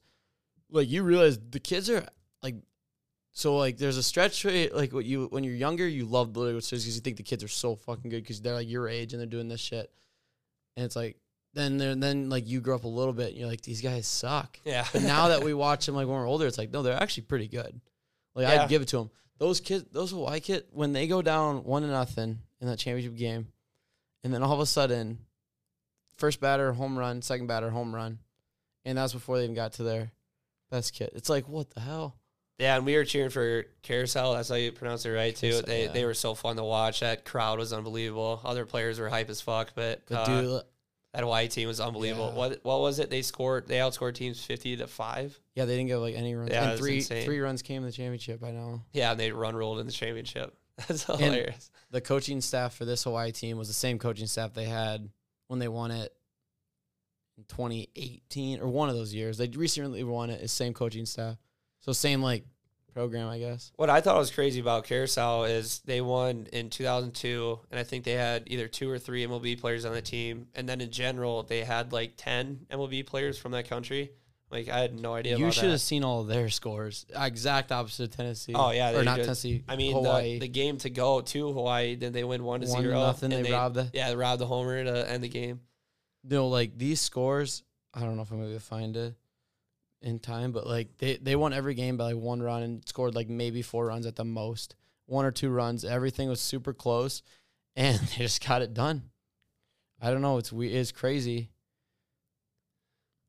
like 0.69 0.89
you 0.89 1.03
realize 1.03 1.37
the 1.37 1.59
kids 1.59 1.89
are 1.89 2.05
like 2.41 2.55
so 3.33 3.55
like 3.57 3.77
there's 3.77 3.97
a 3.97 4.03
stretch 4.03 4.43
like 4.45 4.91
what 4.93 5.05
you 5.05 5.27
when 5.31 5.43
you're 5.43 5.53
younger 5.55 5.87
you 5.87 6.05
love 6.05 6.33
the 6.33 6.39
little 6.39 6.59
because 6.59 6.85
you 6.85 7.01
think 7.01 7.17
the 7.17 7.23
kids 7.23 7.43
are 7.43 7.47
so 7.47 7.75
fucking 7.75 8.09
good 8.09 8.21
because 8.23 8.41
they're 8.41 8.53
like 8.55 8.69
your 8.69 8.87
age 8.89 9.13
and 9.13 9.19
they're 9.21 9.27
doing 9.27 9.47
this 9.47 9.61
shit 9.61 9.89
and 10.75 10.85
it's 10.85 10.95
like 10.95 11.17
then 11.53 11.77
they're 11.77 11.95
then 11.95 12.29
like 12.29 12.47
you 12.47 12.59
grow 12.61 12.75
up 12.75 12.83
a 12.83 12.87
little 12.87 13.13
bit 13.13 13.29
and 13.29 13.37
you're 13.37 13.47
like 13.47 13.61
these 13.61 13.81
guys 13.81 14.05
suck 14.07 14.59
Yeah. 14.65 14.85
but 14.91 15.01
now 15.03 15.29
that 15.29 15.43
we 15.43 15.53
watch 15.65 15.85
them 15.85 15.95
like 15.95 16.07
when 16.07 16.15
we're 16.15 16.27
older 16.27 16.45
it's 16.47 16.57
like 16.57 16.71
no 16.71 16.81
they're 16.81 17.01
actually 17.01 17.23
pretty 17.23 17.47
good 17.47 17.79
like 18.35 18.47
Yeah. 18.47 18.63
I'd 18.63 18.69
give 18.69 18.81
it 18.81 18.89
to 18.89 18.97
them 18.97 19.11
those 19.37 19.59
kids 19.61 19.85
those 19.91 20.11
Hawaii 20.11 20.39
kids 20.39 20.65
when 20.71 20.91
they 20.93 21.07
go 21.07 21.21
down 21.21 21.63
one 21.63 21.81
to 21.83 21.87
nothing 21.87 22.39
in 22.59 22.67
that 22.67 22.77
championship 22.79 23.15
game 23.17 23.47
and 24.23 24.33
then 24.33 24.43
all 24.43 24.53
of 24.53 24.59
a 24.59 24.65
sudden 24.65 25.19
first 26.17 26.39
batter 26.41 26.73
home 26.73 26.97
run 26.99 27.21
second 27.21 27.47
batter 27.47 27.69
home 27.69 27.95
run 27.95 28.19
and 28.85 28.97
that's 28.97 29.13
before 29.13 29.37
they 29.37 29.43
even 29.45 29.55
got 29.55 29.73
to 29.73 29.83
their 29.83 30.11
best 30.69 30.93
kid. 30.93 31.11
It's 31.15 31.29
like 31.29 31.47
what 31.47 31.69
the 31.71 31.81
hell? 31.81 32.15
Yeah, 32.61 32.77
and 32.77 32.85
we 32.85 32.95
were 32.95 33.05
cheering 33.05 33.31
for 33.31 33.65
Carousel. 33.81 34.35
That's 34.35 34.49
how 34.49 34.55
you 34.55 34.71
pronounce 34.71 35.05
it 35.05 35.09
right 35.09 35.35
too. 35.35 35.49
Carousel, 35.49 35.65
They 35.65 35.85
yeah. 35.85 35.91
they 35.91 36.05
were 36.05 36.13
so 36.13 36.35
fun 36.35 36.57
to 36.57 36.63
watch. 36.63 36.99
That 36.99 37.25
crowd 37.25 37.57
was 37.57 37.73
unbelievable. 37.73 38.39
Other 38.45 38.65
players 38.67 38.99
were 38.99 39.09
hype 39.09 39.29
as 39.29 39.41
fuck, 39.41 39.71
but, 39.73 40.03
But 40.07 40.15
uh, 40.15 40.41
dude, 40.41 40.61
that 41.13 41.23
Hawaii 41.23 41.47
team 41.47 41.67
was 41.67 41.79
unbelievable. 41.79 42.27
Yeah. 42.29 42.37
What 42.37 42.59
what 42.63 42.79
was 42.81 42.99
it? 42.99 43.09
They 43.09 43.23
scored. 43.23 43.67
They 43.67 43.77
outscored 43.77 44.13
teams 44.13 44.43
fifty 44.43 44.77
to 44.77 44.85
five. 44.87 45.37
yeah, 45.55 45.65
they 45.65 45.75
didn't 45.75 45.87
get 45.87 45.97
like 45.97 46.15
any 46.15 46.35
runs. 46.35 46.51
Yeah, 46.51 46.69
and 46.71 46.79
three 46.79 46.97
insane. 46.97 47.25
three 47.25 47.39
runs 47.39 47.63
came 47.63 47.77
in 47.81 47.87
the 47.87 47.91
championship. 47.91 48.43
I 48.43 48.51
know. 48.51 48.81
Yeah, 48.93 49.11
and 49.11 49.19
they 49.19 49.31
run 49.31 49.55
rolled 49.55 49.79
in 49.79 49.87
the 49.87 49.91
championship. 49.91 50.55
That's 50.87 51.03
hilarious. 51.03 51.71
The 51.89 51.99
coaching 52.01 52.41
staff 52.41 52.75
for 52.75 52.85
this 52.85 53.03
Hawaii 53.03 53.31
team 53.31 53.57
was 53.57 53.67
the 53.67 53.73
same 53.73 53.97
coaching 53.99 54.27
staff 54.27 54.53
they 54.53 54.65
had 54.65 55.09
when 55.47 55.59
they 55.59 55.67
won 55.67 55.91
it 55.91 56.13
in 57.37 57.43
2018 57.45 58.61
or 58.61 58.67
one 58.67 58.87
of 58.89 58.95
those 58.95 59.13
years. 59.13 59.37
They 59.37 59.47
recently 59.47 60.03
won 60.03 60.29
it. 60.29 60.41
It's 60.41 60.53
same 60.53 60.73
coaching 60.73 61.05
staff, 61.05 61.37
so 61.81 61.91
same 61.91 62.21
like 62.21 62.45
program, 62.93 63.27
I 63.29 63.39
guess. 63.39 63.71
What 63.75 63.89
I 63.89 64.01
thought 64.01 64.17
was 64.17 64.31
crazy 64.31 64.59
about 64.59 64.85
Carousel 64.85 65.45
is 65.45 65.81
they 65.85 66.01
won 66.01 66.47
in 66.51 66.69
2002, 66.69 67.59
and 67.71 67.79
I 67.79 67.83
think 67.83 68.03
they 68.03 68.13
had 68.13 68.43
either 68.47 68.67
two 68.67 68.89
or 68.89 68.99
three 68.99 69.25
MLB 69.25 69.59
players 69.59 69.85
on 69.85 69.93
the 69.93 70.01
team, 70.01 70.47
and 70.55 70.67
then 70.67 70.81
in 70.81 70.91
general 70.91 71.43
they 71.43 71.63
had 71.63 71.93
like 71.93 72.13
10 72.17 72.67
MLB 72.71 73.05
players 73.05 73.37
from 73.37 73.51
that 73.53 73.69
country. 73.69 74.11
Like 74.49 74.67
I 74.67 74.79
had 74.79 74.99
no 74.99 75.13
idea. 75.13 75.37
You 75.37 75.49
should 75.51 75.63
that. 75.65 75.69
have 75.71 75.81
seen 75.81 76.03
all 76.03 76.21
of 76.21 76.27
their 76.27 76.49
scores. 76.49 77.05
Exact 77.15 77.71
opposite 77.71 78.09
of 78.09 78.17
Tennessee. 78.17 78.51
Oh 78.53 78.71
yeah, 78.71 78.89
or 78.91 78.97
they 78.99 79.05
not 79.05 79.15
just- 79.17 79.27
Tennessee. 79.27 79.63
I 79.69 79.77
mean, 79.77 79.93
Hawaii. 79.93 80.33
the, 80.33 80.39
the 80.39 80.47
game 80.49 80.77
to 80.79 80.89
go 80.89 81.21
to 81.21 81.53
Hawaii, 81.53 81.95
then 81.95 82.11
they 82.11 82.25
win 82.25 82.43
one 82.43 82.59
to 82.59 82.67
One 82.67 82.81
zero. 82.81 82.99
nothing, 82.99 83.31
and 83.31 83.45
they 83.45 83.51
robbed 83.53 83.75
the- 83.75 83.89
yeah, 83.93 84.09
they 84.09 84.15
robbed 84.17 84.41
the 84.41 84.47
homer 84.47 84.83
to 84.83 85.09
end 85.09 85.23
the 85.23 85.29
game. 85.29 85.61
no, 86.25 86.49
like 86.49 86.77
these 86.77 86.99
scores, 86.99 87.63
I 87.93 88.01
don't 88.01 88.17
know 88.17 88.23
if 88.23 88.31
I'm 88.31 88.41
gonna 88.41 88.59
find 88.59 88.97
it 88.97 89.15
in 90.01 90.19
time, 90.19 90.51
but 90.51 90.65
like 90.67 90.97
they 90.97 91.17
they 91.17 91.35
won 91.35 91.53
every 91.53 91.73
game 91.75 91.97
by 91.97 92.05
like 92.13 92.15
one 92.21 92.41
run 92.41 92.63
and 92.63 92.87
scored 92.87 93.15
like 93.15 93.29
maybe 93.29 93.61
four 93.61 93.85
runs 93.87 94.05
at 94.05 94.15
the 94.15 94.25
most, 94.25 94.75
one 95.05 95.25
or 95.25 95.31
two 95.31 95.49
runs. 95.49 95.85
Everything 95.85 96.27
was 96.29 96.39
super 96.41 96.73
close, 96.73 97.21
and 97.75 97.99
they 97.99 98.17
just 98.23 98.45
got 98.45 98.61
it 98.61 98.73
done. 98.73 99.03
I 100.01 100.09
don't 100.11 100.21
know. 100.21 100.37
It's 100.37 100.51
we 100.51 100.67
it's 100.69 100.91
crazy. 100.91 101.49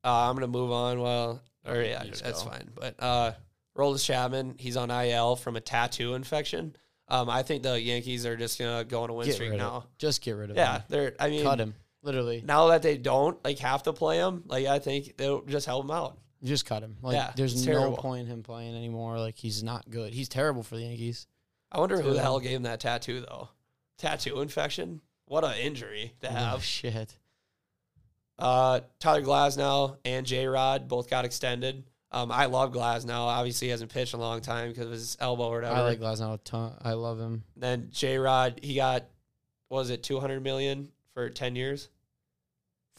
Uh, 0.03 0.29
I'm 0.29 0.35
gonna 0.35 0.47
move 0.47 0.71
on. 0.71 0.99
Well, 0.99 1.41
or 1.65 1.81
yeah, 1.81 2.03
that's 2.03 2.21
go. 2.43 2.49
fine. 2.49 2.69
But 2.75 2.95
uh, 2.99 3.31
Aroldis 3.77 4.05
Chapman, 4.05 4.55
he's 4.59 4.75
on 4.75 4.91
IL 4.91 5.35
from 5.35 5.55
a 5.55 5.61
tattoo 5.61 6.13
infection. 6.15 6.75
Um, 7.07 7.29
I 7.29 7.43
think 7.43 7.63
the 7.63 7.79
Yankees 7.79 8.25
are 8.25 8.35
just 8.35 8.59
gonna 8.59 8.83
go 8.83 9.03
on 9.03 9.09
a 9.09 9.13
win 9.13 9.27
Get 9.27 9.35
streak 9.35 9.53
now. 9.53 9.71
of 9.71 9.97
just 9.97 10.21
get 10.21 10.31
rid 10.33 10.49
of 10.51 10.55
Yeah, 10.57 10.77
him. 10.77 10.83
they're. 10.89 11.13
I 11.19 11.29
mean, 11.29 11.43
Cut 11.43 11.59
him. 11.59 11.75
Literally, 12.01 12.43
now 12.45 12.67
that 12.67 12.81
they 12.81 12.97
don't 12.97 13.41
like 13.45 13.59
have 13.59 13.83
to 13.83 13.93
play 13.93 14.17
him, 14.17 14.43
like 14.47 14.65
I 14.65 14.79
think 14.79 15.15
they'll 15.15 15.41
just 15.43 15.65
help 15.65 15.85
him 15.85 15.91
out. 15.91 16.17
Just 16.43 16.65
cut 16.65 16.83
him. 16.83 16.97
Like 17.01 17.15
Yeah, 17.15 17.31
there's 17.35 17.53
it's 17.53 17.65
no 17.65 17.71
terrible. 17.73 17.97
point 17.97 18.21
in 18.21 18.27
him 18.27 18.43
playing 18.43 18.75
anymore. 18.75 19.17
Like 19.19 19.37
he's 19.37 19.63
not 19.63 19.89
good. 19.89 20.13
He's 20.13 20.29
terrible 20.29 20.63
for 20.63 20.75
the 20.75 20.83
Yankees. 20.83 21.27
I 21.71 21.79
wonder 21.79 21.99
who 22.01 22.13
the 22.13 22.21
hell 22.21 22.39
gave 22.39 22.51
him 22.57 22.63
that 22.63 22.79
tattoo 22.79 23.21
though. 23.21 23.49
Tattoo 23.97 24.41
infection. 24.41 25.01
What 25.25 25.43
an 25.43 25.55
injury 25.57 26.13
to 26.21 26.27
Oh 26.29 26.31
have. 26.33 26.63
shit. 26.63 27.17
Uh, 28.37 28.81
Tyler 28.99 29.21
Glasnow 29.21 29.97
and 30.03 30.25
J 30.25 30.47
Rod 30.47 30.87
both 30.87 31.09
got 31.09 31.23
extended. 31.25 31.83
Um, 32.11 32.31
I 32.31 32.45
love 32.45 32.71
Glasnow. 32.71 33.21
Obviously, 33.27 33.67
he 33.67 33.71
hasn't 33.71 33.91
pitched 33.91 34.13
in 34.13 34.19
a 34.19 34.23
long 34.23 34.41
time 34.41 34.69
because 34.69 34.85
of 34.87 34.91
his 34.91 35.17
elbow 35.19 35.47
or 35.47 35.55
whatever. 35.55 35.75
I 35.75 35.81
like 35.81 35.99
Glasnow 35.99 36.35
a 36.35 36.37
ton. 36.39 36.73
I 36.83 36.93
love 36.93 37.19
him. 37.19 37.43
Then 37.55 37.89
J 37.91 38.17
Rod, 38.17 38.59
he 38.61 38.75
got 38.75 39.05
what 39.69 39.79
was 39.79 39.89
it 39.89 40.03
two 40.03 40.19
hundred 40.19 40.43
million 40.43 40.89
for 41.13 41.29
ten 41.29 41.55
years? 41.55 41.89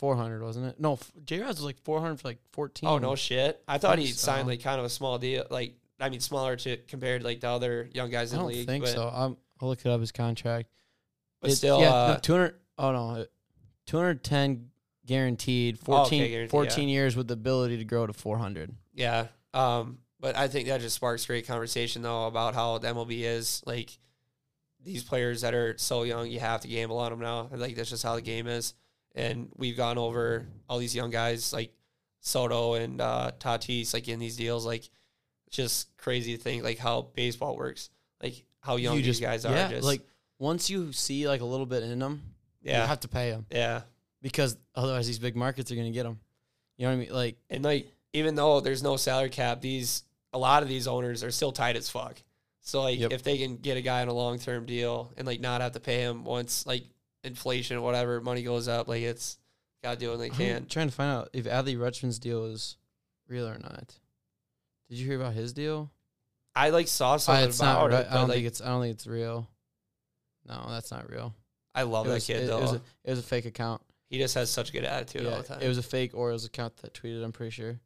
Four 0.04 0.16
hundred, 0.16 0.42
wasn't 0.42 0.66
it? 0.66 0.78
No, 0.78 0.98
J 1.24 1.40
Rod's 1.40 1.56
was 1.56 1.64
like 1.64 1.78
four 1.78 1.98
hundred 1.98 2.20
for 2.20 2.28
like 2.28 2.38
fourteen. 2.52 2.90
Oh 2.90 2.98
no 2.98 3.14
shit! 3.14 3.62
I 3.66 3.78
thought 3.78 3.98
he 3.98 4.04
think 4.04 4.18
signed 4.18 4.42
so. 4.42 4.48
like 4.48 4.62
kind 4.62 4.78
of 4.78 4.84
a 4.84 4.90
small 4.90 5.16
deal, 5.16 5.46
like 5.48 5.76
I 5.98 6.10
mean 6.10 6.20
smaller 6.20 6.56
to 6.56 6.76
compared 6.76 7.22
to 7.22 7.26
like 7.26 7.40
the 7.40 7.48
other 7.48 7.88
young 7.90 8.10
guys 8.10 8.34
I 8.34 8.36
in 8.36 8.42
the 8.42 8.42
don't 8.48 8.54
league. 8.54 8.66
think 8.66 8.84
but, 8.84 8.92
so. 8.92 9.08
I'm, 9.08 9.38
I'll 9.62 9.68
look 9.68 9.80
it 9.80 9.86
up 9.86 10.02
his 10.02 10.12
contract. 10.12 10.68
But 11.40 11.52
It- 11.52 11.56
still, 11.56 11.80
yeah, 11.80 11.94
uh, 11.94 12.12
no, 12.12 12.18
two 12.18 12.32
hundred. 12.32 12.54
Oh 12.76 12.92
no, 12.92 13.26
two 13.86 13.96
hundred 13.96 14.22
ten 14.22 14.68
guaranteed. 15.06 15.78
Oh, 15.88 16.02
okay, 16.02 16.18
14, 16.18 16.30
guaranteed, 16.30 16.50
14 16.50 16.88
years 16.90 17.16
with 17.16 17.28
the 17.28 17.34
ability 17.34 17.78
to 17.78 17.84
grow 17.86 18.06
to 18.06 18.12
four 18.12 18.36
hundred. 18.36 18.74
Yeah. 18.92 19.28
Um, 19.54 20.00
but 20.20 20.36
I 20.36 20.48
think 20.48 20.68
that 20.68 20.82
just 20.82 20.96
sparks 20.96 21.24
great 21.24 21.46
conversation 21.46 22.02
though 22.02 22.26
about 22.26 22.54
how 22.54 22.76
the 22.76 22.88
MLB 22.88 23.22
is 23.22 23.62
like 23.64 23.96
these 24.82 25.02
players 25.02 25.40
that 25.40 25.54
are 25.54 25.78
so 25.78 26.02
young, 26.02 26.30
you 26.30 26.40
have 26.40 26.60
to 26.60 26.68
gamble 26.68 26.98
on 26.98 27.10
them 27.10 27.20
now. 27.20 27.48
I 27.50 27.56
think 27.56 27.76
that's 27.76 27.88
just 27.88 28.02
how 28.02 28.16
the 28.16 28.20
game 28.20 28.46
is. 28.46 28.74
And 29.14 29.48
we've 29.56 29.76
gone 29.76 29.98
over 29.98 30.46
all 30.68 30.78
these 30.78 30.94
young 30.94 31.10
guys 31.10 31.52
like 31.52 31.72
Soto 32.20 32.74
and 32.74 33.00
uh, 33.00 33.32
Tatis, 33.38 33.94
like 33.94 34.08
in 34.08 34.18
these 34.18 34.36
deals, 34.36 34.66
like 34.66 34.88
just 35.50 35.96
crazy 35.96 36.36
to 36.36 36.42
think 36.42 36.64
like 36.64 36.78
how 36.78 37.08
baseball 37.14 37.56
works, 37.56 37.90
like 38.22 38.44
how 38.60 38.76
young 38.76 38.96
you 38.96 39.02
these 39.02 39.18
just 39.18 39.22
guys 39.22 39.44
are. 39.44 39.52
Yeah, 39.52 39.68
just, 39.68 39.84
like 39.84 40.00
once 40.38 40.68
you 40.68 40.92
see 40.92 41.28
like 41.28 41.42
a 41.42 41.44
little 41.44 41.66
bit 41.66 41.82
in 41.82 41.98
them, 41.98 42.22
yeah, 42.62 42.82
you 42.82 42.88
have 42.88 43.00
to 43.00 43.08
pay 43.08 43.30
them 43.30 43.46
yeah. 43.50 43.82
because 44.22 44.56
otherwise 44.74 45.06
these 45.06 45.18
big 45.18 45.36
markets 45.36 45.70
are 45.70 45.76
gonna 45.76 45.90
get 45.90 46.04
them. 46.04 46.18
You 46.76 46.86
know 46.86 46.90
what 46.90 46.96
I 46.96 47.00
mean? 47.04 47.12
Like 47.12 47.36
And 47.50 47.64
like, 47.64 47.86
even 48.12 48.34
though 48.34 48.60
there's 48.60 48.82
no 48.82 48.96
salary 48.96 49.28
cap, 49.28 49.60
these 49.60 50.02
a 50.32 50.38
lot 50.38 50.62
of 50.62 50.68
these 50.68 50.88
owners 50.88 51.22
are 51.22 51.30
still 51.30 51.52
tight 51.52 51.76
as 51.76 51.88
fuck. 51.88 52.20
So 52.62 52.82
like, 52.82 52.98
Yep. 52.98 53.12
if 53.12 53.22
they 53.22 53.38
can 53.38 53.56
get 53.56 53.76
a 53.76 53.82
guy 53.82 54.00
on 54.02 54.08
a 54.08 54.12
long 54.12 54.38
term 54.38 54.66
deal 54.66 55.12
and 55.16 55.26
like 55.26 55.40
not 55.40 55.60
have 55.60 55.72
to 55.72 55.80
pay 55.80 56.00
him 56.00 56.24
once 56.24 56.66
like 56.66 56.84
inflation 57.24 57.80
whatever 57.82 58.20
money 58.20 58.42
goes 58.42 58.68
up, 58.68 58.88
like 58.88 59.02
it's 59.02 59.38
gotta 59.82 59.98
do 59.98 60.10
what 60.10 60.18
they 60.18 60.30
I'm 60.30 60.34
can. 60.34 60.66
trying 60.66 60.88
to 60.88 60.94
find 60.94 61.10
out 61.10 61.30
if 61.32 61.44
Adley 61.44 61.76
Rutschman's 61.76 62.18
deal 62.18 62.44
is 62.46 62.76
real 63.28 63.46
or 63.48 63.58
not. 63.58 63.94
Did 64.88 64.98
you 64.98 65.06
hear 65.06 65.20
about 65.20 65.34
his 65.34 65.52
deal? 65.52 65.90
I 66.54 66.70
like 66.70 66.88
saw 66.88 67.16
something 67.16 67.48
it's 67.48 67.58
about 67.58 67.90
right. 67.90 68.00
it, 68.00 68.06
I 68.10 68.14
don't 68.14 68.28
like, 68.28 68.36
think 68.36 68.46
it's. 68.46 68.60
I 68.60 68.66
don't 68.66 68.82
think 68.82 68.94
it's 68.94 69.06
real. 69.06 69.48
No, 70.46 70.66
that's 70.68 70.90
not 70.90 71.10
real. 71.10 71.34
I 71.74 71.82
love 71.82 72.06
it 72.06 72.10
that 72.10 72.14
was, 72.14 72.26
kid 72.26 72.42
it, 72.42 72.46
though. 72.46 72.58
it 72.58 72.62
was 72.62 72.72
a, 72.72 72.80
it 73.04 73.10
was 73.10 73.18
a 73.18 73.22
fake 73.22 73.46
account. 73.46 73.82
he 74.08 74.18
just 74.18 74.34
has 74.34 74.50
such 74.50 74.68
a 74.68 74.72
good 74.72 74.84
attitude 74.84 75.26
all 75.26 75.38
the 75.38 75.42
time. 75.42 75.60
it 75.60 75.68
was 75.68 75.78
a 75.78 75.82
fake 75.82 76.12
Orioles 76.14 76.44
account 76.44 76.76
that 76.78 76.94
tweeted. 76.94 77.24
I'm 77.24 77.32
pretty 77.32 77.50
sure, 77.50 77.80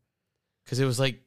because 0.65 0.81
it 0.81 0.85
was 0.85 1.01
like 1.01 1.21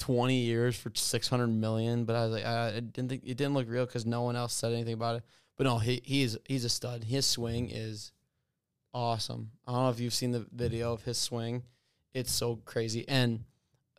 20 0.00 0.36
years 0.40 0.76
for 0.76 0.90
600 0.94 1.46
million. 1.46 2.04
But 2.04 2.16
I 2.16 2.24
was 2.24 2.32
like, 2.32 2.44
I, 2.44 2.68
I 2.68 2.80
didn't 2.80 3.08
think 3.08 3.22
it 3.24 3.36
didn't 3.36 3.54
look 3.54 3.70
real 3.70 3.86
because 3.86 4.04
no 4.04 4.22
one 4.22 4.36
else 4.36 4.52
said 4.52 4.72
anything 4.72 4.94
about 4.94 5.16
it. 5.16 5.22
But 5.56 5.64
no, 5.64 5.78
he 5.78 6.02
he's 6.04 6.36
he's 6.44 6.64
a 6.64 6.68
stud. 6.68 7.04
His 7.04 7.26
swing 7.26 7.70
is 7.70 8.12
awesome. 8.92 9.50
I 9.66 9.72
don't 9.72 9.84
know 9.84 9.90
if 9.90 10.00
you've 10.00 10.14
seen 10.14 10.32
the 10.32 10.46
video 10.52 10.92
of 10.92 11.02
his 11.02 11.18
swing. 11.18 11.62
It's 12.14 12.32
so 12.32 12.56
crazy. 12.64 13.06
And 13.08 13.44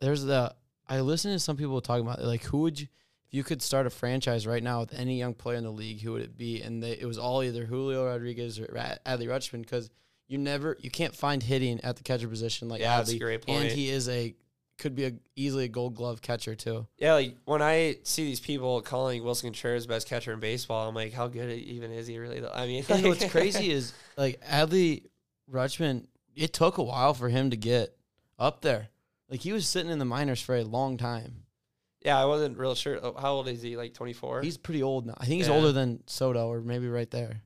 there's 0.00 0.24
the 0.24 0.54
I 0.88 1.00
listened 1.00 1.34
to 1.34 1.38
some 1.38 1.56
people 1.56 1.80
talking 1.80 2.06
about 2.06 2.20
it, 2.20 2.24
like 2.24 2.44
who 2.44 2.58
would 2.58 2.80
you 2.80 2.88
if 3.28 3.34
you 3.34 3.44
could 3.44 3.60
start 3.60 3.86
a 3.86 3.90
franchise 3.90 4.46
right 4.46 4.62
now 4.62 4.80
with 4.80 4.94
any 4.94 5.18
young 5.18 5.34
player 5.34 5.58
in 5.58 5.64
the 5.64 5.70
league, 5.70 6.00
who 6.00 6.12
would 6.12 6.22
it 6.22 6.38
be? 6.38 6.62
And 6.62 6.82
they, 6.82 6.92
it 6.92 7.04
was 7.04 7.18
all 7.18 7.42
either 7.42 7.66
Julio 7.66 8.06
Rodriguez 8.06 8.58
or 8.58 8.66
Adley 8.66 9.26
Rutschman 9.26 9.60
because 9.60 9.90
you 10.28 10.38
never 10.38 10.78
you 10.80 10.90
can't 10.90 11.14
find 11.14 11.42
hitting 11.42 11.80
at 11.82 11.96
the 11.96 12.02
catcher 12.02 12.28
position 12.28 12.68
like 12.68 12.80
Yeah, 12.80 12.96
that's 12.96 13.10
a 13.12 13.16
Adley. 13.16 13.20
great 13.20 13.44
And 13.48 13.70
he 13.70 13.90
is 13.90 14.08
a 14.08 14.34
could 14.78 14.94
be 14.94 15.04
a 15.06 15.12
easily 15.36 15.64
a 15.64 15.68
Gold 15.68 15.94
Glove 15.96 16.22
catcher 16.22 16.54
too. 16.54 16.86
yeah, 16.98 17.14
like 17.14 17.36
when 17.44 17.60
I 17.62 17.96
see 18.04 18.24
these 18.24 18.40
people 18.40 18.80
calling 18.80 19.22
Willson 19.22 19.42
Contreras 19.42 19.86
best 19.86 20.08
catcher 20.08 20.32
in 20.32 20.40
baseball, 20.40 20.88
I'm 20.88 20.94
like, 20.94 21.12
how 21.12 21.26
good 21.28 21.50
even 21.58 21.90
is 21.92 22.06
he 22.06 22.18
really? 22.18 22.40
Though? 22.40 22.52
I 22.54 22.66
mean, 22.66 22.84
And 22.88 23.04
what's 23.06 23.24
crazy 23.30 23.70
is 23.72 23.92
like 24.16 24.40
Adley 24.44 25.04
Rutschman. 25.50 26.06
It 26.36 26.52
took 26.52 26.78
a 26.78 26.82
while 26.82 27.14
for 27.14 27.28
him 27.28 27.50
to 27.50 27.56
get 27.56 27.96
up 28.38 28.60
there. 28.62 28.88
Like 29.28 29.40
he 29.40 29.52
was 29.52 29.66
sitting 29.66 29.90
in 29.90 29.98
the 29.98 30.04
minors 30.04 30.40
for 30.40 30.54
a 30.56 30.62
long 30.64 30.96
time. 30.96 31.42
Yeah, 32.04 32.16
I 32.20 32.26
wasn't 32.26 32.56
real 32.56 32.76
sure. 32.76 32.98
Oh, 33.02 33.14
How 33.20 33.32
old 33.32 33.48
is 33.48 33.60
he? 33.60 33.76
Like 33.76 33.92
24? 33.92 34.42
He's 34.42 34.56
pretty 34.56 34.82
old 34.84 35.04
now. 35.06 35.14
I 35.18 35.24
think 35.26 35.38
he's 35.38 35.48
Yeah. 35.48 35.54
older 35.54 35.72
than 35.72 36.04
Soto, 36.06 36.46
or 36.46 36.60
maybe 36.60 36.88
right 36.88 37.10
there. 37.10 37.42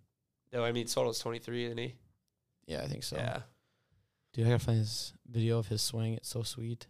no, 0.52 0.62
I 0.62 0.72
mean, 0.72 0.86
Soto's 0.86 1.18
23, 1.20 1.64
isn't 1.64 1.78
he? 1.78 1.94
Yeah, 2.66 2.82
I 2.82 2.86
think 2.86 3.02
so. 3.02 3.16
Yeah. 3.16 3.40
Dude, 4.34 4.46
I 4.46 4.50
gotta 4.50 4.62
find 4.64 4.80
this 4.80 5.14
video 5.26 5.58
of 5.58 5.68
his 5.68 5.80
swing. 5.80 6.12
It's 6.14 6.28
so 6.28 6.42
sweet. 6.42 6.86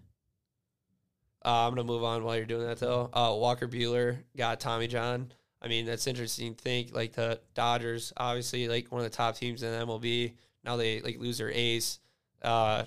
Uh, 1.45 1.67
I'm 1.67 1.75
gonna 1.75 1.85
move 1.85 2.05
on 2.05 2.25
while 2.25 2.37
you're 2.37 2.47
doing 2.47 2.67
that 2.67 2.79
though. 2.79 3.11
Uh, 3.13 3.35
Walker 3.37 3.67
Buehler 3.67 4.19
got 4.37 4.61
Tommy 4.61 4.87
John. 4.87 5.33
I 5.61 5.69
mean, 5.69 5.87
that's 5.87 6.07
interesting. 6.07 6.55
Think 6.55 6.95
like 6.95 7.13
the 7.13 7.41
Dodgers, 7.55 8.13
obviously 8.17 8.69
like 8.69 8.91
one 8.91 9.05
of 9.05 9.11
the 9.11 9.17
top 9.17 9.37
teams 9.37 9.63
in 9.63 9.87
MLB. 9.87 10.35
Now 10.65 10.77
they 10.77 11.01
like 11.01 11.19
lose 11.19 11.39
their 11.39 11.51
ace, 11.51 11.99
uh, 12.43 12.85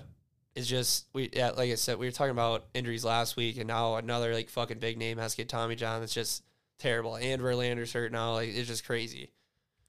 is 0.54 0.66
just 0.66 1.06
we 1.12 1.30
yeah, 1.32 1.50
like 1.50 1.70
I 1.70 1.74
said, 1.74 1.98
we 1.98 2.06
were 2.06 2.12
talking 2.12 2.30
about 2.30 2.64
injuries 2.74 3.04
last 3.04 3.36
week, 3.36 3.58
and 3.58 3.66
now 3.66 3.96
another 3.96 4.32
like 4.32 4.48
fucking 4.48 4.78
big 4.78 4.98
name 4.98 5.18
has 5.18 5.32
to 5.32 5.38
get 5.38 5.48
Tommy 5.48 5.76
John. 5.76 6.00
That's 6.00 6.14
just 6.14 6.42
terrible. 6.78 7.16
And 7.16 7.40
Verlander's 7.40 7.92
hurt 7.92 8.12
now. 8.12 8.32
Like 8.32 8.50
it's 8.50 8.68
just 8.68 8.86
crazy. 8.86 9.30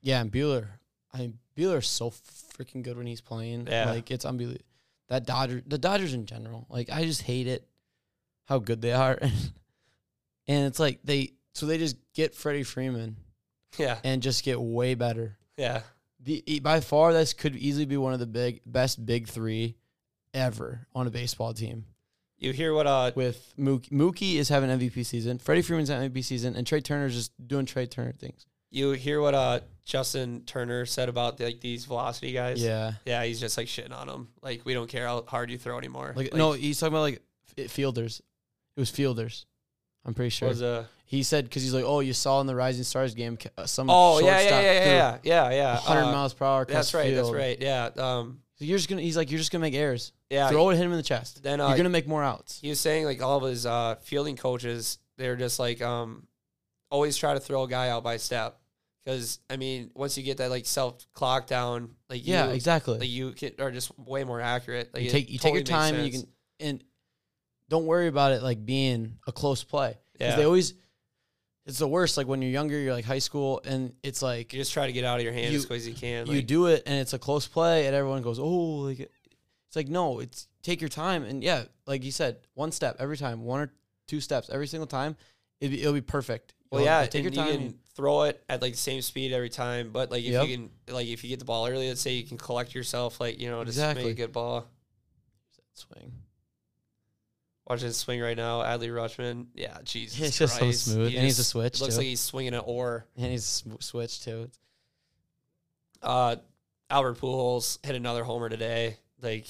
Yeah, 0.01 0.21
and 0.21 0.31
Buehler. 0.31 0.67
I 1.13 1.19
mean, 1.19 1.39
Buehler's 1.57 1.87
so 1.87 2.11
freaking 2.11 2.83
good 2.83 2.97
when 2.97 3.07
he's 3.07 3.21
playing. 3.21 3.67
Yeah. 3.67 3.91
Like 3.91 4.11
it's 4.11 4.25
unbelievable. 4.25 4.61
That 5.07 5.25
Dodger, 5.25 5.63
the 5.65 5.77
Dodgers 5.77 6.13
in 6.13 6.25
general, 6.25 6.67
like 6.69 6.89
I 6.91 7.05
just 7.05 7.21
hate 7.21 7.47
it, 7.47 7.65
how 8.47 8.59
good 8.59 8.81
they 8.81 8.93
are, 8.93 9.17
and 10.47 10.65
it's 10.65 10.79
like 10.79 10.99
they 11.03 11.33
so 11.53 11.65
they 11.65 11.77
just 11.77 11.97
get 12.13 12.35
Freddie 12.35 12.63
Freeman 12.63 13.17
Yeah, 13.77 13.97
and 14.03 14.21
just 14.21 14.43
get 14.43 14.59
way 14.59 14.95
better. 14.95 15.37
yeah. 15.57 15.81
The 16.19 16.59
by 16.61 16.81
far 16.81 17.13
this 17.13 17.31
could 17.33 17.55
easily 17.55 17.85
be 17.85 17.95
one 17.95 18.11
of 18.11 18.19
the 18.19 18.25
big 18.25 18.61
best 18.65 19.05
big 19.05 19.27
three 19.29 19.75
ever 20.33 20.87
on 20.93 21.07
a 21.07 21.09
baseball 21.11 21.53
team. 21.53 21.85
You 22.39 22.51
hear 22.53 22.73
what 22.73 22.85
uh 22.85 23.11
With 23.15 23.53
Mookie, 23.57 23.89
Mookie 23.91 24.35
is 24.35 24.49
having 24.49 24.69
MVP 24.69 25.05
season, 25.05 25.37
Freddie 25.39 25.61
Freeman's 25.61 25.89
having 25.89 26.11
MVP 26.11 26.23
season, 26.25 26.55
and 26.55 26.65
Trea 26.67 26.81
Turner's 26.81 27.13
just 27.15 27.31
doing 27.47 27.65
Trea 27.65 27.87
Turner 27.87 28.13
things. 28.13 28.45
you 28.71 28.91
hear 28.91 29.21
what 29.21 29.35
uh 29.35 29.59
Justin 29.85 30.41
Turner 30.45 30.85
said 30.85 31.07
about 31.07 31.39
like 31.39 31.61
these 31.61 31.85
velocity 31.85 32.33
guys. 32.33 32.61
Yeah, 32.61 32.93
yeah. 33.05 33.23
He's 33.23 33.39
just 33.39 33.57
like 33.57 33.67
shitting 33.67 33.93
on 33.95 34.07
them. 34.07 34.27
Like 34.41 34.63
we 34.65 34.73
don't 34.73 34.89
care 34.89 35.05
how 35.07 35.23
hard 35.27 35.49
you 35.49 35.57
throw 35.57 35.77
anymore. 35.77 36.13
like, 36.15 36.33
no, 36.33 36.51
he's 36.53 36.77
talking 36.79 36.93
about 36.93 37.01
like 37.03 37.21
fielders. 37.69 38.21
It 38.77 38.79
was 38.79 38.89
fielders. 38.91 39.45
I'm 40.05 40.13
pretty 40.13 40.29
sure. 40.29 40.47
was 40.47 40.61
uh 40.61 40.85
He 41.05 41.23
said 41.23 41.43
because 41.45 41.63
he's 41.63 41.73
like, 41.73 41.83
oh, 41.83 41.99
you 41.99 42.13
saw 42.13 42.39
in 42.39 42.47
the 42.47 42.55
Rising 42.55 42.83
Stars 42.83 43.13
game, 43.15 43.37
uh, 43.57 43.65
some 43.65 43.89
oh 43.89 44.19
yeah 44.19 44.39
yeah 44.39 44.61
yeah 44.61 44.85
yeah 44.85 45.17
yeah 45.23 45.49
yeah 45.51 45.73
100 45.73 46.01
uh, 46.01 46.11
miles 46.11 46.33
per 46.33 46.45
hour. 46.45 46.65
That's 46.65 46.93
right. 46.93 47.13
That's 47.13 47.31
right. 47.31 47.57
Yeah. 47.59 47.89
Um. 47.97 48.39
So 48.55 48.65
you're 48.65 48.77
just 48.77 48.89
gonna. 48.89 49.01
He's 49.01 49.17
like, 49.17 49.29
you're 49.29 49.39
just 49.39 49.51
gonna 49.51 49.63
make 49.63 49.73
errors. 49.73 50.13
Yeah. 50.29 50.49
Throw 50.49 50.69
it, 50.69 50.75
hit 50.75 50.85
him 50.85 50.91
in 50.91 50.97
the 50.97 51.03
chest. 51.03 51.43
Then, 51.43 51.59
uh, 51.59 51.67
you're 51.67 51.77
gonna 51.77 51.89
make 51.89 52.07
more 52.07 52.23
outs. 52.23 52.59
he 52.61 52.69
was 52.69 52.79
saying 52.79 53.05
like 53.05 53.21
all 53.21 53.43
of 53.43 53.49
his 53.49 53.65
uh, 53.65 53.95
fielding 54.01 54.37
coaches, 54.37 54.99
they're 55.17 55.35
just 55.35 55.59
like 55.59 55.81
um, 55.81 56.27
always 56.89 57.17
try 57.17 57.33
to 57.33 57.39
throw 57.39 57.63
a 57.63 57.67
guy 57.67 57.89
out 57.89 58.03
by 58.03 58.17
step 58.17 58.59
because 59.03 59.39
I 59.49 59.57
mean 59.57 59.91
once 59.95 60.17
you 60.17 60.23
get 60.23 60.37
that 60.37 60.49
like 60.49 60.65
self 60.65 61.05
clock 61.13 61.47
down, 61.47 61.91
like 62.09 62.25
Yeah, 62.25 62.47
you, 62.47 62.53
exactly. 62.53 62.99
like 62.99 63.09
you 63.09 63.31
can, 63.31 63.51
are 63.59 63.71
just 63.71 63.97
way 63.97 64.23
more 64.23 64.41
accurate. 64.41 64.93
Like 64.93 65.03
you 65.03 65.09
take 65.09 65.29
you 65.29 65.39
take 65.39 65.53
your 65.53 65.63
time 65.63 65.95
and 65.95 66.05
you 66.05 66.11
can 66.11 66.27
and 66.59 66.83
don't 67.69 67.85
worry 67.85 68.07
about 68.07 68.31
it 68.31 68.41
like 68.43 68.65
being 68.65 69.17
a 69.27 69.31
close 69.31 69.63
play 69.63 69.97
because 70.13 70.31
Yeah. 70.33 70.35
they 70.37 70.43
always 70.45 70.73
it's 71.65 71.79
the 71.79 71.87
worst 71.87 72.15
like 72.17 72.27
when 72.27 72.41
you're 72.41 72.51
younger 72.51 72.79
you're 72.79 72.93
like 72.93 73.03
high 73.05 73.19
school 73.19 73.61
and 73.65 73.93
it's 74.03 74.21
like 74.21 74.53
You 74.53 74.59
just 74.59 74.71
try 74.73 74.85
to 74.87 74.93
get 74.93 75.03
out 75.03 75.17
of 75.19 75.23
your 75.23 75.33
hand 75.33 75.51
You- 75.51 75.59
as 75.59 75.65
quick 75.65 75.77
as 75.77 75.87
you 75.87 75.93
can. 75.93 76.25
you 76.27 76.33
like- 76.35 76.47
do 76.47 76.67
it 76.67 76.83
and 76.85 76.95
it's 76.99 77.13
a 77.13 77.19
close 77.19 77.45
play 77.47 77.87
and 77.87 77.95
everyone 77.95 78.21
goes 78.21 78.39
oh 78.39 78.45
like 78.87 78.99
it's 78.99 79.75
like 79.75 79.89
no 79.89 80.19
it's 80.19 80.47
take 80.63 80.79
your 80.81 80.89
time 80.89 81.23
and 81.23 81.43
yeah 81.43 81.63
like 81.85 82.03
you 82.03 82.11
said 82.11 82.37
one 82.53 82.71
step 82.71 82.95
every 82.99 83.17
time 83.17 83.43
one 83.43 83.59
or 83.61 83.73
two 84.07 84.21
steps 84.21 84.49
every 84.49 84.67
single 84.67 84.87
time 84.87 85.15
it'll 85.59 85.71
be, 85.71 85.81
it'll 85.81 85.93
be 85.93 86.01
perfect 86.01 86.53
Well, 86.71 86.81
You'll- 86.81 86.85
yeah, 86.87 87.05
take 87.05 87.23
your 87.23 87.31
time 87.31 87.51
You 87.51 87.57
can 87.57 87.79
throw 87.95 88.23
it 88.23 88.41
at 88.47 88.61
like 88.61 88.73
the 88.73 88.77
same 88.77 89.01
speed 89.01 89.31
every 89.33 89.49
time, 89.49 89.91
but 89.91 90.11
like 90.11 90.23
if 90.23 90.31
Yep. 90.31 90.47
you 90.47 90.57
can, 90.57 90.69
like 90.93 91.07
if 91.07 91.23
you 91.23 91.29
get 91.29 91.39
the 91.39 91.45
ball 91.45 91.65
early, 91.67 91.87
let's 91.87 91.99
say 92.01 92.13
you 92.13 92.23
can 92.23 92.37
collect 92.37 92.75
yourself, 92.75 93.19
like 93.19 93.39
you 93.39 93.49
know, 93.49 93.63
just 93.63 93.77
Exactly. 93.77 94.03
make 94.03 94.11
a 94.13 94.15
good 94.15 94.31
ball. 94.33 94.67
swing 95.73 96.11
Watching 97.69 97.89
it 97.89 97.93
swing 97.93 98.21
right 98.21 98.37
now, 98.37 98.61
Adley 98.61 98.87
Rutschman. 98.89 99.47
Yeah, 99.53 99.77
Jesus, 99.83 100.19
It's 100.21 100.37
just 100.37 100.53
so 100.53 100.59
Christ. 100.59 100.85
smooth, 100.85 101.09
He 101.11 101.17
and 101.17 101.25
he's 101.25 101.35
a 101.37 101.41
just- 101.41 101.49
switch, 101.49 101.75
It 101.75 101.81
looks 101.81 101.95
too. 101.95 101.99
like 101.99 102.07
he's 102.07 102.21
swinging 102.21 102.53
an 102.53 102.61
oar. 102.65 103.05
and 103.17 103.25
he's 103.31 103.45
sw- 103.45 103.81
switched 103.83 104.23
too 104.23 104.49
Uh, 106.01 106.37
Albert 106.89 107.17
Pujols 107.19 107.85
hit 107.85 107.95
another 107.95 108.23
homer 108.23 108.49
today. 108.49 108.97
Like 109.21 109.47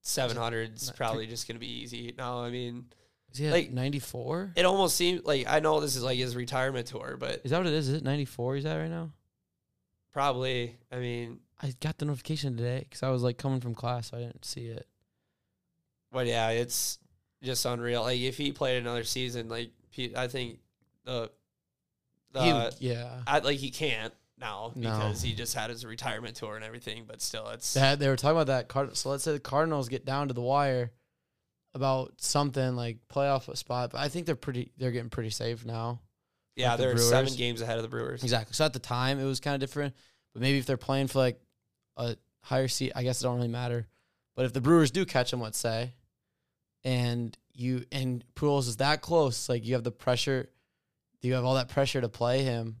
seven 0.00 0.36
hundred 0.36 0.76
is 0.76 0.90
probably 0.92 1.26
just 1.26 1.46
gonna 1.46 1.58
be 1.58 1.66
easy 1.82 2.14
now. 2.16 2.40
I 2.42 2.50
mean, 2.50 2.86
is 3.32 3.38
he 3.38 3.46
at 3.46 3.52
Like- 3.52 3.70
94 3.72 4.52
it 4.56 4.64
almost 4.64 4.96
seems 4.96 5.24
like 5.24 5.46
I 5.46 5.60
know 5.60 5.80
this 5.80 5.96
is 5.96 6.02
like 6.02 6.16
his 6.16 6.34
retirement 6.36 6.86
tour, 6.86 7.16
but 7.18 7.42
is 7.44 7.50
that 7.50 7.58
what 7.58 7.66
it 7.66 7.72
is 7.74 7.88
is 7.88 7.96
it 7.96 8.04
94 8.04 8.56
he's 8.56 8.64
at 8.64 8.76
right 8.76 8.88
now 8.90 9.12
probably. 10.12 10.78
I 10.90 10.96
mean, 10.96 11.40
I 11.60 11.72
got 11.80 11.98
the 11.98 12.04
notification 12.06 12.56
today 12.56 12.80
because 12.80 13.02
I 13.02 13.10
was 13.10 13.22
like 13.22 13.36
coming 13.38 13.60
from 13.60 13.74
class, 13.74 14.10
so 14.10 14.16
I 14.16 14.20
didn't 14.20 14.44
see 14.44 14.66
it. 14.68 14.86
but 16.10 16.26
yeah, 16.26 16.48
it's 16.50 16.98
just 17.42 17.64
unreal. 17.64 18.02
Like 18.02 18.20
if 18.20 18.36
he 18.36 18.52
played 18.52 18.78
another 18.78 19.04
season, 19.04 19.48
like 19.48 19.70
I 20.16 20.26
think 20.28 20.58
the 21.04 21.30
the 22.32 22.42
He 22.78 22.88
yeah, 22.90 23.22
I, 23.26 23.38
like 23.40 23.58
he 23.58 23.70
can't 23.70 24.12
now 24.38 24.72
No. 24.76 24.90
because 24.90 25.22
he 25.22 25.32
just 25.34 25.54
had 25.54 25.70
his 25.70 25.84
retirement 25.84 26.36
tour 26.36 26.56
and 26.56 26.64
everything. 26.64 27.04
But 27.06 27.20
still, 27.22 27.48
it's 27.48 27.74
that 27.74 27.98
they 27.98 28.08
were 28.08 28.16
talking 28.16 28.36
about 28.36 28.46
that. 28.48 28.68
Card- 28.68 28.96
so 28.96 29.10
let's 29.10 29.24
say 29.24 29.32
the 29.32 29.40
Cardinals 29.40 29.88
get 29.88 30.04
down 30.04 30.28
to 30.28 30.34
the 30.34 30.42
wire 30.42 30.90
about 31.74 32.14
something 32.20 32.76
like 32.76 32.98
playoff 33.12 33.54
spot, 33.56 33.90
but 33.92 34.00
I 34.00 34.08
think 34.08 34.26
they're 34.26 34.34
pretty. 34.36 34.72
They're 34.78 34.90
getting 34.90 35.10
pretty 35.10 35.30
safe 35.30 35.64
now. 35.64 36.00
yeah, 36.56 36.76
the 36.76 36.84
they're 36.84 36.98
seven 36.98 37.34
games 37.34 37.60
ahead 37.60 37.76
of 37.76 37.82
the 37.82 37.88
Brewers. 37.88 38.22
Exactly. 38.22 38.54
So 38.54 38.64
at 38.64 38.72
the 38.72 38.78
time 38.78 39.18
it 39.20 39.24
was 39.24 39.40
kind 39.40 39.54
of 39.54 39.60
different, 39.60 39.94
but 40.32 40.42
maybe 40.42 40.58
if 40.58 40.66
they're 40.66 40.76
playing 40.76 41.06
for 41.08 41.18
like 41.18 41.40
a 41.96 42.16
higher 42.42 42.68
seat, 42.68 42.92
I 42.96 43.02
guess 43.04 43.20
it 43.20 43.24
don't 43.24 43.36
really 43.36 43.48
matter. 43.48 43.86
But 44.36 44.44
if 44.46 44.52
the 44.52 44.60
Brewers 44.60 44.90
do 44.90 45.04
catch 45.04 45.30
them, 45.30 45.40
let's 45.40 45.58
say, 45.58 45.92
and 46.84 47.36
you 47.52 47.84
and 47.90 48.24
Pujols 48.34 48.68
is 48.68 48.76
that 48.76 49.00
close, 49.00 49.48
like 49.48 49.66
you 49.66 49.74
have 49.74 49.84
the 49.84 49.90
pressure, 49.90 50.48
you 51.20 51.34
have 51.34 51.44
all 51.44 51.54
that 51.54 51.68
pressure 51.68 52.00
to 52.00 52.08
play 52.08 52.42
him 52.42 52.76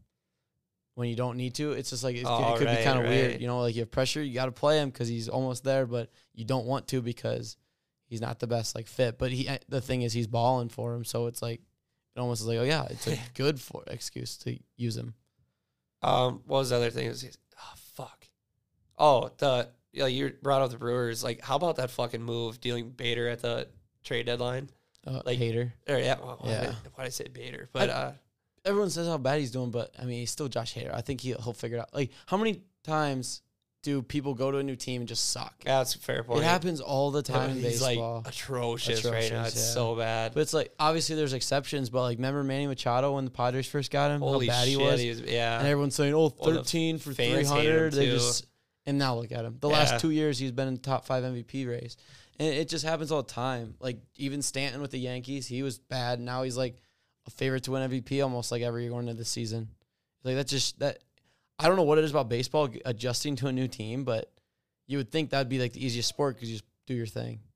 when 0.94 1.08
you 1.08 1.16
don't 1.16 1.36
need 1.36 1.54
to. 1.54 1.72
It's 1.72 1.90
just 1.90 2.04
like 2.04 2.16
it, 2.16 2.24
Oh, 2.26 2.54
it 2.54 2.58
could 2.58 2.66
right, 2.66 2.78
be 2.78 2.84
kind 2.84 2.98
of 2.98 3.04
right. 3.04 3.10
weird, 3.10 3.40
you 3.40 3.46
know. 3.46 3.60
Like 3.60 3.74
you 3.74 3.82
have 3.82 3.90
pressure, 3.90 4.22
you 4.22 4.34
got 4.34 4.46
to 4.46 4.52
play 4.52 4.78
him 4.78 4.90
because 4.90 5.08
he's 5.08 5.28
almost 5.28 5.64
there, 5.64 5.86
but 5.86 6.10
you 6.34 6.44
don't 6.44 6.66
want 6.66 6.88
to 6.88 7.02
because 7.02 7.56
he's 8.06 8.20
not 8.20 8.38
the 8.38 8.46
best 8.46 8.74
like 8.74 8.86
fit. 8.86 9.18
But 9.18 9.32
he, 9.32 9.48
the 9.68 9.80
thing 9.80 10.02
is, 10.02 10.12
he's 10.12 10.26
balling 10.26 10.68
for 10.68 10.94
him, 10.94 11.04
so 11.04 11.26
it's 11.26 11.42
like 11.42 11.60
it 12.16 12.20
almost 12.20 12.40
is 12.40 12.46
like, 12.46 12.58
oh 12.58 12.64
yeah, 12.64 12.86
it's 12.90 13.06
a 13.06 13.18
good 13.34 13.60
for 13.60 13.82
excuse 13.86 14.36
to 14.38 14.58
use 14.76 14.96
him. 14.96 15.14
Um, 16.02 16.42
what 16.46 16.58
was 16.58 16.70
the 16.70 16.76
other 16.76 16.90
thing? 16.90 17.06
It 17.06 17.10
was, 17.10 17.38
oh 17.58 17.74
fuck. 17.94 18.26
Oh, 18.96 19.30
the 19.38 19.68
yeah, 19.92 20.06
you 20.06 20.32
brought 20.42 20.62
up 20.62 20.70
the 20.70 20.78
Brewers. 20.78 21.24
Like, 21.24 21.42
how 21.42 21.56
about 21.56 21.76
that 21.76 21.90
fucking 21.90 22.22
move 22.22 22.60
dealing 22.60 22.90
Bader 22.90 23.28
at 23.28 23.40
the 23.40 23.68
trade 24.08 24.26
deadline? 24.26 24.68
Uh, 25.06 25.22
Like- 25.24 25.38
Hader. 25.38 25.72
Or 25.88 25.98
yeah, 25.98 26.16
why, 26.18 26.36
Yeah. 26.50 26.60
Did, 26.66 26.74
why 26.94 27.04
did 27.04 27.06
I 27.06 27.10
say 27.10 27.28
Bader? 27.28 27.68
But 27.72 27.90
I- 27.90 27.92
uh, 27.92 28.12
Everyone 28.64 28.90
says 28.90 29.06
how 29.06 29.16
bad 29.18 29.38
he's 29.38 29.52
doing, 29.52 29.70
but 29.70 29.94
I 29.98 30.04
mean, 30.04 30.18
he's 30.20 30.30
still 30.30 30.48
Josh 30.48 30.74
Hader. 30.74 30.92
I 30.92 31.00
think 31.00 31.20
he, 31.20 31.28
he'll 31.32 31.52
figure 31.54 31.78
it 31.78 31.80
out. 31.80 31.94
Like, 31.94 32.10
how 32.26 32.36
many 32.36 32.62
times 32.82 33.40
do 33.82 34.02
people 34.02 34.34
go 34.34 34.50
to 34.50 34.58
a 34.58 34.62
new 34.62 34.74
team 34.76 35.00
and 35.02 35.08
just 35.08 35.30
suck? 35.30 35.54
yeah, 35.64 35.78
that's 35.78 35.94
a 35.94 35.98
fair 36.00 36.22
point. 36.24 36.40
It 36.40 36.44
happens 36.44 36.80
all 36.80 37.10
the 37.12 37.22
time 37.22 37.50
in 37.50 37.56
He's 37.56 37.80
baseball. 37.80 38.16
like 38.24 38.34
atrocious, 38.34 39.04
right 39.04 39.30
now. 39.30 39.44
It's 39.44 39.54
yeah. 39.56 39.62
so 39.74 39.94
bad. 39.96 40.34
but 40.34 40.40
it's 40.40 40.52
like 40.52 40.74
obviously 40.78 41.14
there's 41.16 41.32
exceptions, 41.32 41.88
but 41.88 42.02
like 42.02 42.18
remember 42.18 42.42
Manny 42.44 42.66
Machado 42.66 43.14
when 43.14 43.24
the 43.24 43.30
Padres 43.30 43.68
first 43.68 43.90
got 43.92 44.10
him, 44.10 44.20
Holy 44.20 44.48
how 44.48 44.52
bad 44.54 44.64
shit, 44.68 44.70
he 44.70 44.76
was, 44.84 45.00
he 45.00 45.08
was 45.10 45.20
yeah. 45.22 45.58
and 45.60 45.68
everyone's 45.68 45.94
saying, 45.94 46.12
"Oh, 46.12 46.34
Well, 46.38 46.50
the 46.50 46.56
13 46.58 46.98
for 46.98 47.14
300." 47.14 47.92
They 47.92 48.06
just 48.06 48.44
and 48.84 48.98
now 48.98 49.14
look 49.14 49.30
at 49.32 49.44
him. 49.44 49.56
The 49.60 49.68
Yeah. 49.68 49.74
last 49.78 50.00
two 50.00 50.10
years 50.10 50.38
he's 50.38 50.52
been 50.52 50.68
in 50.68 50.74
the 50.74 50.80
top 50.80 51.06
five 51.06 51.22
MVP 51.22 51.66
race, 51.66 51.96
and 52.38 52.54
it 52.54 52.68
just 52.68 52.84
happens 52.84 53.10
all 53.12 53.22
the 53.22 53.32
time. 53.32 53.74
Like 53.80 53.98
even 54.16 54.42
Stanton 54.42 54.80
with 54.80 54.90
the 54.90 54.98
Yankees, 54.98 55.46
he 55.46 55.62
was 55.62 55.78
bad. 55.78 56.20
Now 56.20 56.42
he's 56.42 56.56
like 56.56 56.76
a 57.26 57.30
favorite 57.30 57.64
to 57.64 57.72
win 57.72 57.90
MVP 57.90 58.22
almost 58.22 58.50
like 58.52 58.62
every 58.62 58.82
year 58.82 58.90
going 58.90 59.08
into 59.08 59.18
the 59.18 59.24
season. 59.24 59.68
Like 60.24 60.36
that's 60.36 60.50
just 60.52 60.78
that. 60.80 60.98
I 61.58 61.66
don't 61.66 61.76
know 61.76 61.82
what 61.82 61.98
it 61.98 62.04
is 62.04 62.10
about 62.12 62.28
baseball 62.28 62.68
adjusting 62.84 63.34
to 63.36 63.48
a 63.48 63.52
new 63.52 63.66
team, 63.66 64.04
but 64.04 64.32
you 64.86 64.96
would 64.98 65.10
think 65.10 65.30
that'd 65.30 65.48
be 65.48 65.58
like 65.58 65.72
the 65.72 65.84
easiest 65.84 66.08
sport 66.08 66.36
because 66.36 66.48
you 66.50 66.54
just 66.56 66.64
do 66.86 66.94
your 66.94 67.06
thing. 67.06 67.40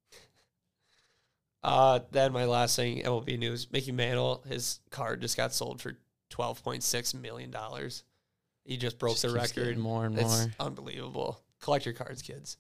Uh, 1.65 2.01
then 2.11 2.33
my 2.33 2.45
last 2.45 2.75
thing, 2.75 3.03
MLB 3.03 3.39
news: 3.39 3.69
Mickey 3.71 3.93
Mantle, 3.93 4.43
his 4.49 4.81
card 4.91 5.21
just 5.21 5.37
got 5.37 5.53
sold 5.53 5.81
for 5.81 5.97
twelve 6.29 6.61
point 6.65 6.83
six 6.83 7.15
million 7.15 7.53
dollars. 7.53 8.03
He 8.65 8.77
just 8.77 8.99
broke 8.99 9.13
Just 9.13 9.23
the 9.23 9.31
record. 9.31 9.79
more 9.79 10.05
and 10.05 10.19
It's 10.19 10.41
more. 10.41 10.53
unbelievable. 10.59 11.41
Collect 11.61 11.85
your 11.87 11.95
cards, 11.95 12.21
kids. 12.23 12.57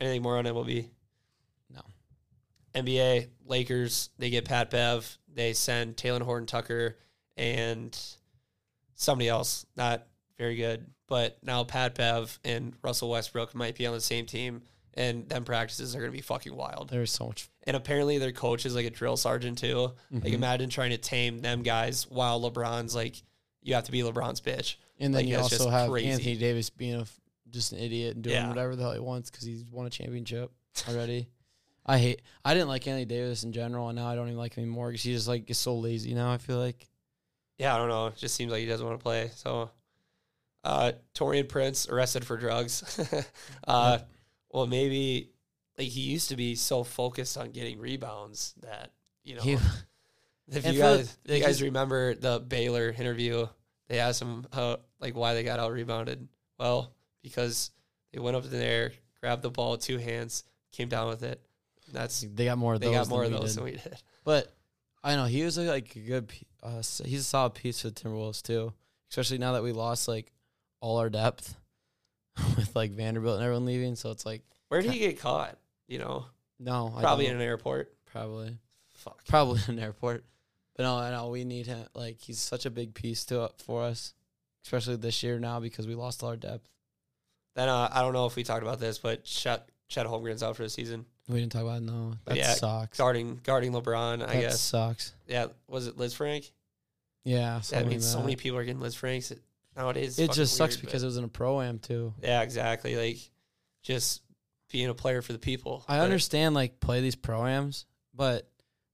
Anything 0.00 0.22
more 0.22 0.38
on 0.38 0.44
MLB? 0.44 0.90
NBA 2.74 3.28
Lakers. 3.46 4.10
They 4.18 4.30
get 4.30 4.44
Pat 4.44 4.70
Bev. 4.70 5.18
They 5.32 5.52
send 5.52 5.96
Talen 5.96 6.22
Horton 6.22 6.46
Tucker 6.46 6.96
and 7.36 7.98
somebody 8.94 9.28
else. 9.28 9.66
Not 9.76 10.06
very 10.38 10.56
good, 10.56 10.86
but 11.08 11.38
now 11.42 11.64
Pat 11.64 11.94
Bev 11.94 12.38
and 12.44 12.74
Russell 12.82 13.10
Westbrook 13.10 13.54
might 13.54 13.76
be 13.76 13.86
on 13.86 13.94
the 13.94 14.00
same 14.00 14.26
team, 14.26 14.62
and 14.94 15.28
them 15.28 15.44
practices 15.44 15.94
are 15.94 15.98
going 16.00 16.10
to 16.10 16.16
be 16.16 16.22
fucking 16.22 16.54
wild. 16.54 16.90
There's 16.90 17.12
so 17.12 17.28
much. 17.28 17.48
And 17.66 17.76
apparently 17.76 18.18
their 18.18 18.32
coach 18.32 18.66
is 18.66 18.74
like 18.74 18.86
a 18.86 18.90
drill 18.90 19.16
sergeant 19.16 19.58
too. 19.58 19.92
Like 20.10 20.24
Mhm. 20.24 20.34
imagine 20.34 20.70
trying 20.70 20.90
to 20.90 20.98
tame 20.98 21.40
them 21.40 21.62
guys 21.62 22.08
while 22.08 22.40
LeBron's 22.40 22.94
like, 22.94 23.22
you 23.62 23.74
have 23.74 23.84
to 23.84 23.92
be 23.92 24.00
LeBron's 24.02 24.40
bitch. 24.40 24.76
And 25.00 25.12
then 25.14 25.22
Like, 25.22 25.28
you 25.28 25.36
also 25.38 25.56
just 25.56 25.68
have 25.70 25.90
crazy. 25.90 26.08
Anthony 26.10 26.36
Davis 26.36 26.70
being 26.70 26.94
a 27.00 27.06
just 27.50 27.72
an 27.72 27.78
idiot 27.78 28.14
and 28.16 28.24
doing 28.24 28.34
Yeah. 28.36 28.48
whatever 28.48 28.74
the 28.76 28.82
hell 28.82 28.92
he 28.92 28.98
wants 28.98 29.30
because 29.30 29.44
he's 29.46 29.64
won 29.70 29.86
a 29.86 29.90
championship 29.90 30.50
already. 30.88 31.28
I 31.86 31.98
hate. 31.98 32.22
I 32.44 32.54
didn't 32.54 32.68
like 32.68 32.86
Anthony 32.86 33.04
Davis 33.04 33.44
in 33.44 33.52
general, 33.52 33.88
and 33.88 33.96
now 33.96 34.06
I 34.08 34.14
don't 34.14 34.28
even 34.28 34.38
like 34.38 34.54
him 34.54 34.64
anymore 34.64 34.88
because 34.88 35.02
he's 35.02 35.16
just 35.18 35.28
like 35.28 35.48
is 35.50 35.58
so 35.58 35.76
lazy 35.76 36.14
now. 36.14 36.32
I 36.32 36.38
feel 36.38 36.58
like 36.58 36.88
Yeah, 37.58 37.74
I 37.74 37.78
don't 37.78 37.88
know. 37.88 38.06
It 38.08 38.16
just 38.16 38.34
seems 38.34 38.50
like 38.50 38.60
he 38.60 38.66
doesn't 38.66 38.86
want 38.86 38.98
to 38.98 39.02
play. 39.02 39.30
So, 39.34 39.70
uh, 40.64 40.92
Taurean 41.14 41.48
Prince 41.48 41.88
arrested 41.88 42.24
for 42.24 42.36
drugs. 42.36 43.00
uh, 43.68 43.98
well, 44.50 44.66
maybe 44.66 45.30
like 45.78 45.88
he 45.88 46.00
used 46.00 46.30
to 46.30 46.36
be 46.36 46.54
so 46.54 46.84
focused 46.84 47.36
on 47.36 47.50
getting 47.50 47.78
rebounds 47.78 48.54
that 48.62 48.92
you 49.22 49.36
know. 49.36 49.42
He- 49.42 49.58
if 50.48 50.64
you 50.66 50.72
for 50.72 50.78
the- 50.78 50.78
guys, 50.78 51.18
you 51.26 51.40
guys 51.40 51.62
remember 51.62 52.14
the 52.14 52.40
Baylor 52.40 52.94
interview, 52.96 53.46
they 53.88 53.98
asked 53.98 54.22
him 54.22 54.46
how 54.52 54.80
like 55.00 55.14
why 55.14 55.34
they 55.34 55.42
got 55.44 55.58
out 55.58 55.72
rebounded. 55.72 56.28
Well, 56.58 56.92
because 57.22 57.70
they 58.12 58.20
went 58.20 58.36
up 58.36 58.44
in 58.44 58.50
there, 58.52 58.92
grabbed 59.20 59.42
the 59.42 59.50
ball 59.50 59.72
with 59.72 59.82
two 59.82 59.98
hands, 59.98 60.44
came 60.72 60.88
down 60.88 61.08
with 61.08 61.22
it. 61.22 61.40
That's 61.94 62.20
they 62.22 62.44
got 62.46 62.58
more 62.58 62.74
of 62.74 62.80
they 62.80 62.86
those. 62.88 62.96
got 62.96 63.08
more 63.08 63.24
of 63.24 63.30
than 63.30 63.40
we 63.40 63.46
those 63.46 63.54
did. 63.54 63.58
than 63.58 63.64
we 63.64 63.70
did. 63.72 63.96
But 64.24 64.52
I 65.02 65.16
know 65.16 65.26
he 65.26 65.42
was 65.44 65.58
a, 65.58 65.62
like 65.64 65.94
a 65.96 66.00
good. 66.00 66.32
Uh, 66.62 66.76
he's 67.04 67.20
a 67.20 67.24
solid 67.24 67.54
piece 67.54 67.82
for 67.82 67.88
the 67.90 67.94
Timberwolves 67.94 68.42
too, 68.42 68.72
especially 69.10 69.36
now 69.38 69.52
that 69.52 69.62
we 69.62 69.72
lost 69.72 70.08
like 70.08 70.32
all 70.80 70.96
our 70.98 71.10
depth 71.10 71.54
with 72.56 72.74
like 72.74 72.92
Vanderbilt 72.92 73.36
and 73.36 73.44
everyone 73.44 73.66
leaving. 73.66 73.96
So 73.96 74.10
it's 74.10 74.24
like 74.24 74.42
Where 74.68 74.80
did 74.80 74.92
he 74.92 74.98
get 74.98 75.20
caught? 75.20 75.58
You 75.88 75.98
know, 75.98 76.26
no, 76.58 76.92
I 76.96 77.00
probably 77.02 77.26
in 77.26 77.36
an 77.36 77.42
airport. 77.42 77.92
probably 78.06 78.56
Fuck. 78.94 79.26
probably 79.26 79.60
in 79.68 79.74
an 79.78 79.84
airport. 79.84 80.24
But 80.76 80.84
no, 80.84 80.96
I 80.96 81.10
know 81.10 81.28
we 81.28 81.44
need 81.44 81.66
him. 81.66 81.84
Like 81.94 82.20
he's 82.20 82.38
such 82.38 82.64
a 82.64 82.70
big 82.70 82.94
piece 82.94 83.24
to 83.26 83.50
for 83.58 83.82
us, 83.82 84.14
especially 84.64 84.96
this 84.96 85.22
year 85.22 85.38
now 85.38 85.60
because 85.60 85.86
we 85.86 85.94
lost 85.94 86.22
all 86.22 86.30
our 86.30 86.36
depth. 86.36 86.66
Then 87.54 87.68
uh, 87.68 87.88
I 87.92 88.00
don't 88.00 88.14
know 88.14 88.24
if 88.26 88.34
we 88.36 88.42
talked 88.42 88.62
about 88.62 88.80
this, 88.80 88.98
but 88.98 89.24
Chet 89.24 89.68
Chet 89.88 90.06
Holmgren's 90.06 90.42
out 90.42 90.56
for 90.56 90.62
the 90.62 90.70
season. 90.70 91.04
We 91.28 91.40
didn't 91.40 91.52
talk 91.52 91.62
about 91.62 91.78
it, 91.78 91.84
no. 91.84 92.14
That 92.26 92.36
Yeah, 92.36 92.52
sucks. 92.54 92.98
Guarding 92.98 93.40
guarding 93.42 93.72
LeBron, 93.72 94.26
I 94.28 94.40
guess. 94.40 94.52
that 94.52 94.58
sucks. 94.58 95.12
Yeah, 95.26 95.46
was 95.68 95.86
it 95.86 95.96
Lisfranc? 95.96 96.50
Yeah, 97.24 97.60
Yeah, 97.72 97.78
I 97.78 97.82
mean, 97.82 97.92
like 97.92 98.02
so 98.02 98.20
many 98.20 98.36
people 98.36 98.58
are 98.58 98.64
getting 98.64 98.82
Lisfrancs 98.82 99.30
it- 99.30 99.40
nowadays. 99.76 100.18
It 100.18 100.32
just 100.32 100.56
sucks 100.56 100.76
weird, 100.76 100.86
because 100.86 101.02
it 101.02 101.06
was 101.06 101.16
in 101.16 101.24
a 101.24 101.28
pro 101.28 101.62
am 101.62 101.78
too. 101.78 102.12
yeah, 102.22 102.42
exactly. 102.42 102.96
Like 102.96 103.18
just 103.82 104.20
being 104.70 104.88
a 104.88 104.94
player 104.94 105.22
for 105.22 105.32
the 105.32 105.38
people. 105.38 105.84
I 105.88 106.00
understand 106.00 106.54
like 106.54 106.80
play 106.80 107.00
these 107.00 107.16
proams, 107.16 107.86
but 108.12 108.46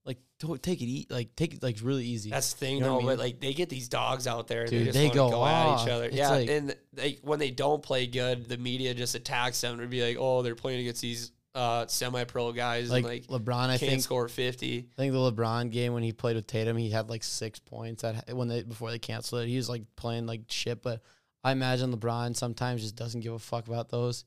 like 0.05 0.19
don't 0.39 0.63
take 0.63 0.81
it 0.81 0.85
e- 0.85 1.07
like 1.09 1.35
take 1.35 1.55
it 1.55 1.61
like 1.61 1.79
really 1.83 2.05
easy. 2.05 2.29
That's 2.29 2.53
the 2.53 2.59
thing, 2.59 2.75
You 2.77 2.81
know 2.83 3.01
though. 3.01 3.07
I 3.09 3.11
But 3.15 3.19
like 3.19 3.39
they 3.41 3.53
get 3.53 3.67
these 3.67 3.89
dogs 3.89 4.25
out 4.25 4.47
there, 4.47 4.61
and 4.61 4.69
Dude, 4.69 4.81
they 4.81 4.85
just 4.85 4.97
they 4.97 5.09
go 5.09 5.29
go, 5.29 5.45
at 5.45 5.81
each 5.83 5.89
other. 5.89 6.05
It's 6.05 6.15
yeah, 6.15 6.29
like- 6.29 6.49
and 6.49 6.75
they 6.93 7.19
when 7.23 7.39
they 7.39 7.51
don't 7.51 7.83
play 7.83 8.07
good, 8.07 8.47
the 8.47 8.57
media 8.57 8.93
just 8.93 9.15
attacks 9.15 9.59
them 9.59 9.81
and 9.81 9.89
be 9.89 10.01
like, 10.01 10.15
"Oh, 10.17 10.41
they're 10.43 10.55
playing 10.55 10.79
against 10.79 11.01
these 11.01 11.31
uh, 11.53 11.85
semi-pro 11.87 12.51
guys 12.53 12.89
like, 12.89 13.03
and 13.03 13.13
like 13.13 13.27
LeBron. 13.27 13.69
I 13.69 13.77
think 13.77 14.01
score 14.01 14.27
50. 14.27 14.87
I 14.91 15.01
think 15.01 15.13
the 15.13 15.19
LeBron 15.19 15.71
game 15.71 15.93
when 15.93 16.03
he 16.03 16.13
played 16.13 16.35
with 16.35 16.47
Tatum, 16.47 16.77
he 16.77 16.89
had 16.89 17.09
like 17.09 17.23
six 17.23 17.59
points 17.59 18.03
at 18.03 18.33
when 18.33 18.47
they 18.47 18.63
before 18.63 18.91
they 18.91 18.99
canceled 18.99 19.41
it. 19.43 19.47
He 19.47 19.57
was 19.57 19.69
like 19.69 19.83
playing 19.95 20.25
like 20.25 20.41
shit, 20.47 20.81
but 20.81 21.01
I 21.43 21.51
imagine 21.51 21.95
LeBron 21.95 22.35
sometimes 22.35 22.81
just 22.81 22.95
doesn't 22.95 23.21
give 23.21 23.33
a 23.33 23.39
fuck 23.39 23.67
about 23.67 23.89
those. 23.89 24.25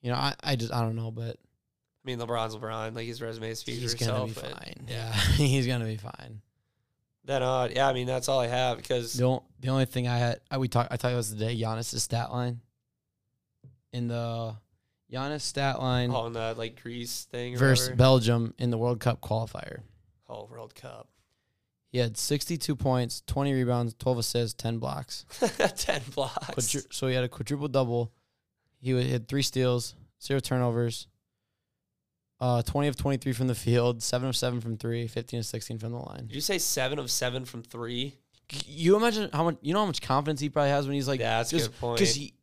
You 0.00 0.10
know, 0.10 0.16
I, 0.16 0.34
I 0.42 0.56
just 0.56 0.72
I 0.72 0.80
don't 0.80 0.96
know, 0.96 1.10
but 1.10 1.36
I 1.36 2.04
mean, 2.04 2.18
LeBron's 2.18 2.56
LeBron. 2.56 2.94
Like 2.94 3.06
his 3.06 3.20
resume 3.22 3.54
speaks 3.54 3.78
he's 3.78 3.94
gonna 3.94 4.26
be 4.26 4.32
fine. 4.32 4.86
Yeah. 4.88 5.12
He's 5.36 5.66
gonna 5.66 5.84
be 5.84 5.96
fine. 5.96 6.40
Then, 7.24 7.40
uh, 7.42 7.68
yeah, 7.72 7.86
I 7.88 7.92
mean, 7.92 8.08
that's 8.08 8.28
all 8.28 8.40
I 8.40 8.48
have 8.48 8.78
because 8.78 9.12
The, 9.12 9.24
on- 9.24 9.42
the 9.60 9.68
only 9.68 9.84
thing 9.84 10.08
I 10.08 10.18
had, 10.18 10.40
I, 10.50 10.58
we 10.58 10.66
talked, 10.66 10.90
I 10.90 10.96
talked 10.96 11.12
about 11.12 11.24
today, 11.24 11.56
Giannis' 11.56 12.00
stat 12.00 12.32
line. 12.32 12.60
In 13.92 14.08
the 14.08 14.56
Giannis 15.12 15.42
stat 15.42 15.80
line 15.80 16.10
on 16.10 16.32
the 16.32 16.54
like 16.56 16.80
Greece 16.82 17.24
thing 17.30 17.56
versus 17.56 17.86
whatever. 17.88 17.96
Belgium 17.98 18.54
in 18.58 18.70
the 18.70 18.78
World 18.78 19.00
Cup 19.00 19.20
qualifier. 19.20 19.80
Oh, 20.28 20.48
World 20.50 20.74
Cup. 20.74 21.08
He 21.90 21.98
had 21.98 22.16
62 22.16 22.74
points, 22.74 23.22
20 23.26 23.52
rebounds, 23.52 23.94
12 23.98 24.18
assists, 24.18 24.54
10 24.62 24.78
blocks. 24.78 25.26
10 25.76 26.00
blocks. 26.14 26.54
Quadru- 26.54 26.86
so 26.90 27.06
he 27.06 27.14
had 27.14 27.24
a 27.24 27.28
quadruple 27.28 27.68
double. 27.68 28.10
He 28.80 28.92
had 29.10 29.28
three 29.28 29.42
steals, 29.42 29.94
zero 30.22 30.40
turnovers, 30.40 31.06
uh, 32.40 32.62
20 32.62 32.88
of 32.88 32.96
23 32.96 33.32
from 33.34 33.46
the 33.46 33.54
field, 33.54 34.02
7 34.02 34.26
of 34.28 34.34
7 34.34 34.60
from 34.62 34.78
three, 34.78 35.06
15 35.06 35.40
of 35.40 35.46
16 35.46 35.78
from 35.78 35.92
the 35.92 35.98
line. 35.98 36.26
Did 36.26 36.34
you 36.34 36.40
say 36.40 36.56
seven 36.58 36.98
of 36.98 37.10
seven 37.10 37.44
from 37.44 37.62
three? 37.62 38.16
You 38.66 38.96
imagine 38.96 39.28
how 39.32 39.44
much, 39.44 39.58
you 39.60 39.72
know 39.74 39.80
how 39.80 39.86
much 39.86 40.00
confidence 40.00 40.40
he 40.40 40.48
probably 40.48 40.70
has 40.70 40.86
when 40.86 40.94
he's 40.94 41.06
like, 41.06 41.20
yeah, 41.20 41.38
that's 41.38 41.52
a 41.52 41.58
just 41.58 41.70
good 41.72 41.78
point. 41.80 41.98
because 41.98 42.14
he, 42.14 42.34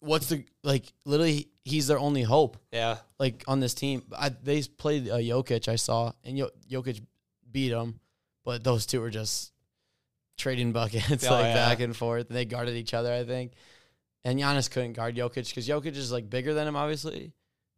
what's 0.00 0.28
the, 0.28 0.44
like, 0.64 0.92
literally, 1.04 1.48
he's 1.64 1.86
their 1.86 1.98
only 1.98 2.22
hope. 2.22 2.56
yeah, 2.72 2.98
like 3.18 3.44
on 3.46 3.60
this 3.60 3.74
team. 3.74 4.02
I, 4.16 4.30
they 4.30 4.62
played 4.62 5.08
uh, 5.08 5.16
Jokic, 5.16 5.68
I 5.68 5.76
saw, 5.76 6.12
and 6.24 6.36
Yo- 6.36 6.50
Jokic 6.70 7.00
beat 7.50 7.72
him, 7.72 8.00
but 8.44 8.62
those 8.64 8.86
two 8.86 9.00
were 9.00 9.10
just 9.10 9.52
trading 10.38 10.72
buckets 10.72 11.26
Oh, 11.28 11.32
like 11.32 11.44
yeah. 11.44 11.54
back 11.54 11.80
and 11.80 11.94
forth. 11.96 12.28
And 12.28 12.36
they 12.36 12.44
guarded 12.44 12.74
each 12.76 12.94
other, 12.94 13.12
I 13.12 13.24
think. 13.24 13.52
And 14.24 14.38
Giannis 14.38 14.70
couldn't 14.70 14.92
guard 14.94 15.16
Jokic 15.16 15.48
because 15.48 15.66
Jokic 15.68 15.96
is 15.96 16.12
like 16.12 16.28
bigger 16.28 16.54
than 16.54 16.66
him, 16.68 16.76
obviously, 16.76 17.32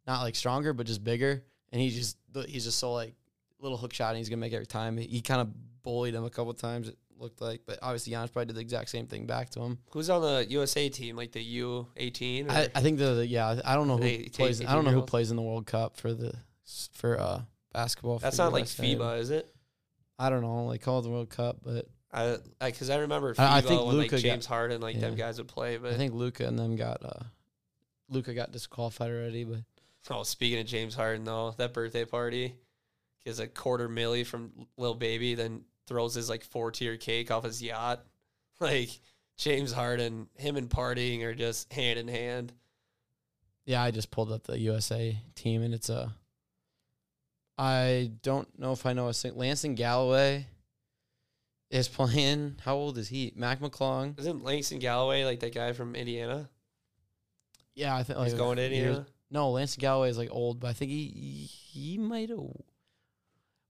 not 0.07 0.21
like 0.21 0.35
stronger, 0.35 0.73
but 0.73 0.85
just 0.87 1.03
bigger. 1.03 1.43
And 1.71 1.81
he 1.81 1.89
just 1.89 2.17
he's 2.47 2.65
just 2.65 2.79
so 2.79 2.93
like 2.93 3.15
little 3.59 3.77
hook 3.77 3.93
shot, 3.93 4.09
and 4.09 4.17
he's 4.17 4.29
gonna 4.29 4.39
make 4.41 4.53
every 4.53 4.65
time. 4.65 4.97
He, 4.97 5.07
he 5.07 5.21
kind 5.21 5.41
of 5.41 5.49
bullied 5.83 6.13
him 6.13 6.23
a 6.25 6.29
couple 6.29 6.53
times. 6.53 6.91
Looked 7.23 7.39
like, 7.39 7.61
but 7.65 7.79
obviously 7.81 8.11
Giannis 8.11 8.33
probably 8.33 8.47
did 8.47 8.57
the 8.57 8.61
exact 8.61 8.89
same 8.89 9.07
thing 9.07 9.25
back 9.25 9.49
to 9.51 9.61
him. 9.61 9.77
who's 9.91 10.09
on 10.09 10.21
the 10.21 10.45
USA 10.49 10.89
team? 10.89 11.15
Like 11.15 11.31
the 11.31 11.41
U 11.41 11.87
eighteen? 11.95 12.51
I, 12.51 12.67
I 12.75 12.81
think 12.81 12.99
the, 12.99 13.13
the 13.13 13.25
yeah 13.25 13.61
I 13.63 13.75
don't 13.75 13.87
know 13.87 13.95
who 13.95 14.03
They 14.03 14.29
plays 14.31 14.63
I 14.63 14.75
don't 14.75 14.83
know 14.83 14.91
who 14.91 15.03
plays 15.03 15.31
in 15.31 15.37
the 15.37 15.41
World 15.41 15.65
Cup 15.65 15.95
for 15.95 16.13
the 16.13 16.33
for 16.91 17.17
uh 17.19 17.41
basketball. 17.71 18.19
That's 18.19 18.37
not 18.37 18.51
like. 18.51 18.65
FIBA, 18.65 19.19
is 19.19 19.29
it? 19.31 19.47
I 20.19 20.29
don't 20.29 20.41
know, 20.41 20.65
like 20.65 20.81
call 20.81 20.99
it 20.99 21.03
the 21.03 21.09
World 21.09 21.29
Cup, 21.29 21.57
but 21.63 21.87
I 22.11 22.37
because 22.59 22.89
I, 22.89 22.97
remember 22.97 23.33
FIBA 23.33 23.39
I- 23.39 23.57
I 23.57 23.61
think 23.61 23.85
when 23.85 23.95
Luka 23.95 24.01
like 24.01 24.11
got- 24.11 24.19
James 24.19 24.45
Harden 24.45 24.81
like 24.81 24.99
them 24.99 25.15
guys 25.15 25.37
would 25.37 25.47
play. 25.47 25.77
But 25.77 25.93
I 25.93 25.97
think 25.97 26.13
Luka 26.13 26.45
and 26.45 26.59
them 26.59 26.75
got 26.75 27.03
uh 27.03 27.23
Luka 28.09 28.33
got 28.33 28.51
disqualified 28.51 29.09
already, 29.09 29.45
but 29.45 29.59
oh, 30.11 30.23
speaking 30.23 30.59
of 30.59 30.65
James 30.65 30.93
Harden 30.93 31.23
though, 31.23 31.55
that 31.57 31.73
birthday 31.73 32.03
party 32.05 32.55
gives 33.25 33.39
a 33.39 33.47
quarter 33.47 33.87
milli 33.87 34.25
from 34.25 34.51
Lil 34.77 34.93
Baby, 34.95 35.35
then 35.35 35.61
throws 35.87 36.15
his 36.15 36.29
like 36.29 36.43
four 36.43 36.71
tier 36.71 36.97
cake 36.97 37.31
off 37.31 37.43
his 37.43 37.61
yacht. 37.61 38.03
Like 38.59 38.89
James 39.37 39.73
Harden, 39.73 40.27
him 40.37 40.55
and 40.55 40.69
partying 40.69 41.23
are 41.23 41.33
just 41.33 41.73
hand 41.73 41.99
in 41.99 42.07
hand. 42.07 42.53
yeah, 43.65 43.81
I 43.83 43.91
just 43.91 44.11
pulled 44.11 44.31
up 44.31 44.43
the 44.43 44.57
USA 44.59 45.17
team 45.35 45.63
and 45.63 45.73
it's 45.73 45.89
a 45.89 46.13
I 47.57 48.11
don't 48.21 48.47
know 48.57 48.71
if 48.71 48.85
I 48.85 48.93
know 48.93 49.09
a 49.09 49.13
sing- 49.13 49.35
Langston 49.35 49.75
Galloway 49.75 50.47
is 51.69 51.87
playing. 51.87 52.55
How 52.63 52.75
old 52.75 52.97
is 52.97 53.09
he? 53.09 53.33
Mac 53.35 53.59
McClung. 53.59 54.17
Isn't 54.19 54.43
Langston 54.43 54.79
Galloway 54.79 55.23
like 55.25 55.39
that 55.41 55.53
guy 55.53 55.73
from 55.73 55.95
Indiana? 55.95 56.49
Yeah, 57.75 57.95
I 57.95 58.03
think 58.03 58.19
like 58.19 58.29
He's 58.29 58.37
going 58.37 58.57
to 58.57 58.65
Indiana. 58.65 59.05
No, 59.29 59.49
Langston 59.51 59.81
Galloway 59.81 60.09
is 60.09 60.17
like 60.17 60.29
old, 60.31 60.59
but 60.59 60.67
I 60.67 60.73
think 60.73 60.91
he 60.91 61.49
he 61.49 61.97
might 61.97 62.29
have. 62.29 62.39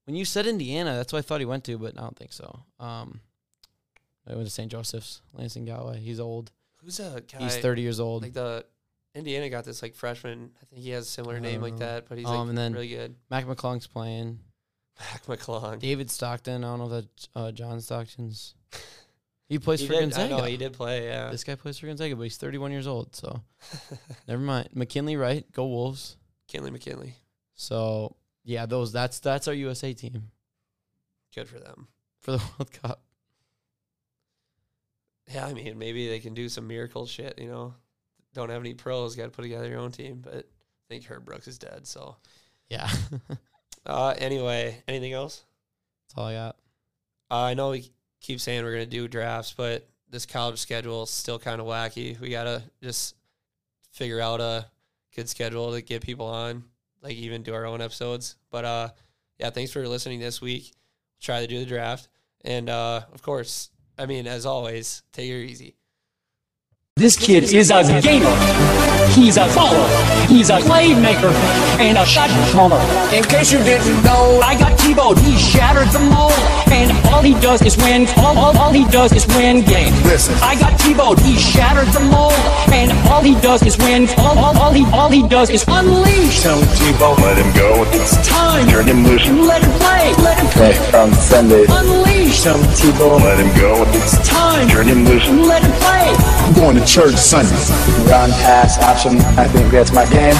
When 0.06 0.16
you 0.16 0.24
said 0.24 0.46
Indiana, 0.46 0.94
that's 0.96 1.12
what 1.12 1.20
I 1.20 1.22
thought 1.22 1.40
he 1.40 1.46
went 1.46 1.64
to, 1.64 1.78
but 1.78 1.96
I 1.98 2.02
don't 2.02 2.16
think 2.16 2.32
so. 2.32 2.60
Um, 2.78 3.20
I 4.28 4.34
went 4.34 4.46
to 4.46 4.50
St. 4.52 4.70
Joseph's. 4.70 5.22
Langston 5.32 5.64
Galloway. 5.64 5.98
he's 6.00 6.20
old. 6.20 6.50
Who's 6.82 7.00
a 7.00 7.22
guy? 7.30 7.38
He's 7.44 7.56
thirty 7.56 7.82
years 7.82 8.00
old. 8.00 8.22
Like 8.22 8.34
the 8.34 8.64
Indiana 9.14 9.48
got 9.48 9.64
this 9.64 9.80
like 9.82 9.94
freshman. 9.94 10.50
I 10.60 10.64
think 10.66 10.82
he 10.82 10.90
has 10.90 11.06
a 11.06 11.10
similar 11.10 11.40
name 11.40 11.60
don't 11.60 11.70
like 11.70 11.78
that, 11.78 12.08
but 12.08 12.18
he's 12.18 12.26
Um, 12.26 12.36
like 12.36 12.48
and 12.50 12.58
then- 12.58 12.72
really 12.74 12.88
good. 12.88 13.14
Mac 13.30 13.46
McClung's 13.46 13.86
playing. 13.86 14.40
Mac 15.00 15.24
McClung. 15.26 15.78
David 15.80 16.10
Stockton. 16.10 16.62
I 16.64 16.68
don't 16.68 16.78
know 16.78 16.84
if 16.96 17.04
that's 17.04 17.28
uh, 17.34 17.52
John 17.52 17.80
Stockton's. 17.80 18.54
He 19.46 19.58
plays 19.58 19.80
He 19.80 19.86
for 19.86 19.92
did, 19.92 19.98
I 19.98 20.02
Gonzaga. 20.06 20.36
know 20.38 20.44
he 20.44 20.56
did 20.56 20.72
play. 20.72 21.04
Yeah. 21.04 21.28
This 21.30 21.44
guy 21.44 21.54
plays 21.54 21.78
for 21.78 21.86
Gonzaga, 21.86 22.16
but 22.16 22.22
he's 22.22 22.38
thirty-one 22.38 22.72
years 22.72 22.86
old. 22.86 23.14
So 23.14 23.42
never 24.26 24.40
mind. 24.40 24.70
McKinley, 24.72 25.16
right? 25.16 25.44
Go 25.52 25.66
Wolves. 25.66 26.16
Kinley 26.48 26.70
McKinley. 26.70 27.14
So 27.54 28.16
yeah, 28.44 28.66
those. 28.66 28.92
That's 28.92 29.18
that's 29.20 29.48
our 29.48 29.54
USA 29.54 29.92
team 29.92 30.30
Good 31.34 31.48
for 31.48 31.58
them. 31.58 31.88
for 32.20 32.32
the 32.32 32.38
World 32.58 32.72
Cup. 32.72 33.02
Yeah, 35.32 35.46
I 35.46 35.54
mean, 35.54 35.78
maybe 35.78 36.08
they 36.08 36.20
can 36.20 36.34
do 36.34 36.48
some 36.48 36.66
miracle 36.66 37.06
shit. 37.06 37.38
You 37.38 37.48
know, 37.48 37.74
don't 38.34 38.50
have 38.50 38.60
any 38.60 38.74
pros. 38.74 39.16
Got 39.16 39.24
to 39.24 39.30
put 39.30 39.42
together 39.42 39.68
your 39.68 39.80
own 39.80 39.90
team. 39.90 40.20
But 40.22 40.34
I 40.34 40.42
think 40.88 41.04
Herb 41.06 41.24
Brooks 41.24 41.48
is 41.48 41.58
dead. 41.58 41.86
So, 41.86 42.16
Yeah, 42.68 42.90
that's 43.28 43.40
uh, 43.86 44.14
anyway, 44.18 44.82
anything 44.86 45.12
else? 45.12 45.42
That's 46.08 46.18
all 46.18 46.26
I 46.26 46.34
got. 46.34 46.56
Uh, 47.30 47.42
I 47.42 47.54
know 47.54 47.70
we 47.70 47.90
keep 48.20 48.40
saying 48.40 48.62
we're 48.64 48.72
gonna 48.72 48.86
do 48.86 49.08
drafts, 49.08 49.54
but 49.56 49.88
this 50.10 50.26
college 50.26 50.58
schedule 50.58 51.04
is 51.04 51.10
still 51.10 51.38
kind 51.38 51.60
of 51.60 51.66
wacky. 51.66 52.20
We 52.20 52.28
gotta 52.28 52.62
just 52.82 53.16
figure 53.92 54.20
out 54.20 54.40
a 54.40 54.66
good 55.16 55.28
schedule 55.28 55.72
to 55.72 55.80
get 55.80 56.02
people 56.02 56.26
on, 56.26 56.64
like 57.04 57.16
even 57.16 57.42
do 57.42 57.54
our 57.54 57.66
own 57.66 57.80
episodes. 57.80 58.36
But 58.50 58.64
uh, 58.64 58.88
yeah, 59.38 59.50
thanks 59.50 59.70
for 59.70 59.86
listening 59.86 60.18
this 60.18 60.40
week. 60.40 60.72
Try 61.20 61.40
to 61.40 61.46
do 61.46 61.60
the 61.60 61.66
draft, 61.66 62.08
and 62.44 62.68
uh, 62.68 63.02
of 63.12 63.22
course, 63.22 63.70
I 63.96 64.06
mean, 64.06 64.26
as 64.26 64.44
always, 64.46 65.02
take 65.12 65.30
it 65.30 65.50
easy. 65.50 65.76
This 66.96 67.16
kid 67.16 67.44
is 67.44 67.70
a 67.70 67.82
gamer. 68.00 68.30
He's 69.10 69.36
a 69.36 69.48
follower. 69.48 69.88
He's 70.28 70.50
a 70.50 70.58
playmaker 70.58 71.32
and 71.80 71.98
a 71.98 72.06
shot 72.06 72.30
caller. 72.52 72.80
In 73.14 73.24
case 73.24 73.52
you 73.52 73.58
didn't 73.58 74.04
know, 74.04 74.40
I 74.42 74.58
got 74.58 74.78
Tebow, 74.78 75.18
he 75.18 75.36
shattered 75.36 75.88
the 75.88 75.98
mold. 76.00 76.53
And 76.70 76.90
all 77.12 77.22
he 77.22 77.34
does 77.40 77.62
is 77.62 77.76
win. 77.76 78.06
All, 78.18 78.36
all, 78.36 78.56
all 78.58 78.72
he 78.72 78.84
does 78.86 79.12
is 79.12 79.26
win 79.28 79.64
games. 79.64 79.94
Listen. 80.04 80.34
I 80.42 80.58
got 80.58 80.78
Tebow, 80.80 81.18
he 81.20 81.36
shattered 81.36 81.88
the 81.88 82.00
mold. 82.00 82.32
And 82.72 82.90
all 83.08 83.22
he 83.22 83.34
does 83.40 83.62
is 83.62 83.76
win. 83.78 84.08
All, 84.18 84.38
all, 84.38 84.56
all 84.58 84.72
he 84.72 84.84
all 84.92 85.10
he 85.10 85.26
does 85.26 85.50
is 85.50 85.64
unleash. 85.68 86.42
Tell 86.42 86.60
Tebow, 86.78 87.16
let 87.18 87.36
him 87.38 87.52
go. 87.54 87.84
It's 87.92 88.16
time. 88.26 88.68
Turn 88.68 88.86
him 88.86 89.04
loose. 89.04 89.26
Let 89.28 89.62
him 89.62 89.72
play. 89.78 90.14
Let 90.22 90.38
him 90.38 90.46
play. 90.48 90.98
on 90.98 91.12
Sunday. 91.14 91.66
Unleash. 91.68 92.42
Tell 92.42 92.58
Tebow, 92.78 93.20
let 93.20 93.38
him 93.38 93.52
go. 93.60 93.84
It's 93.88 94.16
time. 94.28 94.68
Turn 94.68 94.86
him 94.86 95.04
loose. 95.04 95.28
Let 95.28 95.62
him 95.62 95.72
play. 95.72 96.14
I'm 96.44 96.54
going 96.54 96.76
to 96.76 96.84
church 96.84 97.14
Sunday. 97.16 97.54
Run 98.10 98.30
pass 98.42 98.78
option. 98.78 99.18
I 99.38 99.46
think 99.48 99.70
that's 99.70 99.92
my 99.92 100.04
game. 100.06 100.34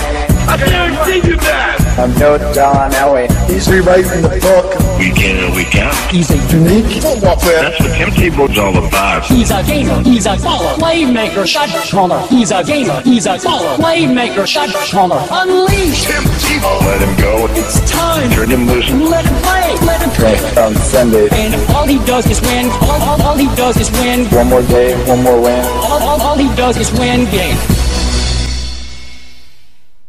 I 0.46 0.56
guarantee 0.56 1.28
you 1.28 1.36
that. 1.36 1.83
I'm 1.96 2.12
no 2.18 2.36
John 2.52 2.90
Elway. 2.90 3.30
He's 3.48 3.70
rewriting 3.70 4.22
the 4.22 4.28
book. 4.42 4.66
Week 4.98 5.16
in 5.22 5.36
and 5.44 5.54
week 5.54 5.76
out. 5.76 5.94
He's 6.10 6.28
a 6.30 6.36
Unique 6.50 7.02
football 7.02 7.36
player. 7.36 7.62
That's 7.62 7.80
what 7.80 7.94
Tim 7.94 8.10
Tebow's 8.10 8.58
all 8.58 8.76
about. 8.84 9.24
He's 9.26 9.50
a 9.52 9.62
gamer. 9.62 10.02
He's 10.02 10.26
a 10.26 10.34
baller. 10.34 10.74
Playmaker. 10.74 11.46
Shot 11.46 11.68
caller. 11.90 12.26
He's 12.26 12.50
a 12.50 12.64
gamer. 12.64 13.00
He's 13.02 13.26
a 13.26 13.38
baller. 13.38 13.76
Playmaker. 13.76 14.44
Shot 14.44 14.70
caller. 14.90 15.22
Unleash. 15.30 16.06
Tim 16.06 16.24
Tebow. 16.42 16.80
Let 16.82 17.00
him 17.00 17.14
go. 17.20 17.46
It's 17.54 17.78
time. 17.88 18.30
Turn 18.32 18.50
him 18.50 18.66
loose. 18.66 18.90
Let 18.90 19.24
him 19.24 19.34
play. 19.42 19.86
Let 19.86 20.02
him 20.02 20.10
play. 20.10 20.62
on 20.62 20.74
Sunday. 20.74 21.28
And 21.30 21.54
all 21.70 21.86
he 21.86 21.98
does 22.06 22.26
is 22.26 22.40
win. 22.40 22.70
All, 22.82 23.02
all, 23.02 23.22
all 23.22 23.36
he 23.36 23.46
does 23.54 23.76
is 23.76 23.90
win. 24.02 24.26
One 24.30 24.48
more 24.48 24.62
day, 24.62 24.94
one 25.08 25.22
more 25.22 25.40
win. 25.40 25.64
All, 25.64 26.02
all, 26.02 26.22
all 26.22 26.36
he 26.36 26.48
does 26.56 26.76
is 26.76 26.90
win 26.98 27.30
games. 27.30 27.73